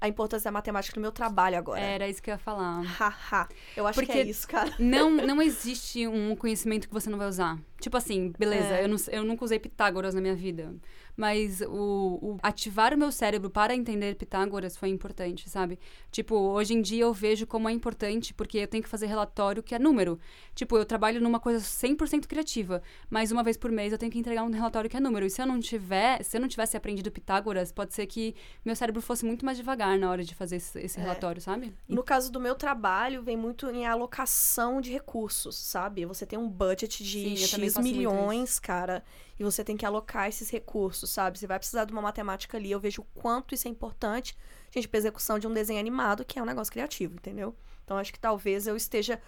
a 0.00 0.08
importância 0.08 0.44
da 0.50 0.52
matemática 0.52 0.96
no 0.96 1.02
meu 1.02 1.12
trabalho 1.12 1.56
agora. 1.56 1.80
Era 1.80 2.08
isso 2.08 2.20
que 2.20 2.28
eu 2.28 2.34
ia 2.34 2.38
falar. 2.38 2.82
Haha. 2.82 3.48
Eu 3.76 3.86
acho 3.86 4.00
que 4.00 4.06
Porque- 4.06 4.18
é 4.18 4.24
isso, 4.24 4.48
cara. 4.48 4.74
Não, 4.78 5.10
não 5.24 5.40
existe 5.40 6.06
um 6.08 6.34
conhecimento 6.34 6.88
que 6.88 6.92
você 6.94 7.08
não 7.08 7.16
vai 7.18 7.28
usar. 7.28 7.56
Tipo 7.82 7.96
assim, 7.96 8.32
beleza, 8.38 8.76
é. 8.76 8.84
eu, 8.84 8.88
não, 8.88 8.96
eu 9.10 9.24
nunca 9.24 9.44
usei 9.44 9.58
Pitágoras 9.58 10.14
na 10.14 10.20
minha 10.20 10.36
vida. 10.36 10.72
Mas 11.16 11.60
o, 11.62 12.18
o, 12.22 12.38
ativar 12.40 12.94
o 12.94 12.96
meu 12.96 13.10
cérebro 13.10 13.50
para 13.50 13.74
entender 13.74 14.14
Pitágoras 14.14 14.76
foi 14.76 14.88
importante, 14.88 15.50
sabe? 15.50 15.80
Tipo, 16.12 16.36
hoje 16.36 16.74
em 16.74 16.80
dia 16.80 17.02
eu 17.02 17.12
vejo 17.12 17.44
como 17.44 17.68
é 17.68 17.72
importante, 17.72 18.32
porque 18.32 18.58
eu 18.58 18.68
tenho 18.68 18.84
que 18.84 18.88
fazer 18.88 19.06
relatório 19.06 19.64
que 19.64 19.74
é 19.74 19.80
número. 19.80 20.16
Tipo, 20.54 20.78
eu 20.78 20.84
trabalho 20.84 21.20
numa 21.20 21.40
coisa 21.40 21.58
100% 21.58 22.28
criativa, 22.28 22.80
mas 23.10 23.32
uma 23.32 23.42
vez 23.42 23.56
por 23.56 23.72
mês 23.72 23.90
eu 23.90 23.98
tenho 23.98 24.12
que 24.12 24.18
entregar 24.18 24.44
um 24.44 24.50
relatório 24.50 24.88
que 24.88 24.96
é 24.96 25.00
número. 25.00 25.26
E 25.26 25.30
se 25.30 25.42
eu 25.42 25.46
não 25.46 25.58
tiver, 25.58 26.22
se 26.22 26.36
eu 26.36 26.40
não 26.40 26.46
tivesse 26.46 26.76
aprendido 26.76 27.10
Pitágoras, 27.10 27.72
pode 27.72 27.94
ser 27.94 28.06
que 28.06 28.36
meu 28.64 28.76
cérebro 28.76 29.02
fosse 29.02 29.24
muito 29.24 29.44
mais 29.44 29.58
devagar 29.58 29.98
na 29.98 30.08
hora 30.08 30.22
de 30.22 30.36
fazer 30.36 30.56
esse, 30.56 30.78
esse 30.78 31.00
é. 31.00 31.02
relatório, 31.02 31.42
sabe? 31.42 31.74
No 31.88 32.04
caso 32.04 32.30
do 32.30 32.38
meu 32.38 32.54
trabalho, 32.54 33.24
vem 33.24 33.36
muito 33.36 33.68
em 33.68 33.84
alocação 33.86 34.80
de 34.80 34.92
recursos, 34.92 35.56
sabe? 35.56 36.06
Você 36.06 36.24
tem 36.24 36.38
um 36.38 36.48
budget 36.48 37.02
de 37.02 37.24
Sim, 37.24 37.34
milhões, 37.78 38.58
cara, 38.58 39.04
e 39.38 39.44
você 39.44 39.64
tem 39.64 39.76
que 39.76 39.86
alocar 39.86 40.28
esses 40.28 40.50
recursos, 40.50 41.10
sabe? 41.10 41.38
Você 41.38 41.46
vai 41.46 41.58
precisar 41.58 41.84
de 41.84 41.92
uma 41.92 42.02
matemática 42.02 42.56
ali, 42.56 42.70
eu 42.70 42.80
vejo 42.80 43.02
o 43.02 43.20
quanto 43.20 43.54
isso 43.54 43.68
é 43.68 43.70
importante, 43.70 44.36
gente, 44.70 44.88
pra 44.88 44.98
execução 44.98 45.38
de 45.38 45.46
um 45.46 45.52
desenho 45.52 45.80
animado, 45.80 46.24
que 46.24 46.38
é 46.38 46.42
um 46.42 46.46
negócio 46.46 46.72
criativo, 46.72 47.14
entendeu? 47.14 47.54
Então 47.84 47.96
acho 47.96 48.12
que 48.12 48.20
talvez 48.20 48.66
eu 48.66 48.76
esteja 48.76 49.20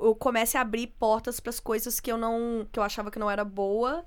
eu 0.00 0.14
comece 0.14 0.56
a 0.56 0.62
abrir 0.62 0.86
portas 0.86 1.38
para 1.38 1.50
as 1.50 1.60
coisas 1.60 2.00
que 2.00 2.10
eu 2.10 2.16
não 2.16 2.66
que 2.72 2.78
eu 2.78 2.82
achava 2.82 3.10
que 3.10 3.18
não 3.18 3.30
era 3.30 3.44
boa 3.44 4.06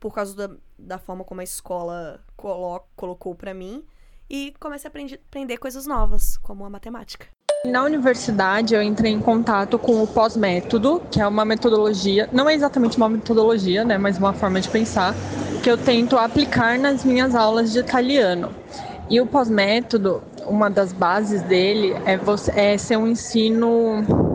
por 0.00 0.12
causa 0.12 0.34
da, 0.34 0.56
da 0.76 0.98
forma 0.98 1.24
como 1.24 1.40
a 1.40 1.44
escola 1.44 2.24
colo, 2.36 2.84
colocou 2.96 3.34
para 3.34 3.54
mim 3.54 3.86
e 4.28 4.52
comece 4.58 4.86
a 4.86 4.88
aprender 4.88 5.20
aprender 5.28 5.58
coisas 5.58 5.86
novas, 5.86 6.36
como 6.38 6.64
a 6.64 6.70
matemática. 6.70 7.28
Na 7.64 7.84
universidade, 7.84 8.74
eu 8.74 8.82
entrei 8.82 9.12
em 9.12 9.20
contato 9.20 9.78
com 9.78 10.02
o 10.02 10.06
pós-método, 10.06 11.00
que 11.08 11.20
é 11.20 11.26
uma 11.28 11.44
metodologia, 11.44 12.28
não 12.32 12.48
é 12.50 12.54
exatamente 12.54 12.96
uma 12.96 13.08
metodologia, 13.08 13.84
né, 13.84 13.96
mas 13.96 14.18
uma 14.18 14.32
forma 14.32 14.60
de 14.60 14.68
pensar, 14.68 15.14
que 15.62 15.70
eu 15.70 15.78
tento 15.78 16.18
aplicar 16.18 16.76
nas 16.76 17.04
minhas 17.04 17.36
aulas 17.36 17.70
de 17.70 17.78
italiano. 17.78 18.52
E 19.08 19.20
o 19.20 19.26
pós-método, 19.26 20.24
uma 20.44 20.68
das 20.68 20.92
bases 20.92 21.40
dele 21.42 21.94
é, 22.04 22.16
você, 22.16 22.50
é 22.50 22.76
ser 22.76 22.96
um 22.96 23.06
ensino 23.06 24.31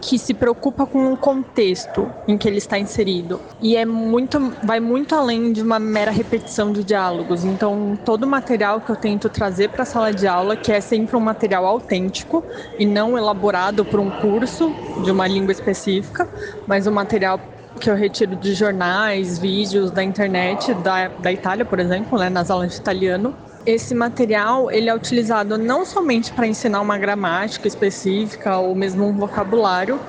que 0.00 0.18
se 0.18 0.32
preocupa 0.34 0.86
com 0.86 1.12
o 1.12 1.16
contexto 1.16 2.10
em 2.26 2.38
que 2.38 2.48
ele 2.48 2.58
está 2.58 2.78
inserido 2.78 3.40
e 3.60 3.76
é 3.76 3.84
muito 3.84 4.38
vai 4.62 4.80
muito 4.80 5.14
além 5.14 5.52
de 5.52 5.62
uma 5.62 5.78
mera 5.78 6.10
repetição 6.10 6.72
de 6.72 6.82
diálogos. 6.84 7.44
Então, 7.44 7.98
todo 8.04 8.24
o 8.24 8.26
material 8.26 8.80
que 8.80 8.90
eu 8.90 8.96
tento 8.96 9.28
trazer 9.28 9.68
para 9.68 9.82
a 9.82 9.86
sala 9.86 10.12
de 10.12 10.26
aula, 10.26 10.56
que 10.56 10.72
é 10.72 10.80
sempre 10.80 11.16
um 11.16 11.20
material 11.20 11.66
autêntico 11.66 12.44
e 12.78 12.86
não 12.86 13.16
elaborado 13.18 13.84
por 13.84 14.00
um 14.00 14.10
curso 14.10 14.72
de 15.04 15.10
uma 15.10 15.26
língua 15.26 15.52
específica, 15.52 16.28
mas 16.66 16.86
um 16.86 16.92
material 16.92 17.40
que 17.78 17.88
eu 17.88 17.94
retiro 17.94 18.34
de 18.36 18.54
jornais, 18.54 19.38
vídeos 19.38 19.90
da 19.90 20.02
internet 20.02 20.74
da, 20.74 21.08
da 21.08 21.32
Itália, 21.32 21.64
por 21.64 21.78
exemplo, 21.78 22.18
né, 22.18 22.28
nas 22.28 22.50
aulas 22.50 22.72
de 22.72 22.78
italiano. 22.78 23.34
Esse 23.68 23.94
material 23.94 24.70
ele 24.70 24.88
é 24.88 24.94
utilizado 24.94 25.58
não 25.58 25.84
somente 25.84 26.32
para 26.32 26.46
ensinar 26.46 26.80
uma 26.80 26.96
gramática 26.96 27.68
específica 27.68 28.56
ou 28.56 28.74
mesmo 28.74 29.04
um 29.04 29.14
vocabulário, 29.14 30.00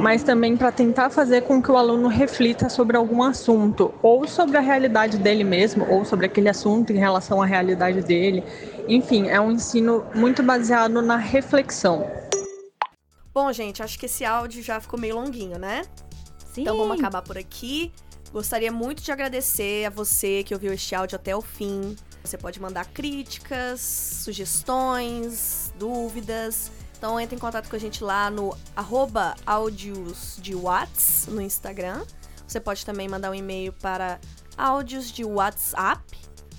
mas 0.00 0.24
também 0.24 0.56
para 0.56 0.72
tentar 0.72 1.10
fazer 1.10 1.42
com 1.42 1.62
que 1.62 1.70
o 1.70 1.76
aluno 1.76 2.08
reflita 2.08 2.68
sobre 2.68 2.96
algum 2.96 3.22
assunto, 3.22 3.94
ou 4.02 4.26
sobre 4.26 4.56
a 4.56 4.60
realidade 4.60 5.16
dele 5.16 5.44
mesmo, 5.44 5.88
ou 5.88 6.04
sobre 6.04 6.26
aquele 6.26 6.48
assunto 6.48 6.92
em 6.92 6.96
relação 6.96 7.40
à 7.40 7.46
realidade 7.46 8.02
dele. 8.02 8.42
Enfim, 8.88 9.28
é 9.28 9.40
um 9.40 9.52
ensino 9.52 10.04
muito 10.12 10.42
baseado 10.42 11.00
na 11.00 11.16
reflexão. 11.16 12.10
Bom, 13.32 13.52
gente, 13.52 13.80
acho 13.80 13.96
que 13.96 14.06
esse 14.06 14.24
áudio 14.24 14.60
já 14.60 14.80
ficou 14.80 14.98
meio 14.98 15.14
longuinho, 15.14 15.56
né? 15.56 15.82
Sim. 16.52 16.62
Então 16.62 16.76
vamos 16.76 16.98
acabar 16.98 17.22
por 17.22 17.38
aqui. 17.38 17.92
Gostaria 18.32 18.72
muito 18.72 19.04
de 19.04 19.12
agradecer 19.12 19.84
a 19.84 19.90
você 19.90 20.42
que 20.42 20.52
ouviu 20.52 20.72
este 20.72 20.96
áudio 20.96 21.14
até 21.14 21.36
o 21.36 21.40
fim. 21.40 21.94
Você 22.24 22.38
pode 22.38 22.58
mandar 22.58 22.86
críticas, 22.86 23.80
sugestões, 24.24 25.72
dúvidas. 25.78 26.72
Então 26.96 27.20
entre 27.20 27.36
em 27.36 27.38
contato 27.38 27.68
com 27.68 27.76
a 27.76 27.78
gente 27.78 28.02
lá 28.02 28.30
no 28.30 28.56
arroba 28.74 29.34
áudios 29.44 30.38
de 30.40 30.54
no 31.28 31.42
Instagram. 31.42 32.02
Você 32.46 32.58
pode 32.58 32.84
também 32.86 33.08
mandar 33.08 33.30
um 33.30 33.34
e-mail 33.34 33.74
para 33.74 34.18
áudios 34.56 35.12
de 35.12 35.22
WhatsApp 35.22 36.02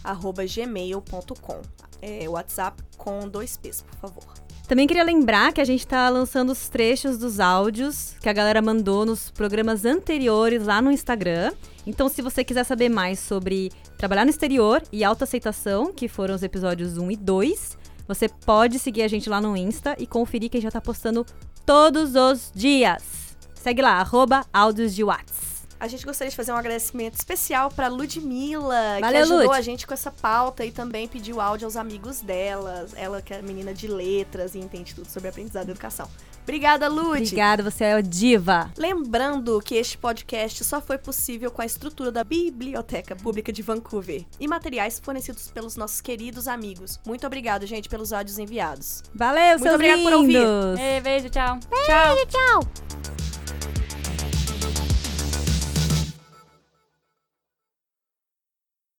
arroba 0.03 0.45
gmail.com. 0.45 1.61
É 1.99 2.29
WhatsApp 2.29 2.83
com 2.95 3.27
dois 3.27 3.57
P's, 3.57 3.81
por 3.81 3.97
favor. 3.97 4.45
Também 4.67 4.87
queria 4.87 5.03
lembrar 5.03 5.53
que 5.53 5.61
a 5.61 5.65
gente 5.65 5.85
tá 5.85 6.09
lançando 6.09 6.51
os 6.51 6.67
trechos 6.69 7.17
dos 7.17 7.39
áudios 7.39 8.15
que 8.19 8.27
a 8.27 8.33
galera 8.33 8.61
mandou 8.61 9.05
nos 9.05 9.29
programas 9.29 9.85
anteriores 9.85 10.65
lá 10.65 10.81
no 10.81 10.91
Instagram. 10.91 11.53
Então, 11.85 12.09
se 12.09 12.21
você 12.21 12.43
quiser 12.43 12.63
saber 12.63 12.89
mais 12.89 13.19
sobre 13.19 13.71
trabalhar 13.97 14.25
no 14.25 14.29
exterior 14.29 14.81
e 14.91 15.03
autoaceitação, 15.03 15.93
que 15.93 16.07
foram 16.07 16.35
os 16.35 16.43
episódios 16.43 16.97
1 16.97 17.11
e 17.11 17.15
2, 17.15 17.77
você 18.07 18.29
pode 18.29 18.77
seguir 18.79 19.01
a 19.01 19.07
gente 19.07 19.29
lá 19.29 19.41
no 19.41 19.55
Insta 19.57 19.95
e 19.97 20.05
conferir 20.05 20.49
que 20.49 20.57
a 20.57 20.59
gente 20.59 20.71
já 20.71 20.79
tá 20.79 20.81
postando 20.81 21.25
todos 21.65 22.15
os 22.15 22.51
dias. 22.53 23.35
Segue 23.55 23.81
lá, 23.81 23.93
arroba 23.93 24.45
áudios 24.53 24.93
de 24.93 25.03
Whats. 25.03 25.65
A 25.79 25.87
gente 25.87 26.05
gostaria 26.05 26.29
de 26.29 26.35
fazer 26.35 26.51
um 26.51 26.55
agradecimento 26.55 27.15
especial 27.15 27.69
para 27.69 27.87
Ludmilla, 27.87 28.95
que 28.95 29.01
Valeu, 29.01 29.21
ajudou 29.23 29.47
Lud. 29.47 29.57
a 29.57 29.61
gente 29.61 29.85
com 29.85 29.93
essa 29.93 30.09
pauta 30.09 30.63
e 30.63 30.71
também 30.71 31.07
pediu 31.07 31.41
áudio 31.41 31.65
aos 31.65 31.75
amigos 31.75 32.21
dela. 32.21 32.87
Ela 32.95 33.21
que 33.21 33.33
é 33.33 33.41
menina 33.41 33.73
de 33.73 33.87
letras 33.87 34.55
e 34.55 34.59
entende 34.59 34.95
tudo 34.95 35.09
sobre 35.09 35.29
aprendizado 35.29 35.67
e 35.67 35.71
educação. 35.71 36.09
Obrigada, 36.45 36.87
Lud. 36.87 37.23
Obrigada, 37.23 37.63
você 37.63 37.85
é 37.85 37.93
a 37.93 38.01
diva. 38.01 38.71
Lembrando 38.77 39.59
que 39.61 39.73
este 39.73 39.97
podcast 39.97 40.63
só 40.63 40.79
foi 40.79 40.99
possível 40.99 41.49
com 41.49 41.59
a 41.59 41.65
estrutura 41.65 42.11
da 42.11 42.23
Biblioteca 42.23 43.15
Pública 43.15 43.51
de 43.51 43.63
Vancouver 43.63 44.23
e 44.39 44.47
materiais 44.47 44.99
fornecidos 44.99 45.49
pelos 45.49 45.75
nossos 45.75 46.01
queridos 46.01 46.47
amigos. 46.47 46.99
Muito 47.03 47.25
obrigado, 47.25 47.65
gente, 47.65 47.89
pelos 47.89 48.13
áudios 48.13 48.37
enviados. 48.37 49.01
Valeu, 49.13 49.57
Muito 49.57 49.63
seus 49.63 49.73
obrigada 49.73 50.03
por 50.03 50.13
ouvir. 50.13 50.45
Ei, 50.79 51.01
beijo, 51.01 51.29
tchau. 51.31 51.59
Tchau. 51.59 52.15
tchau. 52.27 53.64